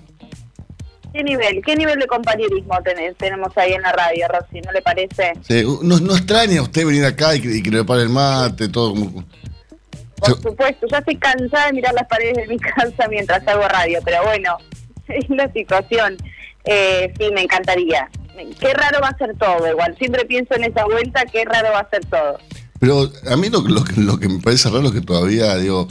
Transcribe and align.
¿Qué 1.20 1.26
nivel, 1.26 1.62
qué 1.66 1.76
nivel 1.76 2.00
de 2.00 2.08
compañerismo 2.08 2.78
tenemos 3.18 3.50
ahí 3.58 3.74
en 3.74 3.82
la 3.82 3.92
radio, 3.92 4.26
Rosy? 4.30 4.62
¿No 4.62 4.72
le 4.72 4.82
parece? 4.82 5.34
Sí, 5.46 5.66
no, 5.84 6.00
no 6.00 6.16
extraña 6.16 6.62
usted 6.62 6.86
venir 6.86 7.04
acá 7.04 7.36
y, 7.36 7.42
que 7.62 7.70
le 7.70 7.80
prepare 7.80 8.04
el 8.04 8.10
mate, 8.10 8.70
todo 8.70 8.94
Por 8.94 10.42
supuesto, 10.42 10.88
ya 10.90 11.00
estoy 11.00 11.18
cansada 11.18 11.66
de 11.66 11.74
mirar 11.74 11.94
las 11.94 12.08
paredes 12.08 12.38
de 12.38 12.48
mi 12.48 12.58
casa 12.60 13.10
mientras 13.10 13.46
hago 13.50 13.68
radio, 13.68 14.00
pero 14.06 14.24
bueno, 14.24 14.60
es 15.10 15.30
la 15.30 15.52
situación. 15.52 16.16
Eh, 16.64 17.14
sí, 17.20 17.30
me 17.34 17.42
encantaría. 17.42 18.10
Qué 18.58 18.74
raro 18.74 19.02
va 19.02 19.10
a 19.10 19.18
ser 19.18 19.36
todo, 19.38 19.70
igual. 19.70 19.98
Siempre 19.98 20.24
pienso 20.24 20.56
en 20.56 20.64
esa 20.64 20.86
vuelta, 20.86 21.26
qué 21.26 21.44
raro 21.44 21.74
va 21.74 21.80
a 21.80 21.90
ser 21.90 22.06
todo. 22.06 22.40
Pero 22.80 23.12
a 23.30 23.36
mí 23.36 23.50
lo, 23.50 23.60
lo, 23.60 24.20
que 24.20 24.30
me 24.30 24.40
parece 24.40 24.70
raro 24.70 24.86
es 24.88 24.94
que 24.94 25.02
todavía, 25.02 25.58
digo, 25.58 25.90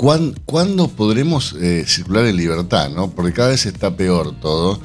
¿cuándo, 0.00 0.88
podremos 0.88 1.54
eh, 1.60 1.84
circular 1.86 2.24
en 2.26 2.36
libertad? 2.36 2.90
¿no? 2.90 3.10
Porque 3.10 3.32
cada 3.32 3.50
vez 3.50 3.66
está 3.66 3.96
peor 3.96 4.34
todo. 4.40 4.80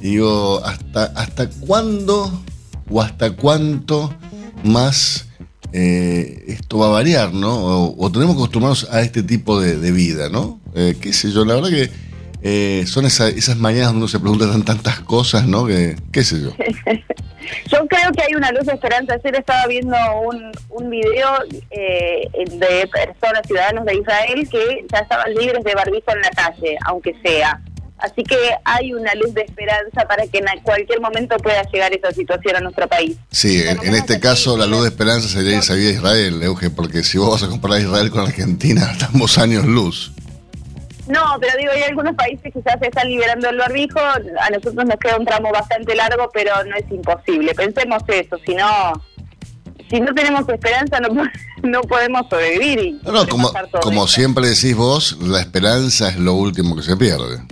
digo, 0.00 0.64
¿hasta, 0.64 1.04
¿hasta 1.16 1.50
cuándo 1.50 2.42
o 2.88 3.02
hasta 3.02 3.32
cuánto 3.32 4.14
más 4.62 5.26
eh, 5.72 6.44
esto 6.48 6.78
va 6.78 6.86
a 6.86 6.90
variar, 6.90 7.32
¿no? 7.32 7.94
O, 7.96 8.12
tenemos 8.12 8.36
que 8.36 8.42
acostumbrarnos 8.42 8.88
a 8.90 9.00
este 9.00 9.22
tipo 9.22 9.60
de, 9.60 9.90
vida, 9.90 10.28
¿no? 10.28 10.60
Eh, 10.74 10.96
qué 11.00 11.12
sé 11.12 11.32
yo, 11.32 11.44
la 11.44 11.54
verdad 11.54 11.70
que 11.70 11.90
eh, 12.42 12.84
son 12.86 13.06
esas 13.06 13.56
mañanas 13.56 13.88
donde 13.88 13.98
uno 14.00 14.08
se 14.08 14.18
pregunta 14.18 14.46
tantas 14.64 15.00
cosas, 15.00 15.46
¿no? 15.46 15.64
Que, 15.66 15.96
qué 16.10 16.24
sé 16.24 16.40
yo. 16.40 16.50
yo 17.70 17.86
creo 17.86 18.12
que 18.12 18.22
hay 18.22 18.34
una 18.36 18.50
luz 18.50 18.66
de 18.66 18.72
esperanza. 18.72 19.14
Ayer 19.14 19.36
estaba 19.36 19.66
viendo 19.66 19.96
un, 20.26 20.50
un 20.70 20.90
video 20.90 21.28
eh, 21.70 22.28
de 22.34 22.88
personas, 22.88 23.42
ciudadanos 23.46 23.84
de 23.84 23.94
Israel, 23.94 24.48
que 24.50 24.84
ya 24.92 24.98
estaban 24.98 25.32
libres 25.34 25.62
de 25.62 25.74
barbijo 25.74 26.10
en 26.12 26.20
la 26.20 26.30
calle, 26.30 26.76
aunque 26.86 27.14
sea. 27.22 27.60
Así 28.02 28.24
que 28.24 28.36
hay 28.64 28.92
una 28.92 29.14
luz 29.14 29.32
de 29.32 29.42
esperanza 29.42 30.08
para 30.08 30.26
que 30.26 30.38
en 30.38 30.46
cualquier 30.64 31.00
momento 31.00 31.36
pueda 31.36 31.62
llegar 31.70 31.92
esa 31.94 32.10
situación 32.10 32.56
a 32.56 32.60
nuestro 32.60 32.88
país. 32.88 33.16
Sí, 33.30 33.62
en, 33.64 33.94
este 33.94 34.18
caso 34.18 34.56
la 34.56 34.66
luz 34.66 34.82
de 34.82 34.88
esperanza 34.88 35.28
sería 35.28 35.56
irse 35.56 35.72
a 35.72 35.76
Israel, 35.76 36.42
Euge, 36.42 36.70
porque 36.70 37.04
si 37.04 37.18
vos 37.18 37.30
vas 37.30 37.44
a 37.44 37.48
comparar 37.48 37.80
Israel 37.80 38.10
con 38.10 38.22
Argentina, 38.22 38.90
estamos 38.92 39.38
años 39.38 39.64
luz. 39.64 40.12
No, 41.08 41.36
pero 41.40 41.52
digo, 41.58 41.72
hay 41.72 41.82
algunos 41.82 42.14
países 42.14 42.52
que 42.52 42.62
ya 42.64 42.78
se 42.78 42.86
están 42.86 43.08
liberando 43.08 43.48
el 43.48 43.58
barbijo, 43.58 43.98
a 43.98 44.50
nosotros 44.50 44.86
nos 44.86 44.96
queda 44.96 45.16
un 45.16 45.24
tramo 45.24 45.50
bastante 45.50 45.94
largo, 45.94 46.30
pero 46.32 46.52
no 46.64 46.76
es 46.76 46.90
imposible. 46.90 47.54
Pensemos 47.54 48.02
eso, 48.06 48.36
si 48.46 48.54
no, 48.54 48.92
si 49.90 50.00
no 50.00 50.14
tenemos 50.14 50.48
esperanza 50.48 51.00
no, 51.00 51.08
no 51.62 51.80
podemos 51.82 52.26
sobrevivir. 52.30 52.80
Y 52.80 52.92
no, 53.04 53.12
no 53.12 53.26
como, 53.26 53.50
como 53.82 54.06
siempre 54.06 54.46
decís 54.46 54.76
vos, 54.76 55.18
la 55.20 55.40
esperanza 55.40 56.08
es 56.08 56.16
lo 56.16 56.34
último 56.34 56.76
que 56.76 56.82
se 56.82 56.96
pierde. 56.96 57.42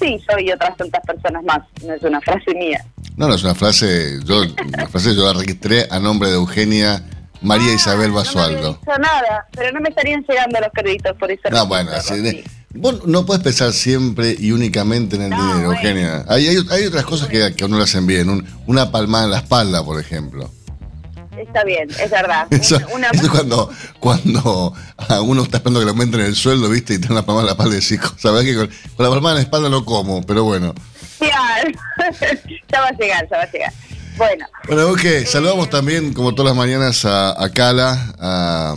Sí, 0.00 0.18
yo 0.28 0.38
y 0.38 0.52
otras 0.52 0.76
tantas 0.76 1.02
personas 1.06 1.42
más, 1.44 1.60
no 1.82 1.94
es 1.94 2.02
una 2.02 2.20
frase 2.20 2.54
mía. 2.54 2.84
No, 3.16 3.28
no 3.28 3.34
es 3.34 3.42
una 3.42 3.54
frase, 3.54 4.18
yo, 4.24 4.42
una 4.42 4.86
frase 4.88 5.16
yo 5.16 5.24
la 5.24 5.32
registré 5.32 5.86
a 5.90 5.98
nombre 5.98 6.28
de 6.28 6.34
Eugenia 6.34 7.02
María 7.40 7.70
ah, 7.70 7.74
Isabel 7.74 8.12
Basualdo. 8.12 8.78
No 8.86 8.92
me 8.92 8.98
nada, 8.98 9.46
pero 9.52 9.72
no 9.72 9.80
me 9.80 9.88
estarían 9.88 10.24
llegando 10.28 10.60
los 10.60 10.70
créditos 10.74 11.16
por 11.16 11.30
eso. 11.30 11.42
No, 11.50 11.66
bueno, 11.66 11.90
así, 11.92 12.44
Vos 12.78 13.06
no 13.06 13.26
puedes 13.26 13.42
pensar 13.42 13.72
siempre 13.72 14.36
y 14.38 14.52
únicamente 14.52 15.16
en 15.16 15.22
el 15.22 15.30
dinero, 15.30 15.72
Eugenia. 15.72 16.24
Hay, 16.28 16.46
hay, 16.46 16.84
otras 16.86 17.04
cosas 17.04 17.28
que, 17.28 17.54
que 17.54 17.64
uno 17.64 17.78
le 17.78 17.84
hacen 17.84 18.06
bien. 18.06 18.46
una 18.66 18.90
palmada 18.90 19.24
en 19.24 19.30
la 19.30 19.38
espalda, 19.38 19.84
por 19.84 20.00
ejemplo. 20.00 20.50
Está 21.36 21.64
bien, 21.64 21.88
es 21.90 22.10
verdad. 22.10 22.46
Eso, 22.50 22.76
es 22.76 23.28
cuando, 23.28 23.70
cuando 24.00 24.74
a 24.96 25.20
uno 25.20 25.42
está 25.42 25.58
esperando 25.58 25.80
que 25.80 25.86
le 25.86 25.90
aumenten 25.90 26.20
el 26.20 26.34
sueldo, 26.34 26.68
¿viste? 26.68 26.94
Y 26.94 26.98
tiene 26.98 27.14
una 27.14 27.26
palmada 27.26 27.42
en 27.42 27.46
la 27.46 27.52
espalda 27.52 27.76
y 27.76 27.80
decís, 27.80 28.00
¿sabes 28.18 28.44
que 28.44 28.54
con, 28.54 28.70
la 28.98 29.10
palmada 29.10 29.34
en 29.34 29.36
la 29.36 29.42
espalda 29.42 29.68
no 29.68 29.84
como? 29.84 30.22
Pero 30.22 30.44
bueno. 30.44 30.74
Ya, 31.20 31.64
ya 32.72 32.80
va 32.80 32.88
a 32.88 32.92
llegar, 32.92 33.28
ya 33.30 33.36
va 33.36 33.42
a 33.42 33.50
llegar. 33.50 33.72
Bueno. 34.16 34.46
Bueno, 34.66 34.88
ok. 34.90 35.26
Saludamos 35.26 35.68
también, 35.68 36.14
como 36.14 36.34
todas 36.34 36.50
las 36.50 36.56
mañanas, 36.56 37.04
a, 37.04 37.42
a 37.42 37.50
Cala, 37.50 38.14
a 38.18 38.76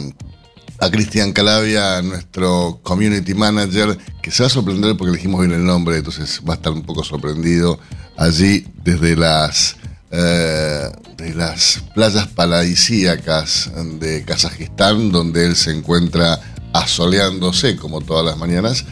a 0.79 0.89
Cristian 0.89 1.33
Calavia, 1.33 2.01
nuestro 2.01 2.79
community 2.83 3.33
manager, 3.33 3.97
que 4.21 4.31
se 4.31 4.43
va 4.43 4.47
a 4.47 4.49
sorprender 4.49 4.95
porque 4.95 5.11
elegimos 5.11 5.41
bien 5.41 5.53
el 5.53 5.65
nombre, 5.65 5.97
entonces 5.97 6.41
va 6.47 6.53
a 6.53 6.57
estar 6.57 6.71
un 6.71 6.83
poco 6.83 7.03
sorprendido 7.03 7.79
allí 8.17 8.65
desde 8.83 9.15
las, 9.15 9.75
eh, 10.11 10.89
de 11.17 11.33
las 11.35 11.83
playas 11.93 12.27
paradisíacas 12.27 13.71
de 13.99 14.23
Kazajistán, 14.23 15.11
donde 15.11 15.47
él 15.47 15.55
se 15.55 15.71
encuentra 15.71 16.39
asoleándose 16.73 17.75
como 17.75 18.01
todas 18.01 18.25
las 18.25 18.37
mañanas. 18.37 18.85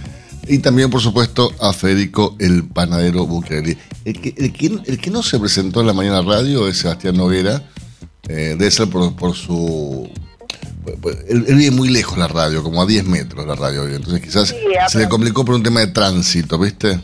Y 0.49 0.59
también, 0.59 0.89
por 0.89 1.01
supuesto, 1.01 1.53
a 1.59 1.73
Federico 1.73 2.35
el 2.39 2.65
panadero 2.65 3.25
Bucrelli. 3.25 3.77
El 4.05 4.21
que, 4.21 4.33
el, 4.37 4.97
que, 4.97 5.11
no 5.11 5.21
se 5.21 5.39
presentó 5.39 5.81
en 5.81 5.87
la 5.87 5.93
mañana 5.93 6.21
radio 6.21 6.67
es 6.69 6.77
Sebastián 6.77 7.17
Noguera. 7.17 7.69
Eh, 8.29 8.71
ser 8.71 8.89
por 8.89 9.35
su 9.35 10.09
él, 11.27 11.43
vive 11.43 11.71
muy 11.71 11.89
lejos 11.89 12.17
la 12.17 12.27
radio, 12.27 12.63
como 12.63 12.81
a 12.81 12.85
10 12.85 13.05
metros 13.05 13.45
la 13.45 13.55
radio, 13.55 13.87
entonces 13.87 14.21
quizás 14.21 14.55
se 14.87 14.99
le 14.99 15.09
complicó 15.09 15.43
por 15.43 15.55
un 15.55 15.63
tema 15.63 15.81
de 15.81 15.87
tránsito, 15.87 16.57
¿viste? 16.57 16.99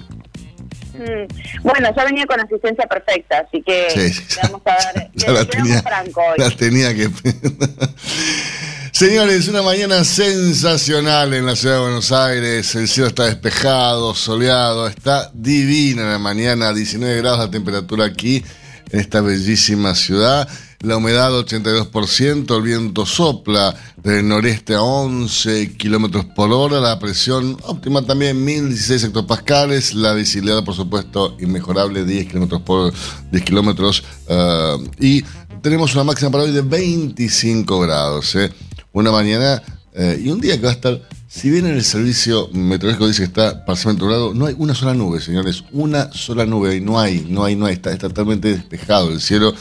Mm. 0.94 1.64
Bueno, 1.64 1.90
ya 1.96 2.06
venía 2.06 2.26
con 2.26 2.40
asistencia 2.40 2.86
perfecta, 2.86 3.46
así 3.48 3.62
que 3.64 4.14
vamos 4.44 4.62
a 4.66 4.70
dar. 4.70 5.12
ya 5.16 5.32
la, 5.32 5.46
tenía, 5.46 5.82
franco 5.82 6.22
la 6.38 6.52
tenía 6.52 6.94
que. 6.94 7.10
Señores, 8.92 9.48
una 9.48 9.64
mañana 9.64 10.04
sensacional 10.04 11.34
en 11.34 11.48
la 11.48 11.56
ciudad 11.56 11.78
de 11.78 11.82
Buenos 11.82 12.12
Aires. 12.12 12.76
El 12.76 12.88
cielo 12.88 13.08
está 13.08 13.26
despejado, 13.26 14.14
soleado, 14.14 14.88
está 14.88 15.32
divina 15.34 16.04
la 16.04 16.20
mañana, 16.20 16.72
19 16.72 17.18
grados 17.18 17.40
la 17.40 17.50
temperatura 17.50 18.06
aquí 18.06 18.44
en 18.92 19.00
esta 19.00 19.22
bellísima 19.22 19.96
ciudad. 19.96 20.48
La 20.84 20.98
humedad 20.98 21.32
82%, 21.32 22.58
el 22.58 22.62
viento 22.62 23.06
sopla 23.06 23.74
del 24.04 24.28
noreste 24.28 24.76
a 24.76 24.82
11 24.82 25.78
kilómetros 25.78 26.26
por 26.26 26.52
hora, 26.52 26.82
la 26.82 27.00
presión 27.00 27.58
óptima 27.64 28.06
también 28.06 28.44
1016 28.44 29.06
hectopascales, 29.06 29.94
la 29.96 30.14
visibilidad 30.14 30.64
por 30.66 30.76
supuesto 30.76 31.38
inmejorable 31.40 32.04
10 32.04 32.28
kilómetros 32.28 32.62
por 32.64 32.94
10 33.32 33.44
kilómetros 33.46 34.04
eh, 34.28 34.78
y 35.00 35.24
tenemos 35.62 35.96
una 35.96 36.04
máxima 36.04 36.32
para 36.32 36.44
hoy 36.44 36.52
de 36.52 36.62
25 36.62 37.80
grados. 37.80 38.36
Eh. 38.36 38.52
Una 38.92 39.12
mañana 39.14 39.64
eh, 39.94 40.22
y 40.22 40.30
un 40.30 40.42
día 40.42 40.58
que 40.58 40.64
va 40.64 40.72
a 40.72 40.74
estar, 40.74 41.00
si 41.30 41.50
bien 41.50 41.66
en 41.66 41.76
el 41.76 41.84
servicio 41.86 42.50
meteorológico 42.52 43.08
dice 43.08 43.20
que 43.20 43.28
está 43.28 43.64
parcialmente 43.64 44.04
nublado, 44.04 44.34
no 44.34 44.48
hay 44.48 44.56
una 44.58 44.76
sola 44.76 44.94
nube, 44.94 45.22
señores, 45.22 45.64
una 45.72 46.12
sola 46.12 46.46
nube, 46.46 46.76
y 46.76 46.82
no 46.82 47.00
hay, 47.00 47.26
no 47.30 47.46
hay, 47.46 47.56
no 47.56 47.68
hay, 47.68 47.76
está, 47.76 47.94
está 47.94 48.10
totalmente 48.10 48.50
despejado 48.50 49.12
el 49.12 49.22
cielo. 49.22 49.54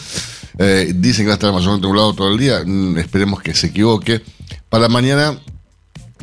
Eh, 0.59 0.93
dicen 0.95 1.25
que 1.25 1.29
va 1.29 1.33
a 1.33 1.35
estar 1.35 1.53
mayormente 1.53 1.87
nublado 1.87 2.15
todo 2.15 2.33
el 2.33 2.39
día, 2.39 2.63
mm, 2.65 2.99
esperemos 2.99 3.43
que 3.43 3.55
se 3.55 3.69
equivoque. 3.69 4.23
Para 4.69 4.89
mañana 4.89 5.39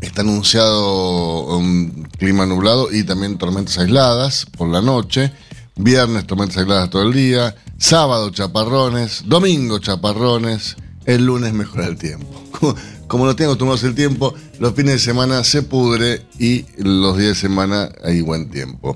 está 0.01 0.21
anunciado 0.21 1.57
un 1.57 2.07
clima 2.17 2.45
nublado 2.45 2.91
y 2.91 3.03
también 3.03 3.37
tormentas 3.37 3.77
aisladas 3.77 4.45
por 4.57 4.69
la 4.69 4.81
noche. 4.81 5.31
Viernes 5.75 6.27
tormentas 6.27 6.57
aisladas 6.57 6.89
todo 6.89 7.03
el 7.03 7.13
día. 7.13 7.55
Sábado 7.77 8.29
chaparrones. 8.31 9.23
Domingo 9.25 9.79
chaparrones. 9.79 10.75
El 11.05 11.25
lunes 11.25 11.53
mejora 11.53 11.87
el 11.87 11.97
tiempo. 11.97 12.43
como 13.07 13.25
no 13.25 13.35
tengo 13.35 13.51
acostumbrados 13.51 13.83
el 13.83 13.95
tiempo, 13.95 14.35
los 14.59 14.75
fines 14.75 14.93
de 14.93 14.99
semana 14.99 15.43
se 15.43 15.63
pudre 15.63 16.25
y 16.37 16.65
los 16.77 17.17
días 17.17 17.29
de 17.29 17.35
semana 17.35 17.89
hay 18.03 18.21
buen 18.21 18.51
tiempo. 18.51 18.95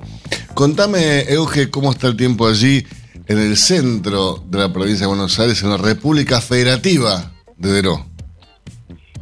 Contame, 0.53 1.21
Euge, 1.21 1.71
cómo 1.71 1.91
está 1.91 2.07
el 2.07 2.15
tiempo 2.15 2.47
allí 2.47 2.86
en 3.33 3.39
el 3.39 3.57
centro 3.57 4.38
de 4.45 4.59
la 4.59 4.71
provincia 4.71 5.06
de 5.06 5.07
Buenos 5.07 5.39
Aires, 5.39 5.62
en 5.63 5.71
la 5.71 5.77
República 5.77 6.39
Federativa 6.39 7.31
de 7.57 7.71
Deró. 7.71 8.06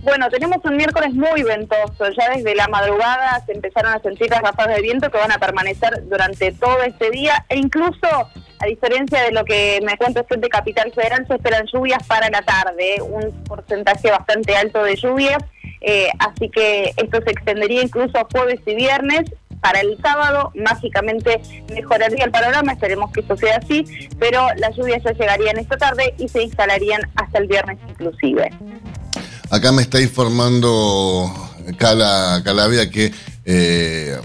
Bueno, 0.03 0.29
tenemos 0.29 0.57
un 0.65 0.75
miércoles 0.75 1.13
muy 1.13 1.43
ventoso. 1.43 2.09
Ya 2.17 2.35
desde 2.35 2.55
la 2.55 2.67
madrugada 2.67 3.41
se 3.45 3.53
empezaron 3.53 3.93
a 3.93 3.99
sentir 3.99 4.29
las 4.29 4.41
ráfagas 4.41 4.75
de 4.75 4.81
viento 4.81 5.09
que 5.09 5.17
van 5.17 5.31
a 5.31 5.37
permanecer 5.37 6.03
durante 6.09 6.51
todo 6.51 6.81
este 6.83 7.11
día 7.11 7.45
e 7.49 7.57
incluso 7.57 8.07
a 8.61 8.65
diferencia 8.65 9.23
de 9.23 9.31
lo 9.31 9.43
que 9.43 9.79
me 9.83 9.97
cuenta 9.97 10.23
de 10.29 10.49
Capital 10.49 10.91
Federal, 10.93 11.25
se 11.27 11.33
esperan 11.33 11.65
lluvias 11.71 12.05
para 12.05 12.29
la 12.29 12.41
tarde, 12.43 13.01
un 13.01 13.43
porcentaje 13.45 14.11
bastante 14.11 14.55
alto 14.55 14.83
de 14.83 14.95
lluvias, 14.95 15.43
eh, 15.81 16.09
así 16.19 16.47
que 16.49 16.91
esto 16.95 17.19
se 17.25 17.31
extendería 17.31 17.81
incluso 17.81 18.19
a 18.19 18.27
jueves 18.31 18.59
y 18.67 18.75
viernes. 18.75 19.31
Para 19.61 19.81
el 19.81 19.97
sábado, 20.01 20.51
mágicamente 20.55 21.41
mejoraría 21.73 22.25
el 22.25 22.31
panorama, 22.31 22.73
esperemos 22.73 23.11
que 23.11 23.21
esto 23.21 23.37
sea 23.37 23.57
así, 23.57 23.85
pero 24.19 24.47
las 24.57 24.75
lluvias 24.75 25.03
ya 25.03 25.11
llegarían 25.11 25.57
esta 25.57 25.77
tarde 25.77 26.13
y 26.17 26.27
se 26.27 26.43
instalarían 26.43 27.01
hasta 27.15 27.37
el 27.37 27.47
viernes 27.47 27.77
inclusive. 27.87 28.49
Acá 29.49 29.71
me 29.71 29.81
está 29.81 30.01
informando 30.01 31.31
Cala, 31.77 32.41
Calavia 32.43 32.89
que 32.89 33.11
eh, 33.45 34.17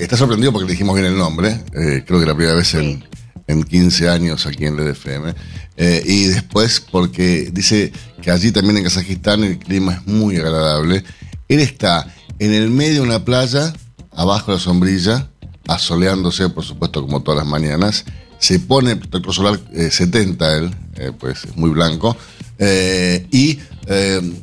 está 0.00 0.16
sorprendido 0.16 0.52
porque 0.52 0.66
le 0.66 0.72
dijimos 0.72 0.96
bien 0.96 1.06
el 1.06 1.16
nombre, 1.16 1.60
eh, 1.74 2.02
creo 2.06 2.18
que 2.18 2.26
la 2.26 2.34
primera 2.34 2.56
vez 2.56 2.74
en 2.74 3.04
en 3.46 3.62
15 3.62 4.08
años 4.08 4.46
aquí 4.46 4.66
en 4.66 4.78
el 4.78 4.88
FM. 4.88 5.34
Eh, 5.76 6.02
y 6.06 6.24
después 6.24 6.80
porque 6.80 7.50
dice 7.52 7.92
que 8.22 8.30
allí 8.30 8.50
también 8.50 8.78
en 8.78 8.84
Kazajistán 8.84 9.44
el 9.44 9.58
clima 9.58 9.94
es 9.94 10.06
muy 10.06 10.36
agradable. 10.36 11.04
Él 11.48 11.60
está 11.60 12.12
en 12.38 12.52
el 12.52 12.70
medio 12.70 12.94
de 12.94 13.00
una 13.02 13.24
playa, 13.24 13.72
abajo 14.16 14.50
de 14.50 14.56
la 14.56 14.62
sombrilla, 14.62 15.28
asoleándose, 15.68 16.48
por 16.48 16.64
supuesto, 16.64 17.02
como 17.02 17.22
todas 17.22 17.38
las 17.38 17.46
mañanas. 17.46 18.04
Se 18.38 18.58
pone 18.58 18.96
protector 18.96 19.34
solar 19.34 19.60
70 19.90 20.52
eh, 20.52 20.58
él, 20.58 20.74
eh, 20.96 21.12
pues 21.18 21.44
es 21.44 21.56
muy 21.56 21.70
blanco. 21.70 22.16
y 22.58 23.60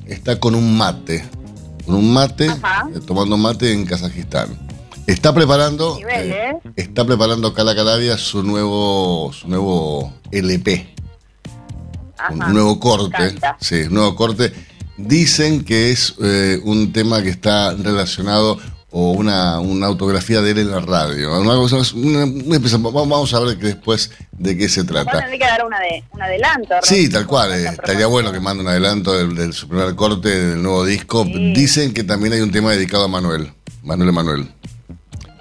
está 0.07 0.39
con 0.39 0.55
un 0.55 0.77
mate, 0.77 1.25
con 1.85 1.95
un 1.95 2.13
mate, 2.13 2.49
tomando 3.05 3.35
mate 3.37 3.73
en 3.73 3.85
Kazajistán. 3.85 4.63
Está 5.05 5.33
preparando, 5.33 5.99
eh, 5.99 6.53
¿eh? 6.53 6.71
está 6.77 7.05
preparando 7.05 7.53
Cala 7.53 7.75
Calavia 7.75 8.17
su 8.17 8.41
nuevo, 8.41 9.33
su 9.33 9.49
nuevo 9.49 10.13
LP, 10.31 10.95
un 12.31 12.53
nuevo 12.53 12.79
corte, 12.79 13.35
sí, 13.59 13.83
nuevo 13.89 14.15
corte. 14.15 14.53
Dicen 14.95 15.65
que 15.65 15.91
es 15.91 16.15
eh, 16.23 16.61
un 16.63 16.93
tema 16.93 17.21
que 17.21 17.29
está 17.29 17.73
relacionado 17.73 18.57
o 18.95 19.11
una, 19.11 19.59
una, 19.59 19.87
autografía 19.87 20.41
de 20.41 20.51
él 20.51 20.59
en 20.59 20.71
la 20.71 20.79
radio. 20.79 21.31
vamos 21.31 23.33
a 23.33 23.39
ver 23.39 23.57
que 23.57 23.65
después 23.65 24.11
de 24.31 24.55
qué 24.55 24.69
se 24.69 24.83
trata. 24.83 25.19
Tendría 25.19 25.39
que 25.39 25.45
dar 25.45 25.65
un 25.65 26.21
adelanto. 26.21 26.75
Sí, 26.83 27.09
tal 27.09 27.25
cual. 27.25 27.53
estaría 27.53 28.05
bueno 28.05 28.31
que 28.31 28.39
mande 28.39 28.61
un 28.61 28.69
adelanto 28.69 29.13
del, 29.13 29.51
su 29.51 29.67
primer 29.67 29.95
corte 29.95 30.29
del 30.29 30.61
nuevo 30.61 30.85
disco. 30.85 31.25
Dicen 31.25 31.91
que 31.91 32.03
también 32.03 32.33
hay 32.33 32.41
un 32.41 32.51
tema 32.51 32.71
dedicado 32.71 33.05
a 33.05 33.07
Manuel, 33.07 33.51
Manuel 33.81 34.09
Emanuel. 34.09 34.51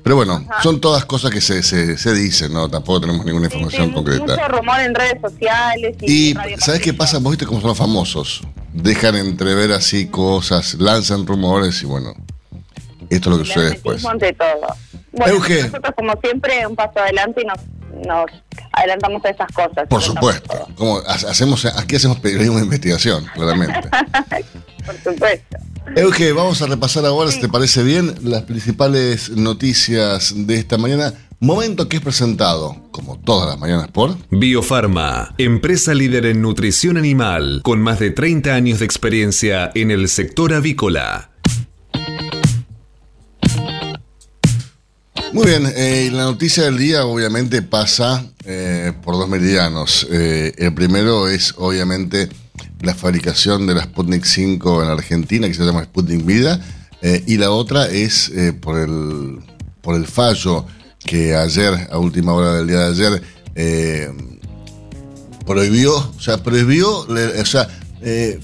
Pero 0.03 0.17
bueno, 0.17 0.45
son 0.63 0.81
todas 0.81 1.05
cosas 1.05 1.31
que 1.31 1.43
se, 1.43 1.63
se, 1.63 2.15
dicen, 2.15 2.55
¿no? 2.55 2.71
Tampoco 2.71 3.03
tenemos 3.03 3.25
ninguna 3.27 3.47
información 3.47 3.93
concreta. 3.93 4.25
Mucho 4.25 4.49
rumor 4.49 4.81
en 4.81 4.95
redes 4.95 5.21
sociales. 5.21 5.95
Y, 6.01 6.35
¿sabes 6.59 6.81
qué 6.81 6.95
pasa? 6.95 7.19
Vos 7.19 7.33
viste 7.33 7.45
cómo 7.45 7.61
son 7.61 7.69
los 7.69 7.79
famosos. 7.79 8.41
Dejan 8.73 9.15
entrever 9.15 9.73
así 9.73 10.07
cosas, 10.07 10.75
lanzan 10.75 11.27
rumores 11.27 11.83
y 11.83 11.87
bueno, 11.87 12.15
esto 13.15 13.31
es 13.31 13.37
lo 13.37 13.43
que 13.43 13.49
sucede 13.49 13.71
después. 13.71 14.03
De 14.19 14.33
todo. 14.33 14.75
Bueno, 15.13 15.39
nosotros 15.39 15.95
como 15.97 16.15
siempre 16.23 16.67
un 16.67 16.75
paso 16.75 16.99
adelante 16.99 17.43
y 17.43 17.45
nos, 17.45 17.59
nos 18.07 18.27
adelantamos 18.73 19.25
a 19.25 19.31
esas 19.31 19.53
cosas. 19.53 19.87
Por 19.89 20.03
supuesto. 20.03 20.67
Como 20.77 20.99
hacemos, 21.07 21.65
aquí 21.67 21.97
hacemos 21.97 22.19
periodismo 22.21 22.57
de 22.59 22.65
investigación, 22.65 23.27
claramente. 23.35 23.81
Por 24.87 24.97
supuesto. 24.97 25.59
Euge, 25.97 26.33
vamos 26.33 26.63
a 26.63 26.67
repasar 26.67 27.05
ahora, 27.05 27.31
si 27.31 27.41
te 27.41 27.49
parece 27.49 27.83
bien, 27.83 28.15
las 28.23 28.43
principales 28.43 29.31
noticias 29.31 30.33
de 30.35 30.55
esta 30.57 30.79
mañana. 30.79 31.13
Momento 31.39 31.89
que 31.89 31.97
es 31.97 32.03
presentado, 32.03 32.77
como 32.93 33.19
todas 33.19 33.49
las 33.49 33.59
mañanas, 33.59 33.89
por 33.89 34.17
Biofarma, 34.31 35.35
empresa 35.39 35.93
líder 35.93 36.27
en 36.27 36.41
nutrición 36.41 36.97
animal, 36.97 37.61
con 37.65 37.83
más 37.83 37.99
de 37.99 38.13
30 38.13 38.55
años 38.55 38.79
de 38.79 38.85
experiencia 38.85 39.71
en 39.75 39.91
el 39.91 40.09
sector 40.09 40.55
avícola. 40.55 41.32
Muy 45.33 45.47
bien, 45.47 45.67
eh, 45.75 46.11
la 46.13 46.25
noticia 46.25 46.65
del 46.65 46.77
día 46.77 47.07
obviamente 47.07 47.63
pasa 47.63 48.23
eh, 48.45 48.93
por 49.03 49.15
dos 49.15 49.29
meridianos. 49.29 50.07
Eh, 50.11 50.53
el 50.59 50.75
primero 50.75 51.27
es 51.27 51.55
obviamente 51.57 52.29
la 52.83 52.95
fabricación 52.95 53.67
de 53.67 53.75
la 53.75 53.85
Sputnik 53.85 54.25
5 54.25 54.83
en 54.83 54.89
Argentina, 54.91 55.49
que 55.49 55.55
se 55.55 55.65
llama 55.65 55.85
Sputnik 55.85 56.27
Vida, 56.27 56.61
eh, 57.01 57.25
y 57.27 57.39
la 57.39 57.51
otra 57.51 57.87
es 57.89 58.29
eh, 58.29 58.53
por, 58.53 58.79
el, 58.79 59.41
por 59.81 59.95
el 59.97 60.07
fallo 60.07 60.67
que 60.99 61.35
ayer, 61.35 61.89
a 61.91 61.99
última 61.99 62.35
hora 62.35 62.55
del 62.55 62.67
día 62.67 62.79
de 62.81 62.91
ayer, 62.91 63.23
eh, 63.55 64.13
prohibió, 65.47 65.97
o 65.97 66.21
sea, 66.21 66.43
prohibió, 66.43 67.07
o 67.09 67.47
sea, 67.47 67.69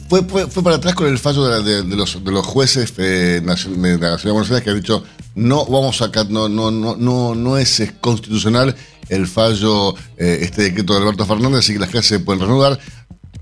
fue, 0.09 0.23
fue, 0.25 0.63
para 0.63 0.77
atrás 0.77 0.95
con 0.95 1.07
el 1.07 1.19
fallo 1.19 1.45
de, 1.63 1.85
los, 1.85 2.25
de 2.25 2.31
los 2.33 2.47
jueces 2.47 2.97
de 2.97 3.41
la 3.41 3.55
Nación 3.55 3.83
de 3.83 4.31
Buenos 4.31 4.51
Aires 4.51 4.63
que 4.63 4.71
han 4.71 4.77
dicho 4.77 5.05
no 5.35 5.65
vamos 5.67 6.03
a 6.03 6.11
no 6.25 6.49
no 6.49 6.71
no 6.71 7.35
no 7.35 7.59
es 7.59 7.83
constitucional 8.01 8.75
el 9.09 9.27
fallo 9.27 9.95
este 10.17 10.63
decreto 10.63 10.95
de 10.95 11.01
Alberto 11.01 11.25
Fernández 11.25 11.61
así 11.61 11.73
que 11.75 11.79
las 11.79 11.91
clases 11.91 12.09
se 12.09 12.21
pueden 12.21 12.41
reanudar 12.41 12.79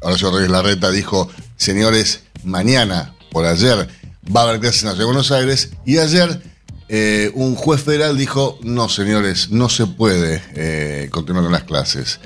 Horacio 0.01 0.31
Reyes 0.31 0.51
Larreta 0.51 0.91
dijo, 0.91 1.29
señores, 1.57 2.21
mañana, 2.45 3.15
por 3.31 3.47
ayer, 3.47 3.89
va 4.35 4.43
a 4.43 4.45
haber 4.45 4.61
clases 4.61 4.83
en 4.83 4.89
la 4.89 4.93
Ciudad 4.93 5.03
de 5.03 5.13
Buenos 5.13 5.33
Aires, 5.33 5.71
y 5.85 5.99
ayer 5.99 6.43
eh, 6.89 7.31
un 7.35 7.55
juez 7.55 7.83
federal 7.83 8.17
dijo, 8.17 8.59
no, 8.63 8.89
señores, 8.89 9.51
no 9.51 9.69
se 9.69 9.87
puede 9.87 10.43
eh, 10.55 11.09
continuar 11.11 11.45
con 11.45 11.53
las 11.53 11.65
clases. 11.65 12.21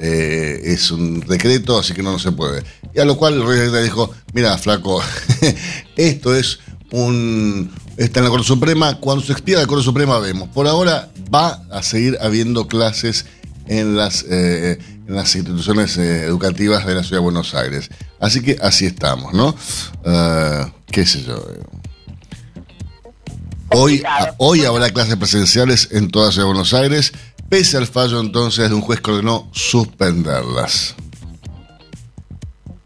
Eh, 0.00 0.62
es 0.64 0.90
un 0.90 1.20
decreto, 1.20 1.78
así 1.78 1.92
que 1.92 2.02
no, 2.02 2.12
no 2.12 2.18
se 2.18 2.32
puede. 2.32 2.64
Y 2.94 3.00
a 3.00 3.04
lo 3.04 3.16
cual 3.16 3.34
el 3.34 3.46
rey 3.46 3.82
dijo, 3.82 4.10
mira, 4.32 4.56
flaco, 4.56 5.02
esto 5.96 6.34
es 6.34 6.58
un... 6.92 7.70
Está 7.96 8.20
en 8.20 8.24
la 8.24 8.30
Corte 8.30 8.46
Suprema, 8.46 8.98
cuando 8.98 9.24
se 9.24 9.32
expida 9.32 9.60
la 9.60 9.66
Corte 9.66 9.84
Suprema 9.84 10.18
vemos. 10.18 10.48
Por 10.48 10.66
ahora 10.66 11.10
va 11.32 11.62
a 11.70 11.82
seguir 11.82 12.16
habiendo 12.20 12.66
clases 12.66 13.26
en 13.66 13.96
las, 13.96 14.24
eh, 14.28 14.78
en 15.06 15.14
las 15.14 15.34
instituciones 15.34 15.96
eh, 15.96 16.24
educativas 16.24 16.86
de 16.86 16.94
la 16.94 17.02
Ciudad 17.02 17.18
de 17.18 17.24
Buenos 17.24 17.54
Aires. 17.54 17.90
Así 18.18 18.40
que 18.42 18.56
así 18.60 18.86
estamos, 18.86 19.32
¿no? 19.32 19.54
Uh, 20.04 20.70
¿Qué 20.86 21.06
sé 21.06 21.22
yo? 21.22 21.44
Hoy, 23.72 24.02
hoy 24.38 24.64
habrá 24.64 24.90
clases 24.90 25.16
presenciales 25.16 25.88
en 25.92 26.10
toda 26.10 26.26
la 26.26 26.32
Ciudad 26.32 26.46
de 26.46 26.52
Buenos 26.52 26.74
Aires, 26.74 27.12
pese 27.48 27.76
al 27.76 27.86
fallo 27.86 28.20
entonces 28.20 28.68
de 28.68 28.74
un 28.74 28.80
juez 28.80 29.00
que 29.00 29.12
ordenó 29.12 29.48
suspenderlas. 29.52 30.96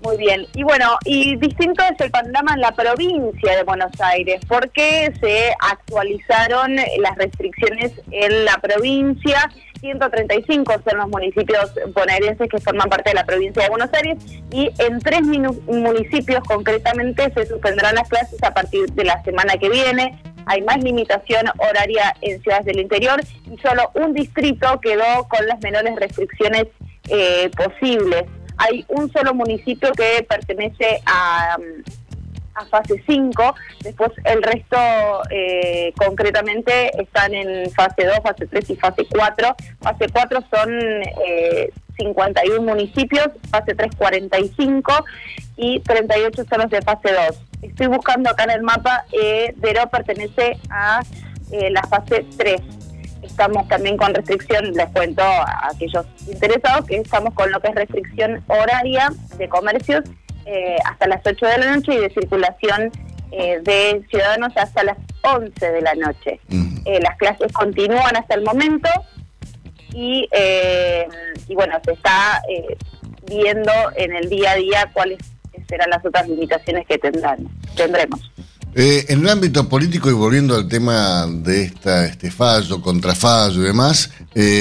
Muy 0.05 0.19
bien. 0.19 0.47
Y 0.55 0.63
bueno, 0.63 0.99
y 1.05 1.37
distinto 1.37 1.83
es 1.83 1.99
el 1.99 2.11
panorama 2.11 2.55
en 2.55 2.61
la 2.61 2.73
provincia 2.73 3.57
de 3.57 3.63
Buenos 3.63 3.93
Aires, 4.01 4.41
porque 4.47 5.13
se 5.19 5.55
actualizaron 5.59 6.77
las 6.77 7.17
restricciones 7.17 7.93
en 8.11 8.45
la 8.45 8.59
provincia 8.59 9.51
135 9.85 10.73
son 10.89 10.99
los 10.99 11.09
municipios 11.09 11.71
bonaerenses 11.95 12.49
que 12.49 12.59
forman 12.59 12.89
parte 12.89 13.11
de 13.11 13.17
la 13.17 13.27
provincia 13.27 13.65
de 13.65 13.69
Buenos 13.69 13.91
Aires 13.93 14.17
y 14.51 14.71
en 14.79 14.99
tres 15.01 15.21
municipios 15.23 16.43
concretamente 16.45 17.31
se 17.35 17.45
suspenderán 17.45 17.97
las 17.97 18.09
clases 18.09 18.43
a 18.43 18.55
partir 18.55 18.87
de 18.93 19.05
la 19.05 19.23
semana 19.25 19.59
que 19.59 19.69
viene. 19.69 20.19
Hay 20.47 20.63
más 20.63 20.83
limitación 20.83 21.45
horaria 21.59 22.15
en 22.23 22.41
ciudades 22.41 22.65
del 22.65 22.81
interior 22.81 23.21
y 23.45 23.59
solo 23.59 23.91
un 23.93 24.15
distrito 24.15 24.81
quedó 24.81 25.29
con 25.29 25.47
las 25.47 25.61
menores 25.61 25.97
restricciones 25.97 26.65
eh, 27.11 27.51
posibles. 27.55 28.25
Hay 28.57 28.85
un 28.89 29.11
solo 29.13 29.35
municipio 29.35 29.91
que 29.93 30.25
pertenece 30.29 31.01
a 31.07 31.57
a 32.55 32.65
fase 32.67 33.03
5, 33.07 33.55
después 33.81 34.13
el 34.25 34.43
resto 34.43 34.77
eh, 35.31 35.93
concretamente 35.97 36.91
están 37.01 37.35
en 37.35 37.71
fase 37.73 38.05
2, 38.05 38.21
fase 38.23 38.47
3 38.47 38.71
y 38.71 38.77
fase 38.77 39.07
4. 39.11 39.57
Fase 39.81 40.07
4 40.13 40.45
son 40.51 40.71
eh, 41.27 41.71
51 41.99 42.63
municipios, 42.63 43.29
fase 43.51 43.75
3 43.75 43.95
45 43.97 44.93
y 45.57 45.81
38 45.81 46.45
son 46.49 46.59
los 46.61 46.71
de 46.71 46.83
fase 46.83 47.13
2. 47.13 47.41
Estoy 47.63 47.87
buscando 47.89 48.31
acá 48.31 48.45
en 48.45 48.51
el 48.51 48.63
mapa, 48.63 49.05
eh, 49.13 49.53
Dero 49.57 49.89
pertenece 49.91 50.59
a 50.71 51.03
eh, 51.51 51.71
la 51.71 51.83
fase 51.83 52.25
3 52.37 52.61
estamos 53.35 53.67
también 53.67 53.97
con 53.97 54.15
restricción, 54.15 54.73
les 54.75 54.89
cuento 54.91 55.23
a 55.23 55.71
aquellos 55.73 56.07
interesados 56.29 56.87
que 56.87 56.99
estamos 56.99 57.35
con 57.35 57.51
lo 57.51 57.61
que 57.61 57.69
es 57.69 57.75
restricción 57.75 58.45
horaria 58.47 59.13
de 59.37 59.49
comercios 59.49 60.05
eh, 60.47 60.77
hasta 60.85 61.09
las 61.09 61.21
8 61.27 61.45
de 61.45 61.59
la 61.59 61.75
noche 61.75 61.95
y 61.95 61.99
de 61.99 62.11
circulación 62.11 62.93
eh, 63.33 63.59
de 63.63 64.05
ciudadanos 64.09 64.57
hasta 64.57 64.85
las 64.85 64.97
11 65.23 65.69
de 65.69 65.83
la 65.83 65.95
noche. 65.97 66.39
Eh, 66.85 67.01
las 67.03 67.17
clases 67.17 67.53
continúan 67.53 68.17
hasta 68.17 68.37
el 68.37 68.43
momento 68.45 68.89
y, 69.93 70.29
y 71.49 71.55
bueno, 71.57 71.77
se 71.85 71.93
está 71.93 72.41
viendo 73.27 73.73
en 73.97 74.15
el 74.15 74.29
día 74.29 74.53
a 74.53 74.55
día 74.55 74.91
cuáles 74.93 75.19
serán 75.69 75.91
las 75.91 76.07
otras 76.07 76.29
limitaciones 76.29 76.87
que 76.87 76.99
tendrán, 76.99 77.49
tendremos. 77.75 78.31
En 78.75 79.21
el 79.21 79.29
ámbito 79.29 79.69
político 79.69 80.11
y 80.11 80.15
volviendo 80.15 80.55
al 80.55 80.67
tema 80.67 81.27
de 81.27 81.63
esta, 81.63 82.07
este 82.07 82.31
fallo, 82.31 82.81
contrafallo 82.81 83.63
y 83.63 83.67
demás, 83.67 84.11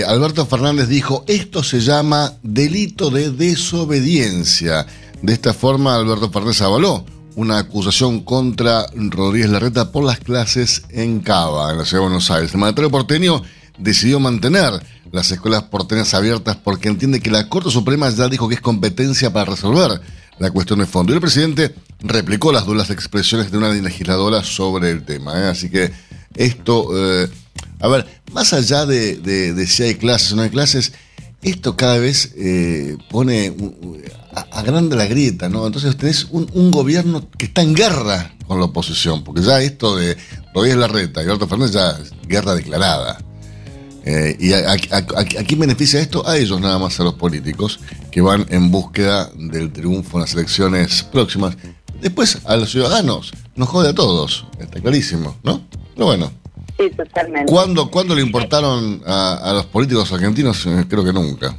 Alberto 0.08 0.46
Fernández 0.46 0.88
dijo, 0.88 1.24
esto 1.27 1.63
se 1.63 1.82
llama 1.82 2.34
delito 2.43 3.10
de 3.10 3.32
desobediencia. 3.32 4.86
De 5.22 5.34
esta 5.34 5.53
forma, 5.53 5.96
Alberto 5.96 6.29
Fernández 6.29 6.62
avaló 6.62 7.05
una 7.36 7.58
acusación 7.58 8.20
contra 8.20 8.86
Rodríguez 8.93 9.50
Larreta 9.50 9.91
por 9.91 10.03
las 10.03 10.20
clases 10.20 10.84
en 10.89 11.20
Cava, 11.22 11.72
en 11.72 11.79
la 11.79 11.86
ciudad 11.86 12.03
de 12.03 12.10
Buenos 12.10 12.29
Aires. 12.29 12.53
El 12.53 12.60
mandatario 12.60 12.91
porteño 12.91 13.41
decidió 13.79 14.20
mantener 14.20 14.74
las 15.12 15.32
escuelas 15.32 15.63
porteñas 15.63 16.13
abiertas 16.13 16.58
porque 16.63 16.89
entiende 16.89 17.20
que 17.20 17.32
la 17.32 17.50
Corte 17.50 17.72
Suprema 17.72 18.10
ya 18.12 18.29
dijo 18.29 18.48
que 18.48 18.55
es 18.55 18.62
competencia 18.62 19.34
para 19.34 19.51
resolver 19.51 20.00
la 20.38 20.51
cuestión 20.51 20.79
de 20.79 20.86
fondo. 20.86 21.12
Y 21.12 21.15
el 21.15 21.22
presidente 21.22 21.74
replicó 22.03 22.51
las 22.51 22.65
duras 22.65 22.89
expresiones 22.89 23.51
de 23.51 23.57
una 23.57 23.69
legisladora 23.69 24.43
sobre 24.43 24.91
el 24.91 25.03
tema. 25.03 25.39
¿eh? 25.39 25.48
Así 25.48 25.69
que 25.69 25.91
esto, 26.36 26.89
eh, 26.93 27.29
a 27.79 27.88
ver, 27.88 28.05
más 28.33 28.53
allá 28.53 28.86
de, 28.86 29.65
si 29.67 29.83
hay 29.83 29.95
clases 29.95 30.33
o 30.33 30.36
no 30.36 30.41
hay 30.43 30.50
clases, 30.50 30.91
esto 31.41 31.75
cada 31.75 31.98
vez 31.98 32.33
eh, 32.38 32.98
pone 33.10 33.53
agranda 34.51 34.95
la 34.95 35.05
grieta, 35.05 35.50
¿no? 35.50 35.65
Entonces 35.65 35.95
tenés 35.98 36.27
un, 36.31 36.50
un, 36.53 36.72
gobierno 36.72 37.29
que 37.38 37.45
está 37.45 37.62
en 37.62 37.75
guerra 37.75 38.33
con 38.48 38.60
la 38.60 38.65
oposición, 38.65 39.24
porque 39.24 39.41
ya 39.41 39.62
esto 39.62 39.95
de 39.95 40.17
Rodríguez 40.53 40.79
Larreta 40.79 41.22
y 41.22 41.25
Alberto 41.25 41.48
Fernández 41.48 41.74
ya 41.74 41.91
es 42.01 42.12
guerra 42.27 42.55
declarada. 42.55 43.19
Eh, 44.05 44.36
¿Y 44.38 44.53
a, 44.53 44.75
quién 45.45 45.60
beneficia 45.60 46.00
esto? 46.00 46.27
A 46.27 46.38
ellos 46.38 46.60
nada 46.60 46.77
más, 46.77 47.00
a 47.00 47.03
los 47.03 47.13
políticos, 47.13 47.79
que 48.12 48.22
van 48.22 48.45
en 48.50 48.69
búsqueda 48.69 49.31
del 49.36 49.72
triunfo 49.72 50.17
en 50.17 50.22
las 50.22 50.33
elecciones 50.33 51.03
próximas. 51.03 51.55
Después, 52.03 52.41
a 52.45 52.55
los 52.57 52.69
ciudadanos, 52.69 53.31
nos 53.55 53.69
jode 53.69 53.89
a 53.89 53.95
todos, 53.95 54.45
está 54.60 54.79
clarísimo, 54.79 55.38
¿no? 55.41 55.62
Pero 55.95 56.05
bueno. 56.05 56.31
Sí, 56.77 56.89
totalmente. 56.89 57.51
¿Cuándo, 57.51 57.89
¿cuándo 57.89 58.13
le 58.13 58.22
importaron 58.22 59.01
a, 59.05 59.36
a 59.36 59.53
los 59.53 59.65
políticos 59.67 60.12
argentinos? 60.12 60.65
Eh, 60.65 60.86
creo 60.89 61.03
que 61.03 61.13
nunca 61.13 61.55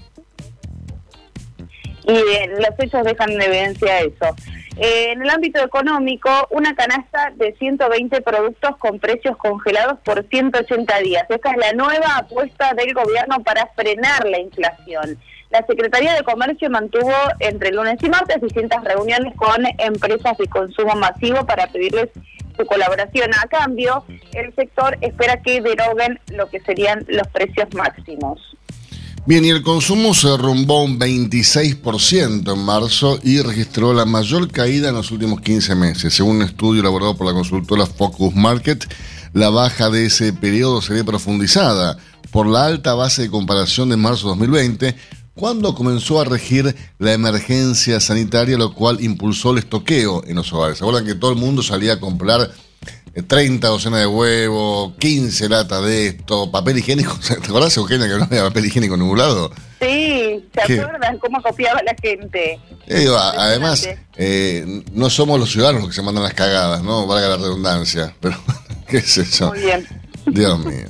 y 2.07 2.13
eh, 2.13 2.51
los 2.59 2.79
hechos 2.79 3.05
dejan 3.05 3.31
en 3.31 3.43
evidencia 3.43 4.01
eso. 4.01 4.37
Eh, 4.77 5.13
en 5.13 5.23
el 5.23 5.31
ámbito 5.31 5.63
económico, 5.63 6.31
una 6.51 6.75
canasta 6.75 7.33
de 7.37 7.55
120 7.59 8.21
productos 8.23 8.77
con 8.79 8.99
precios 8.99 9.37
congelados 9.37 9.99
por 10.05 10.27
180 10.29 10.99
días. 10.99 11.25
Esta 11.29 11.51
es 11.53 11.57
la 11.57 11.73
nueva 11.73 12.17
apuesta 12.17 12.75
del 12.75 12.93
gobierno 12.93 13.43
para 13.43 13.69
frenar 13.75 14.27
la 14.27 14.39
inflación. 14.39 15.19
La 15.55 15.65
Secretaría 15.69 16.15
de 16.15 16.25
Comercio 16.25 16.69
mantuvo 16.69 17.13
entre 17.39 17.71
lunes 17.71 17.95
y 18.03 18.09
martes 18.09 18.43
distintas 18.43 18.83
reuniones 18.83 19.37
con 19.37 19.65
empresas 19.79 20.37
de 20.37 20.49
consumo 20.49 20.97
masivo 20.97 21.47
para 21.47 21.69
pedirles 21.69 22.09
su 22.59 22.67
colaboración. 22.67 23.31
A 23.41 23.47
cambio, 23.47 24.05
el 24.33 24.53
sector 24.57 24.99
espera 25.01 25.41
que 25.43 25.61
deroguen 25.61 26.19
lo 26.37 26.51
que 26.51 26.59
serían 26.59 27.05
los 27.07 27.29
precios 27.29 27.69
máximos. 27.73 28.41
Bien, 29.27 29.45
y 29.45 29.51
el 29.51 29.63
consumo 29.63 30.13
se 30.13 30.27
derrumbó 30.27 30.83
un 30.83 30.99
26% 30.99 32.53
en 32.53 32.65
marzo 32.65 33.21
y 33.23 33.41
registró 33.41 33.95
la 33.95 34.07
mayor 34.07 34.51
caída 34.51 34.89
en 34.89 34.97
los 34.97 35.13
últimos 35.13 35.41
15 35.41 35.77
meses. 35.77 36.15
Según 36.15 36.39
un 36.39 36.43
estudio 36.43 36.81
elaborado 36.81 37.17
por 37.17 37.29
la 37.29 37.33
consultora 37.33 37.87
Focus 37.87 38.35
Market, 38.35 38.93
la 39.35 39.51
baja 39.51 39.89
de 39.89 40.07
ese 40.07 40.33
periodo 40.33 40.83
sería 40.83 41.05
profundizada 41.05 41.97
por 42.33 42.49
la 42.49 42.67
alta 42.67 42.95
base 42.95 43.23
de 43.23 43.31
comparación 43.31 43.91
de 43.91 43.97
marzo 43.97 44.25
de 44.25 44.31
2020, 44.31 44.97
cuando 45.35 45.75
comenzó 45.75 46.21
a 46.21 46.25
regir 46.25 46.75
la 46.99 47.13
emergencia 47.13 48.01
sanitaria, 48.01 48.57
lo 48.57 48.73
cual 48.75 49.03
impulsó 49.03 49.53
el 49.53 49.59
estoqueo 49.59 50.23
en 50.27 50.37
los 50.37 50.53
hogares. 50.53 50.79
¿Se 50.79 50.85
acuerdan 50.85 51.07
que 51.07 51.15
todo 51.15 51.33
el 51.33 51.39
mundo 51.39 51.63
salía 51.63 51.95
a 51.95 52.01
comprar 52.01 52.51
30 53.23 53.69
docenas 53.69 54.01
de 54.01 54.07
huevos, 54.07 54.95
15 54.99 55.49
latas 55.49 55.85
de 55.85 56.09
esto, 56.09 56.51
papel 56.51 56.79
higiénico. 56.79 57.17
¿Te 57.27 57.35
acordás, 57.35 57.77
Eugenia, 57.77 58.09
que 58.09 58.19
no 58.19 58.25
había 58.25 58.43
papel 58.43 58.67
higiénico 58.67 58.97
nublado? 58.97 59.53
Sí, 59.81 60.45
¿te 60.53 60.63
acuerdas 60.63 61.17
cómo 61.21 61.41
copiaba 61.43 61.81
la 61.83 61.95
gente? 62.01 62.59
Eh, 62.87 63.07
además, 63.37 63.89
eh, 64.17 64.83
no 64.93 65.11
somos 65.11 65.39
los 65.39 65.51
ciudadanos 65.53 65.83
los 65.83 65.91
que 65.91 65.97
se 65.97 66.03
mandan 66.03 66.25
las 66.25 66.35
cagadas, 66.35 66.83
¿no? 66.83 67.07
Valga 67.07 67.29
la 67.29 67.37
redundancia. 67.37 68.15
Pero, 68.21 68.37
¿qué 68.89 68.99
es 68.99 69.17
eso? 69.19 69.49
Muy 69.49 69.61
bien. 69.61 69.87
Dios 70.27 70.59
mío. 70.65 70.89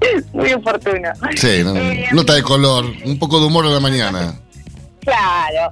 Muy 0.32 0.52
oportuno. 0.52 1.10
Sí, 1.36 1.62
eh, 1.64 2.08
nota 2.12 2.34
de 2.34 2.42
color, 2.42 2.86
un 3.04 3.18
poco 3.18 3.40
de 3.40 3.46
humor 3.46 3.66
en 3.66 3.74
la 3.74 3.80
mañana. 3.80 4.40
Claro. 5.00 5.70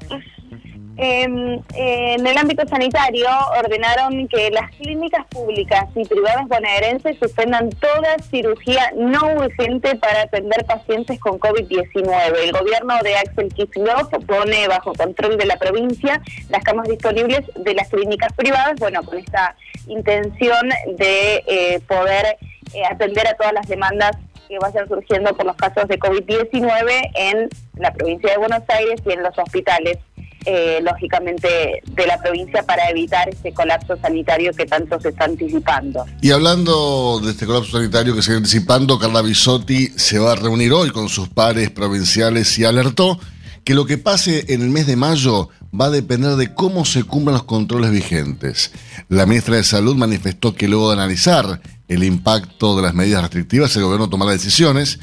Em, 1.00 1.62
en 1.74 2.26
el 2.26 2.36
ámbito 2.36 2.66
sanitario 2.66 3.28
ordenaron 3.56 4.26
que 4.26 4.50
las 4.50 4.68
clínicas 4.72 5.24
públicas 5.26 5.84
y 5.94 6.04
privadas 6.04 6.48
bonaerenses 6.48 7.16
suspendan 7.20 7.70
toda 7.70 8.16
cirugía 8.28 8.90
no 8.96 9.32
urgente 9.34 9.94
para 9.94 10.22
atender 10.22 10.64
pacientes 10.64 11.20
con 11.20 11.38
COVID-19. 11.38 12.42
El 12.42 12.50
gobierno 12.50 12.94
de 13.04 13.14
Axel 13.14 13.48
Kicillof 13.54 14.08
pone 14.26 14.66
bajo 14.66 14.92
control 14.92 15.38
de 15.38 15.46
la 15.46 15.56
provincia 15.56 16.20
las 16.50 16.64
camas 16.64 16.88
disponibles 16.88 17.42
de 17.54 17.74
las 17.74 17.88
clínicas 17.90 18.32
privadas, 18.32 18.74
bueno, 18.80 19.00
con 19.04 19.18
esta 19.18 19.54
intención 19.86 20.68
de 20.96 21.44
eh, 21.46 21.80
poder 21.86 22.38
eh, 22.74 22.82
atender 22.90 23.26
a 23.26 23.34
todas 23.34 23.52
las 23.52 23.68
demandas 23.68 24.12
que 24.48 24.58
vayan 24.58 24.88
surgiendo 24.88 25.34
por 25.34 25.46
los 25.46 25.56
casos 25.56 25.86
de 25.88 25.98
COVID-19 25.98 27.10
en 27.14 27.48
la 27.76 27.92
provincia 27.92 28.30
de 28.30 28.38
Buenos 28.38 28.62
Aires 28.68 29.00
y 29.04 29.12
en 29.12 29.22
los 29.22 29.36
hospitales. 29.38 29.98
Eh, 30.46 30.78
lógicamente, 30.82 31.82
de 31.84 32.06
la 32.06 32.16
provincia 32.22 32.62
para 32.62 32.88
evitar 32.88 33.28
este 33.28 33.52
colapso 33.52 33.96
sanitario 34.00 34.52
que 34.54 34.64
tanto 34.64 34.98
se 34.98 35.10
está 35.10 35.24
anticipando. 35.24 36.06
Y 36.22 36.30
hablando 36.30 37.20
de 37.22 37.32
este 37.32 37.44
colapso 37.44 37.72
sanitario 37.72 38.14
que 38.14 38.22
se 38.22 38.30
está 38.30 38.38
anticipando, 38.38 38.98
Carla 38.98 39.20
Bisotti 39.20 39.88
se 39.96 40.18
va 40.18 40.32
a 40.32 40.36
reunir 40.36 40.72
hoy 40.72 40.90
con 40.90 41.08
sus 41.08 41.28
pares 41.28 41.70
provinciales 41.70 42.56
y 42.56 42.64
alertó 42.64 43.18
que 43.64 43.74
lo 43.74 43.84
que 43.84 43.98
pase 43.98 44.46
en 44.48 44.62
el 44.62 44.70
mes 44.70 44.86
de 44.86 44.96
mayo 44.96 45.50
va 45.78 45.86
a 45.86 45.90
depender 45.90 46.36
de 46.36 46.54
cómo 46.54 46.84
se 46.86 47.04
cumplan 47.04 47.34
los 47.34 47.44
controles 47.44 47.90
vigentes. 47.90 48.72
La 49.08 49.26
ministra 49.26 49.56
de 49.56 49.64
Salud 49.64 49.96
manifestó 49.96 50.54
que 50.54 50.68
luego 50.68 50.88
de 50.88 50.94
analizar 50.94 51.60
el 51.88 52.04
impacto 52.04 52.76
de 52.76 52.82
las 52.82 52.94
medidas 52.94 53.22
restrictivas, 53.22 53.74
el 53.76 53.84
gobierno 53.84 54.08
tomará 54.08 54.32
decisiones 54.32 55.00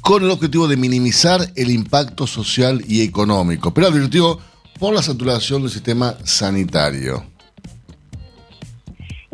con 0.00 0.24
el 0.24 0.30
objetivo 0.30 0.66
de 0.66 0.76
minimizar 0.76 1.40
el 1.54 1.70
impacto 1.70 2.26
social 2.26 2.82
y 2.88 3.02
económico, 3.02 3.72
pero 3.72 3.88
advirtió 3.88 4.38
por 4.78 4.94
la 4.94 5.02
saturación 5.02 5.62
del 5.62 5.70
sistema 5.70 6.16
sanitario. 6.24 7.24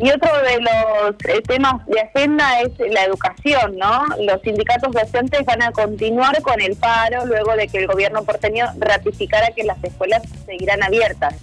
Y 0.01 0.09
otro 0.11 0.29
de 0.43 0.61
los 0.61 1.15
eh, 1.27 1.41
temas 1.45 1.85
de 1.85 1.99
agenda 1.99 2.61
es 2.61 2.71
la 2.93 3.03
educación, 3.03 3.77
¿no? 3.77 4.05
Los 4.23 4.41
sindicatos 4.43 4.93
docentes 4.93 5.43
van 5.45 5.61
a 5.61 5.73
continuar 5.73 6.41
con 6.41 6.61
el 6.61 6.77
paro 6.77 7.25
luego 7.25 7.53
de 7.57 7.67
que 7.67 7.79
el 7.79 7.87
gobierno 7.87 8.23
porteño 8.23 8.67
ratificara 8.77 9.51
que 9.51 9.65
las 9.65 9.83
escuelas 9.83 10.21
seguirán 10.45 10.83
abiertas. 10.83 11.35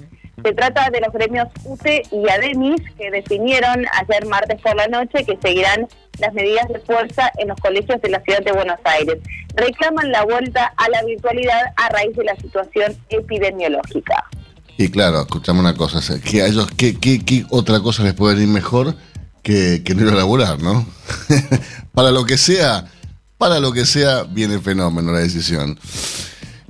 Se 0.43 0.53
trata 0.53 0.91
de 0.91 1.01
los 1.01 1.13
gremios 1.13 1.49
UTE 1.65 2.03
y 2.13 2.29
ADEMIS 2.29 2.83
que 2.99 3.11
definieron 3.11 3.87
ayer 3.93 4.27
martes 4.27 4.61
por 4.61 4.77
la 4.77 4.87
noche 4.87 5.25
que 5.25 5.39
seguirán 5.43 5.89
las 6.19 6.33
medidas 6.35 6.69
de 6.69 6.79
fuerza 6.81 7.31
en 7.39 7.49
los 7.49 7.59
colegios 7.59 8.01
de 8.03 8.11
la 8.11 8.21
ciudad 8.21 8.43
de 8.43 8.53
Buenos 8.53 8.79
Aires. 8.85 9.19
Reclaman 9.55 10.13
la 10.13 10.25
vuelta 10.25 10.73
a 10.77 10.89
la 10.91 11.03
virtualidad 11.05 11.63
a 11.77 11.89
raíz 11.89 12.15
de 12.17 12.25
la 12.25 12.37
situación 12.37 12.97
epidemiológica. 13.09 14.25
Y 14.77 14.91
claro, 14.91 15.23
escuchame 15.23 15.61
una 15.61 15.75
cosa, 15.75 16.01
que 16.21 16.43
a 16.43 16.47
ellos, 16.47 16.69
¿qué, 16.77 16.99
qué, 16.99 17.47
otra 17.49 17.81
cosa 17.81 18.03
les 18.03 18.13
puede 18.13 18.43
ir 18.43 18.49
mejor 18.49 18.95
que, 19.43 19.83
que 19.83 19.95
no 19.95 20.03
ir 20.03 20.09
a 20.13 20.17
laburar, 20.17 20.61
no? 20.61 20.87
para 21.95 22.11
lo 22.11 22.27
que 22.27 22.37
sea, 22.37 22.85
para 23.39 23.59
lo 23.59 23.73
que 23.73 23.87
sea, 23.87 24.25
viene 24.25 24.59
fenómeno 24.59 25.13
la 25.13 25.21
decisión. 25.21 25.79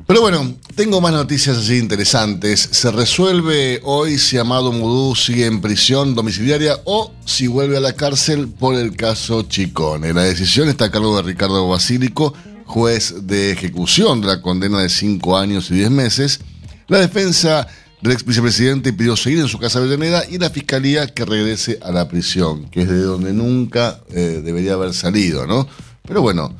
Pero 0.06 0.20
bueno, 0.20 0.54
tengo 0.76 1.00
más 1.00 1.12
noticias 1.12 1.56
así 1.56 1.78
interesantes. 1.78 2.68
Se 2.70 2.92
resuelve 2.92 3.80
hoy 3.82 4.18
si 4.18 4.36
Amado 4.36 4.72
Mudú 4.72 5.16
sigue 5.16 5.46
en 5.46 5.62
prisión 5.62 6.14
domiciliaria 6.14 6.78
o 6.84 7.12
si 7.24 7.46
vuelve 7.46 7.78
a 7.78 7.80
la 7.80 7.94
cárcel 7.94 8.46
por 8.46 8.74
el 8.74 8.94
caso 8.94 9.42
Chicone. 9.42 10.12
La 10.12 10.24
decisión 10.24 10.68
está 10.68 10.84
a 10.84 10.90
cargo 10.90 11.16
de 11.16 11.22
Ricardo 11.22 11.66
Basílico, 11.66 12.34
juez 12.66 13.26
de 13.26 13.52
ejecución 13.52 14.20
de 14.20 14.26
la 14.26 14.42
condena 14.42 14.82
de 14.82 14.90
5 14.90 15.38
años 15.38 15.70
y 15.70 15.76
10 15.76 15.90
meses. 15.90 16.40
La 16.88 16.98
defensa 16.98 17.66
del 18.02 18.12
ex 18.12 18.26
vicepresidente 18.26 18.92
pidió 18.92 19.16
seguir 19.16 19.38
en 19.38 19.48
su 19.48 19.58
casa 19.58 19.80
de 19.80 19.86
Avellaneda 19.86 20.24
y 20.28 20.36
la 20.36 20.50
fiscalía 20.50 21.06
que 21.06 21.24
regrese 21.24 21.78
a 21.82 21.90
la 21.90 22.06
prisión, 22.06 22.68
que 22.68 22.82
es 22.82 22.88
de 22.88 23.00
donde 23.00 23.32
nunca 23.32 24.00
eh, 24.10 24.42
debería 24.44 24.74
haber 24.74 24.92
salido, 24.92 25.46
¿no? 25.46 25.66
Pero 26.06 26.20
bueno, 26.20 26.54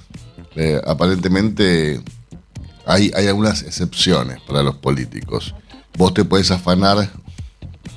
eh, 0.54 0.80
aparentemente 0.86 2.00
hay, 2.86 3.10
hay 3.14 3.26
algunas 3.26 3.62
excepciones 3.62 4.40
para 4.46 4.62
los 4.62 4.76
políticos. 4.76 5.54
Vos 5.96 6.14
te 6.14 6.24
puedes 6.24 6.50
afanar 6.50 7.10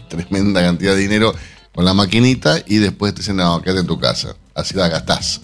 tremenda 0.10 0.62
cantidad 0.62 0.94
de 0.96 1.00
dinero 1.00 1.34
con 1.74 1.86
la 1.86 1.94
maquinita 1.94 2.58
y 2.66 2.78
después 2.78 3.14
te 3.14 3.20
dicen, 3.20 3.38
no, 3.38 3.62
quédate 3.62 3.82
en 3.82 3.88
tu 3.88 4.00
casa. 4.00 4.36
Así 4.54 4.76
la 4.76 4.90
gastás. 4.90 5.42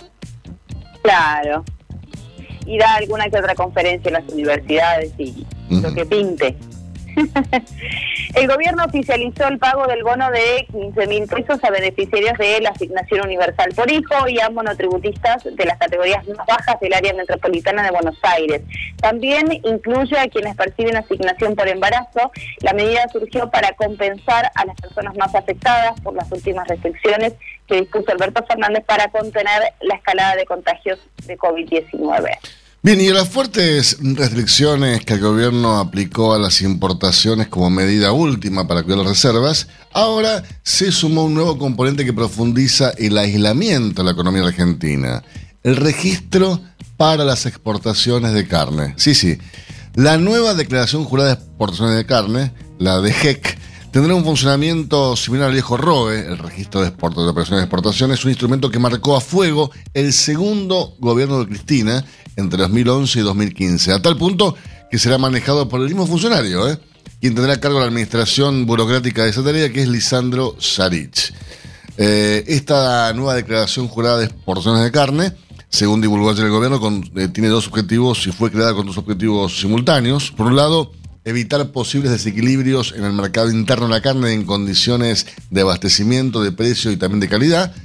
Claro. 1.04 1.64
Y 2.66 2.78
da 2.80 2.96
alguna 2.96 3.30
que 3.30 3.38
otra 3.38 3.54
conferencia 3.54 4.10
en 4.10 4.14
las 4.14 4.34
universidades 4.34 5.14
y 5.20 5.46
lo 5.70 5.94
que 5.94 6.06
pinte. 6.06 6.58
el 8.36 8.48
gobierno 8.48 8.84
oficializó 8.86 9.48
el 9.48 9.58
pago 9.58 9.88
del 9.88 10.04
bono 10.04 10.30
de 10.32 10.68
15 10.72 11.08
mil 11.08 11.28
pesos 11.28 11.64
a 11.64 11.70
beneficiarios 11.70 12.38
de 12.38 12.62
la 12.62 12.70
asignación 12.70 13.26
universal 13.26 13.72
por 13.76 13.90
hijo 13.90 14.28
y 14.28 14.40
a 14.40 14.50
monotributistas 14.50 15.44
de 15.44 15.66
las 15.66 15.78
categorías 15.78 16.28
más 16.28 16.46
bajas 16.46 16.80
del 16.80 16.94
área 16.94 17.14
metropolitana 17.14 17.84
de 17.84 17.92
Buenos 17.92 18.18
Aires. 18.24 18.62
También 19.02 19.48
incluye 19.64 20.18
a 20.18 20.28
quienes 20.28 20.56
perciben 20.56 20.98
asignación 20.98 21.56
por 21.56 21.68
embarazo. 21.68 22.32
La 22.62 22.74
medida 22.74 23.08
surgió 23.10 23.50
para 23.50 23.72
compensar 23.74 24.52
a 24.56 24.66
las 24.66 24.76
personas 24.76 25.16
más 25.16 25.34
afectadas 25.36 26.00
por 26.02 26.14
las 26.14 26.32
últimas 26.32 26.68
restricciones 26.68 27.34
que 27.68 27.82
dispuso 27.82 28.12
Alberto 28.12 28.46
Fernández 28.46 28.84
para 28.86 29.10
contener 29.10 29.74
la 29.82 29.96
escalada 29.96 30.36
de 30.36 30.46
contagios 30.46 31.00
de 31.26 31.38
COVID-19. 31.38 32.65
Bien, 32.86 33.02
y 33.02 33.10
las 33.10 33.30
fuertes 33.30 33.98
restricciones 34.00 35.04
que 35.04 35.16
el 35.16 35.20
gobierno 35.20 35.80
aplicó 35.80 36.36
a 36.36 36.38
las 36.38 36.62
importaciones 36.62 37.48
como 37.48 37.72
medida 37.72 38.12
última 38.12 38.68
para 38.68 38.84
cuidar 38.84 39.00
las 39.00 39.08
reservas, 39.08 39.68
ahora 39.92 40.44
se 40.62 40.92
sumó 40.92 41.26
un 41.26 41.34
nuevo 41.34 41.58
componente 41.58 42.06
que 42.06 42.14
profundiza 42.14 42.92
el 42.92 43.18
aislamiento 43.18 44.04
de 44.04 44.06
la 44.06 44.12
economía 44.12 44.44
argentina, 44.44 45.24
el 45.64 45.78
registro 45.78 46.62
para 46.96 47.26
las 47.26 47.48
exportaciones 47.48 48.34
de 48.34 48.48
carne. 48.48 48.94
Sí, 48.98 49.16
sí, 49.16 49.40
la 49.96 50.20
nueva 50.20 50.54
declaración 50.54 51.06
jurada 51.06 51.30
de 51.30 51.42
exportaciones 51.42 51.96
de 51.96 52.06
carne, 52.06 52.54
la 52.78 53.02
de 53.02 53.12
GEC, 53.14 53.58
tendrá 53.96 54.14
un 54.14 54.26
funcionamiento 54.26 55.16
similar 55.16 55.48
al 55.48 55.54
viejo 55.54 55.78
ROE, 55.78 56.20
el 56.28 56.38
registro 56.38 56.82
de, 56.82 56.88
de 56.88 56.92
operaciones 56.92 57.48
de 57.48 57.64
exportación, 57.64 58.12
es 58.12 58.26
un 58.26 58.32
instrumento 58.32 58.70
que 58.70 58.78
marcó 58.78 59.16
a 59.16 59.22
fuego 59.22 59.72
el 59.94 60.12
segundo 60.12 60.96
gobierno 61.00 61.40
de 61.40 61.48
Cristina 61.48 62.04
entre 62.36 62.60
2011 62.64 63.20
y 63.20 63.22
2015, 63.22 63.94
a 63.94 64.02
tal 64.02 64.18
punto 64.18 64.54
que 64.92 65.00
será 65.00 65.18
manejado 65.18 65.70
por 65.70 65.80
el 65.80 65.88
mismo 65.88 66.06
funcionario, 66.06 66.70
¿eh? 66.70 66.78
quien 67.22 67.36
tendrá 67.36 67.54
a 67.54 67.60
cargo 67.62 67.80
la 67.80 67.86
administración 67.86 68.66
burocrática 68.66 69.24
de 69.24 69.30
esa 69.30 69.46
tarea, 69.46 69.72
que 69.72 69.84
es 69.84 69.88
Lisandro 69.88 70.58
Sarich. 70.60 71.34
Eh, 71.96 72.44
esta 72.48 73.14
nueva 73.14 73.36
declaración 73.36 73.88
jurada 73.88 74.18
de 74.18 74.26
exportaciones 74.26 74.84
de 74.84 74.92
carne, 74.92 75.32
según 75.70 76.02
divulgó 76.02 76.32
ayer 76.32 76.44
el 76.44 76.52
gobierno, 76.52 76.82
eh, 77.16 77.30
tiene 77.30 77.48
dos 77.48 77.68
objetivos 77.68 78.28
y 78.28 78.34
fue 78.34 78.52
creada 78.52 78.74
con 78.74 78.88
dos 78.88 78.98
objetivos 78.98 79.58
simultáneos. 79.58 80.32
Por 80.32 80.48
un 80.48 80.58
lado, 80.58 80.92
evitar 81.26 81.72
posibles 81.72 82.12
desequilibrios 82.12 82.94
en 82.96 83.04
el 83.04 83.12
mercado 83.12 83.50
interno 83.50 83.88
de 83.88 83.92
la 83.92 84.02
carne 84.02 84.32
en 84.32 84.46
condiciones 84.46 85.26
de 85.50 85.62
abastecimiento, 85.62 86.42
de 86.42 86.52
precio 86.52 86.92
y 86.92 86.98
también 86.98 87.20
de 87.20 87.28
calidad. 87.28 87.76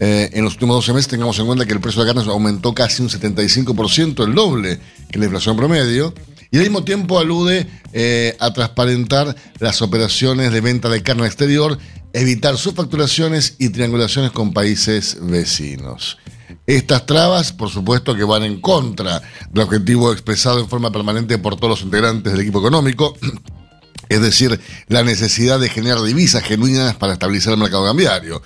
Eh, 0.00 0.30
en 0.32 0.44
los 0.44 0.54
últimos 0.54 0.76
12 0.76 0.92
meses 0.94 1.08
tengamos 1.08 1.38
en 1.38 1.46
cuenta 1.46 1.66
que 1.66 1.72
el 1.72 1.80
precio 1.80 2.02
de 2.02 2.08
la 2.08 2.14
carne 2.14 2.30
aumentó 2.30 2.74
casi 2.74 3.02
un 3.02 3.08
75%, 3.08 4.24
el 4.24 4.34
doble 4.34 4.80
que 5.10 5.18
la 5.18 5.26
inflación 5.26 5.56
promedio, 5.56 6.12
y 6.50 6.56
al 6.56 6.64
mismo 6.64 6.82
tiempo 6.82 7.18
alude 7.18 7.66
eh, 7.92 8.36
a 8.40 8.52
transparentar 8.52 9.36
las 9.60 9.82
operaciones 9.82 10.52
de 10.52 10.60
venta 10.60 10.88
de 10.88 11.02
carne 11.02 11.26
exterior, 11.26 11.78
evitar 12.12 12.56
sus 12.56 12.74
facturaciones 12.74 13.54
y 13.58 13.68
triangulaciones 13.68 14.32
con 14.32 14.52
países 14.52 15.16
vecinos. 15.20 16.18
Estas 16.70 17.04
trabas, 17.04 17.52
por 17.52 17.68
supuesto, 17.68 18.14
que 18.14 18.22
van 18.22 18.44
en 18.44 18.60
contra 18.60 19.20
del 19.50 19.64
objetivo 19.64 20.12
expresado 20.12 20.60
en 20.60 20.68
forma 20.68 20.92
permanente 20.92 21.36
por 21.36 21.56
todos 21.56 21.70
los 21.70 21.82
integrantes 21.82 22.32
del 22.32 22.42
equipo 22.42 22.60
económico, 22.60 23.18
es 24.08 24.20
decir, 24.20 24.60
la 24.86 25.02
necesidad 25.02 25.58
de 25.58 25.68
generar 25.68 26.00
divisas 26.00 26.44
genuinas 26.44 26.94
para 26.94 27.14
estabilizar 27.14 27.54
el 27.54 27.58
mercado 27.58 27.86
cambiario. 27.86 28.40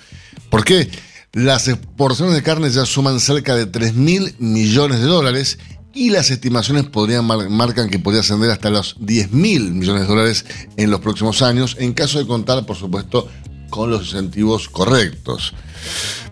¿Por 0.49 0.63
qué? 0.63 0.89
Las 1.33 1.67
exportaciones 1.67 2.33
de 2.33 2.41
carne 2.41 2.71
ya 2.71 2.87
suman 2.87 3.19
cerca 3.19 3.55
de 3.55 3.67
3 3.67 3.93
mil 3.93 4.33
millones 4.39 5.01
de 5.01 5.05
dólares 5.05 5.59
y 5.93 6.09
las 6.09 6.31
estimaciones 6.31 6.85
podrían 6.85 7.27
marcan 7.27 7.91
que 7.91 7.99
podría 7.99 8.21
ascender 8.21 8.49
hasta 8.49 8.71
los 8.71 8.95
10 9.01 9.33
mil 9.33 9.71
millones 9.71 10.01
de 10.01 10.07
dólares 10.07 10.45
en 10.77 10.89
los 10.89 10.99
próximos 10.99 11.43
años, 11.43 11.77
en 11.79 11.93
caso 11.93 12.17
de 12.17 12.25
contar, 12.25 12.65
por 12.65 12.75
supuesto, 12.75 13.29
con 13.69 13.89
los 13.89 14.07
incentivos 14.07 14.69
correctos. 14.69 15.53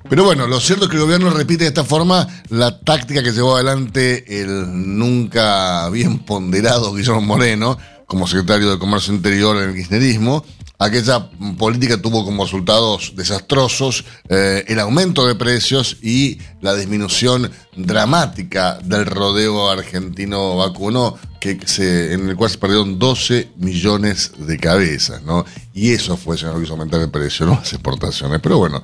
Pero 0.09 0.25
bueno, 0.25 0.47
lo 0.47 0.59
cierto 0.59 0.85
es 0.85 0.91
que 0.91 0.97
el 0.97 1.03
gobierno 1.03 1.29
repite 1.29 1.63
de 1.63 1.69
esta 1.69 1.83
forma 1.83 2.27
la 2.49 2.79
táctica 2.79 3.23
que 3.23 3.31
llevó 3.31 3.55
adelante 3.55 4.41
el 4.41 4.97
nunca 4.97 5.89
bien 5.89 6.19
ponderado 6.19 6.93
Guillermo 6.93 7.21
Moreno 7.21 7.77
como 8.05 8.27
secretario 8.27 8.69
de 8.69 8.79
Comercio 8.79 9.13
Interior 9.13 9.57
en 9.57 9.69
el 9.69 9.75
kirchnerismo, 9.75 10.45
aquella 10.79 11.29
política 11.57 12.01
tuvo 12.01 12.25
como 12.25 12.43
resultados 12.43 13.13
desastrosos 13.15 14.03
eh, 14.29 14.65
el 14.67 14.79
aumento 14.79 15.25
de 15.27 15.35
precios 15.35 15.97
y 16.01 16.39
la 16.61 16.75
disminución 16.75 17.51
dramática 17.75 18.79
del 18.83 19.05
rodeo 19.05 19.69
argentino 19.69 20.57
vacuno, 20.57 21.17
que 21.39 21.59
se, 21.65 22.13
en 22.13 22.29
el 22.29 22.35
cual 22.35 22.49
se 22.49 22.57
perdieron 22.57 22.99
12 22.99 23.49
millones 23.57 24.31
de 24.37 24.57
cabezas, 24.57 25.23
¿no? 25.23 25.45
Y 25.73 25.91
eso 25.91 26.17
fue 26.17 26.37
lo 26.37 26.57
que 26.57 26.63
hizo 26.63 26.73
aumentar 26.73 27.01
el 27.01 27.11
precio, 27.11 27.45
¿no? 27.45 27.55
Las 27.55 27.73
exportaciones. 27.73 28.39
Pero 28.41 28.57
bueno, 28.57 28.83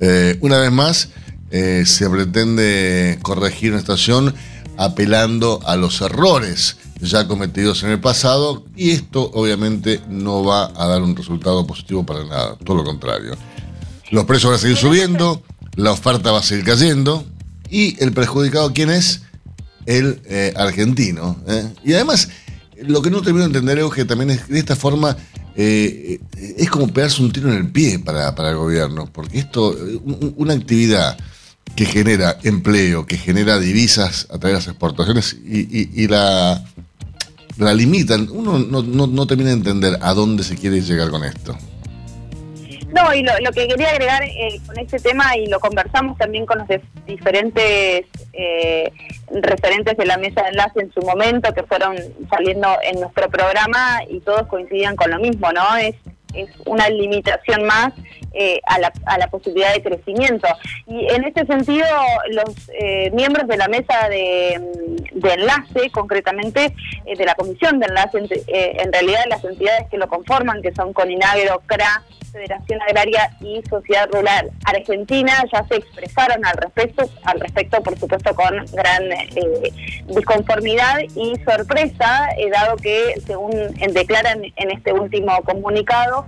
eh, 0.00 0.38
una 0.40 0.58
vez 0.58 0.72
más, 0.72 1.08
eh, 1.50 1.84
se 1.86 2.08
pretende 2.10 3.18
corregir 3.22 3.70
una 3.72 3.80
estación 3.80 4.34
apelando 4.76 5.60
a 5.64 5.76
los 5.76 6.00
errores 6.00 6.76
ya 7.00 7.28
cometidos 7.28 7.82
en 7.82 7.90
el 7.90 8.00
pasado 8.00 8.64
y 8.76 8.90
esto 8.90 9.30
obviamente 9.34 10.00
no 10.08 10.44
va 10.44 10.72
a 10.74 10.86
dar 10.86 11.02
un 11.02 11.14
resultado 11.14 11.66
positivo 11.66 12.04
para 12.04 12.24
nada, 12.24 12.56
todo 12.64 12.78
lo 12.78 12.84
contrario. 12.84 13.36
Los 14.10 14.24
precios 14.24 14.50
van 14.50 14.58
a 14.58 14.62
seguir 14.62 14.76
subiendo, 14.76 15.42
la 15.76 15.92
oferta 15.92 16.32
va 16.32 16.38
a 16.38 16.42
seguir 16.42 16.64
cayendo 16.64 17.24
y 17.70 18.02
el 18.02 18.12
perjudicado 18.12 18.72
quién 18.72 18.90
es? 18.90 19.22
El 19.86 20.20
eh, 20.26 20.52
argentino. 20.56 21.36
¿eh? 21.46 21.72
Y 21.84 21.94
además, 21.94 22.28
lo 22.82 23.00
que 23.02 23.10
no 23.10 23.22
termino 23.22 23.48
de 23.48 23.58
entender 23.58 23.78
es 23.78 23.92
que 23.92 24.04
también 24.04 24.30
es, 24.30 24.48
de 24.48 24.58
esta 24.58 24.76
forma 24.76 25.16
eh, 25.56 26.20
es 26.36 26.70
como 26.70 26.88
pegarse 26.88 27.22
un 27.22 27.32
tiro 27.32 27.50
en 27.50 27.58
el 27.58 27.70
pie 27.70 27.98
para, 27.98 28.34
para 28.34 28.50
el 28.50 28.56
gobierno, 28.56 29.08
porque 29.12 29.38
esto, 29.38 29.76
una 30.36 30.54
actividad 30.54 31.18
que 31.74 31.84
genera 31.84 32.38
empleo, 32.42 33.06
que 33.06 33.16
genera 33.16 33.58
divisas 33.58 34.26
a 34.30 34.38
través 34.38 34.44
de 34.44 34.52
las 34.54 34.68
exportaciones 34.68 35.36
y, 35.44 36.02
y 36.02 36.08
la 36.08 36.64
la 37.58 37.74
limitan. 37.74 38.28
Uno 38.30 38.58
no, 38.58 38.82
no, 38.82 39.06
no, 39.06 39.26
termina 39.26 39.50
de 39.50 39.56
entender 39.56 39.98
a 40.00 40.14
dónde 40.14 40.42
se 40.42 40.56
quiere 40.56 40.80
llegar 40.80 41.10
con 41.10 41.24
esto. 41.24 41.56
No, 42.92 43.12
y 43.12 43.22
lo, 43.22 43.52
que 43.52 43.68
quería 43.68 43.90
agregar 43.90 44.22
eh, 44.24 44.60
con 44.66 44.78
este 44.78 44.98
tema, 44.98 45.36
y 45.36 45.46
lo 45.46 45.60
conversamos 45.60 46.16
también 46.16 46.46
con 46.46 46.58
los 46.58 46.68
diferentes 47.06 48.06
eh, 48.32 48.90
referentes 49.42 49.96
de 49.96 50.06
la 50.06 50.16
mesa 50.16 50.42
de 50.42 50.48
enlace 50.48 50.80
en 50.80 50.92
su 50.92 51.02
momento, 51.02 51.52
que 51.52 51.62
fueron 51.64 51.96
saliendo 52.30 52.68
en 52.82 53.00
nuestro 53.00 53.28
programa 53.28 54.00
y 54.08 54.20
todos 54.20 54.46
coincidían 54.46 54.96
con 54.96 55.10
lo 55.10 55.18
mismo, 55.18 55.52
¿no? 55.52 55.76
Es 55.76 55.96
es 56.34 56.50
una 56.66 56.88
limitación 56.88 57.64
más 57.64 57.92
eh, 58.32 58.60
a, 58.66 58.78
la, 58.78 58.92
a, 59.06 59.18
la, 59.18 59.28
posibilidad 59.28 59.72
de 59.74 59.82
crecimiento. 59.82 60.48
Y 60.86 61.06
en 61.08 61.24
este 61.24 61.46
sentido, 61.46 61.86
los 62.30 62.70
eh, 62.78 63.10
miembros 63.12 63.46
de 63.48 63.56
la 63.56 63.68
mesa 63.68 64.08
de, 64.08 64.60
de 65.12 65.32
enlace, 65.32 65.90
concretamente 65.90 66.74
de 67.04 67.24
la 67.24 67.34
comisión 67.34 67.78
de 67.80 67.86
enlace, 67.86 68.18
en 68.48 68.92
realidad 68.92 69.20
las 69.28 69.44
entidades 69.44 69.88
que 69.90 69.98
lo 69.98 70.08
conforman, 70.08 70.62
que 70.62 70.74
son 70.74 70.92
Coninagro, 70.92 71.62
CRA, 71.66 72.04
Federación 72.32 72.80
Agraria 72.82 73.30
y 73.40 73.62
Sociedad 73.68 74.08
Rural 74.12 74.50
Argentina 74.64 75.32
ya 75.52 75.64
se 75.66 75.76
expresaron 75.76 76.44
al 76.44 76.56
respecto, 76.56 77.08
al 77.24 77.40
respecto 77.40 77.82
por 77.82 77.98
supuesto 77.98 78.34
con 78.34 78.64
gran 78.72 79.10
eh, 79.12 79.72
disconformidad 80.06 81.00
y 81.14 81.34
sorpresa, 81.44 82.28
eh, 82.36 82.50
dado 82.50 82.76
que 82.76 83.14
según 83.26 83.50
declaran 83.92 84.42
en 84.56 84.70
este 84.70 84.92
último 84.92 85.32
comunicado, 85.42 86.26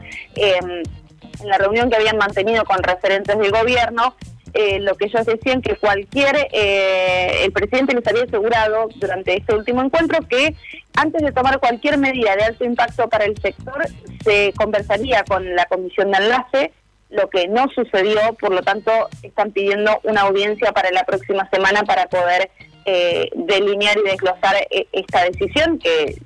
en 1.42 1.48
la 1.48 1.59
reunión 1.59 1.90
que 1.90 1.96
habían 1.96 2.16
mantenido 2.16 2.64
con 2.64 2.83
referentes 2.83 3.38
del 3.38 3.50
gobierno, 3.50 4.14
eh, 4.53 4.81
lo 4.81 4.96
que 4.96 5.05
ellos 5.05 5.24
decían 5.26 5.62
que 5.62 5.76
cualquier, 5.76 6.48
eh, 6.53 7.44
el 7.44 7.53
presidente 7.53 7.94
les 7.94 8.07
había 8.07 8.24
asegurado 8.24 8.88
durante 8.96 9.37
este 9.37 9.55
último 9.55 9.81
encuentro 9.81 10.26
que 10.26 10.57
antes 10.94 11.22
de 11.22 11.31
tomar 11.31 11.61
cualquier 11.61 11.98
medida 11.98 12.35
de 12.35 12.44
alto 12.44 12.64
impacto 12.64 13.09
para 13.09 13.26
el 13.26 13.38
sector, 13.40 13.87
se 14.24 14.53
conversaría 14.57 15.22
con 15.24 15.55
la 15.55 15.66
comisión 15.66 16.11
de 16.11 16.18
enlace, 16.18 16.72
lo 17.11 17.31
que 17.31 17.46
no 17.46 17.68
sucedió, 17.68 18.20
por 18.40 18.53
lo 18.53 18.62
tanto 18.62 18.90
están 19.22 19.53
pidiendo 19.53 20.00
una 20.03 20.22
audiencia 20.22 20.72
para 20.72 20.90
la 20.90 21.05
próxima 21.05 21.48
semana 21.50 21.85
para 21.85 22.07
poder 22.07 22.50
eh, 22.87 23.31
delinear 23.35 23.98
y 23.98 24.09
desglosar 24.09 24.57
esta 24.92 25.24
decisión 25.24 25.79
que, 25.79 26.20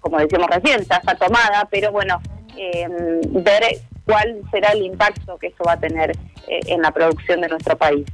como 0.00 0.18
decíamos 0.18 0.48
recién, 0.48 0.80
está 0.80 1.00
tomada, 1.16 1.66
pero 1.70 1.90
bueno, 1.90 2.20
ver 3.30 3.64
cuál 4.06 4.40
será 4.50 4.72
el 4.72 4.82
impacto 4.82 5.36
que 5.38 5.48
eso 5.48 5.64
va 5.66 5.72
a 5.72 5.80
tener 5.80 6.12
eh, 6.48 6.60
en 6.68 6.80
la 6.80 6.92
producción 6.92 7.40
de 7.42 7.48
nuestro 7.48 7.76
país. 7.76 8.06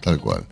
Tal 0.00 0.20
cual. 0.20 0.44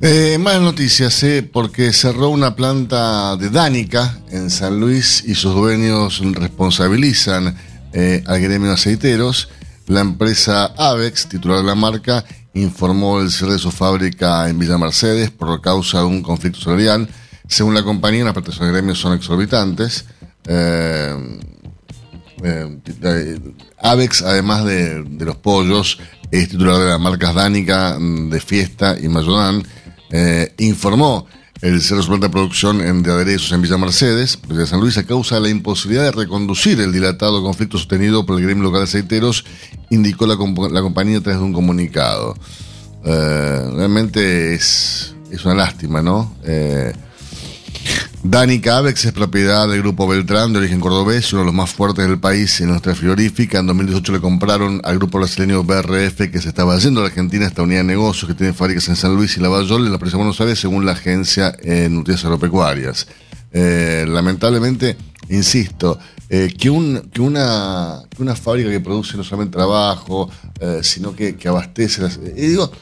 Eh, 0.00 0.38
más 0.38 0.60
noticias, 0.60 1.22
eh, 1.24 1.42
porque 1.42 1.92
cerró 1.92 2.30
una 2.30 2.56
planta 2.56 3.36
de 3.36 3.50
Dánica 3.50 4.18
en 4.30 4.50
San 4.50 4.80
Luis 4.80 5.22
y 5.26 5.34
sus 5.34 5.54
dueños 5.54 6.20
responsabilizan 6.34 7.56
al 8.26 8.40
gremio 8.40 8.72
aceiteros. 8.72 9.48
La 9.86 10.00
empresa 10.00 10.66
Avex, 10.76 11.28
titular 11.28 11.58
de 11.58 11.64
la 11.64 11.76
marca, 11.76 12.24
informó 12.54 13.20
el 13.20 13.30
cierre 13.30 13.52
de 13.52 13.58
su 13.60 13.70
fábrica 13.70 14.48
en 14.48 14.58
Villa 14.58 14.78
Mercedes 14.78 15.30
por 15.30 15.60
causa 15.60 15.98
de 15.98 16.06
un 16.06 16.20
conflicto 16.20 16.58
salarial. 16.60 17.08
Según 17.46 17.74
la 17.74 17.84
compañía, 17.84 18.24
las 18.24 18.32
prestaciones 18.32 18.72
de 18.72 18.78
gremio 18.78 18.96
son 18.96 19.12
exorbitantes. 19.12 20.06
Avex, 23.78 24.22
además 24.22 24.64
de, 24.64 25.04
los 25.20 25.36
pollos, 25.36 25.98
es 26.30 26.48
titular 26.48 26.78
de 26.78 26.84
las 26.86 27.00
marcas 27.00 27.34
Dánica, 27.34 27.96
mm, 27.98 28.30
de 28.30 28.40
Fiesta 28.40 28.96
y 29.00 29.08
Mayodán. 29.08 29.62
Eh, 30.10 30.52
informó 30.58 31.26
el 31.60 31.80
Centro 31.80 32.18
de 32.18 32.28
producción 32.28 33.02
de 33.02 33.10
aderezos 33.10 33.52
en 33.52 33.62
Villa 33.62 33.78
Mercedes, 33.78 34.38
de 34.46 34.66
San 34.66 34.80
Luis, 34.80 34.98
a 34.98 35.06
causa 35.06 35.36
de 35.36 35.42
la 35.42 35.48
imposibilidad 35.48 36.04
de 36.04 36.12
reconducir 36.12 36.78
el 36.80 36.92
dilatado 36.92 37.42
conflicto 37.42 37.78
sostenido 37.78 38.26
por 38.26 38.38
el 38.38 38.44
gremio 38.44 38.64
local 38.64 38.80
de 38.80 38.84
aceiteros, 38.84 39.44
indicó 39.90 40.26
la, 40.26 40.36
compañía 40.36 41.18
a 41.18 41.20
través 41.22 41.40
de 41.40 41.46
un 41.46 41.52
comunicado. 41.54 42.34
Eh, 43.04 43.70
realmente 43.74 44.54
es, 44.54 45.14
es 45.30 45.44
una 45.44 45.54
lástima, 45.54 46.02
¿no? 46.02 46.34
Eh, 47.84 47.88
Dani 48.22 48.60
Cabex 48.60 49.04
es 49.04 49.12
propiedad 49.12 49.68
del 49.68 49.82
grupo 49.82 50.08
Beltrán, 50.08 50.52
de 50.52 50.60
origen 50.60 50.80
cordobés, 50.80 51.32
uno 51.32 51.42
de 51.42 51.46
los 51.46 51.54
más 51.54 51.70
fuertes 51.70 52.08
del 52.08 52.18
país 52.18 52.60
en 52.60 52.68
nuestra 52.68 52.94
frigorífica. 52.94 53.58
En 53.58 53.66
2018 53.66 54.12
le 54.12 54.20
compraron 54.20 54.80
al 54.84 54.96
grupo 54.96 55.18
brasileño 55.18 55.62
BRF, 55.62 56.30
que 56.30 56.40
se 56.40 56.48
estaba 56.48 56.74
haciendo 56.74 57.00
a 57.00 57.04
la 57.04 57.08
Argentina, 57.10 57.46
esta 57.46 57.62
unidad 57.62 57.80
de 57.80 57.84
negocios 57.84 58.28
que 58.28 58.34
tiene 58.34 58.52
fábricas 58.52 58.88
en 58.88 58.96
San 58.96 59.14
Luis 59.14 59.36
y 59.36 59.40
Lavallol, 59.40 59.86
en 59.86 59.92
la 59.92 59.98
provincia 59.98 60.16
de 60.16 60.24
Buenos 60.24 60.40
Aires, 60.40 60.58
según 60.58 60.86
la 60.86 60.92
agencia 60.92 61.54
en 61.62 61.96
Noticias 61.96 62.24
Agropecuarias. 62.24 63.06
Eh, 63.52 64.04
lamentablemente, 64.08 64.96
insisto, 65.28 65.98
eh, 66.30 66.52
que, 66.58 66.70
un, 66.70 67.10
que, 67.12 67.20
una, 67.20 68.02
fábrica 68.34 68.70
que 68.70 68.80
produce 68.80 69.16
no 69.16 69.22
solamente 69.22 69.56
trabajo, 69.56 70.30
eh, 70.60 70.80
sino 70.82 71.14
que, 71.14 71.36
abastece. 71.46 72.02
Las, 72.02 72.18
digo, 72.34 72.72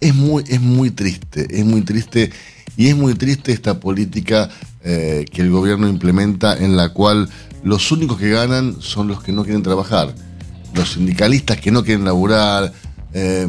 es 0.00 0.14
muy, 0.14 0.44
es 0.46 0.60
muy 0.60 0.90
triste, 0.92 1.46
es 1.50 1.64
muy 1.64 1.82
triste 1.82 2.30
y 2.76 2.88
es 2.88 2.96
muy 2.96 3.14
triste 3.14 3.52
esta 3.52 3.78
política 3.78 4.48
eh, 4.84 5.24
que 5.30 5.42
el 5.42 5.50
gobierno 5.50 5.88
implementa 5.88 6.56
en 6.56 6.76
la 6.76 6.88
cual 6.90 7.28
los 7.62 7.92
únicos 7.92 8.18
que 8.18 8.30
ganan 8.30 8.76
son 8.80 9.08
los 9.08 9.22
que 9.22 9.32
no 9.32 9.44
quieren 9.44 9.62
trabajar, 9.62 10.14
los 10.74 10.92
sindicalistas 10.92 11.60
que 11.60 11.70
no 11.70 11.84
quieren 11.84 12.04
laburar. 12.04 12.72
Eh, 13.12 13.48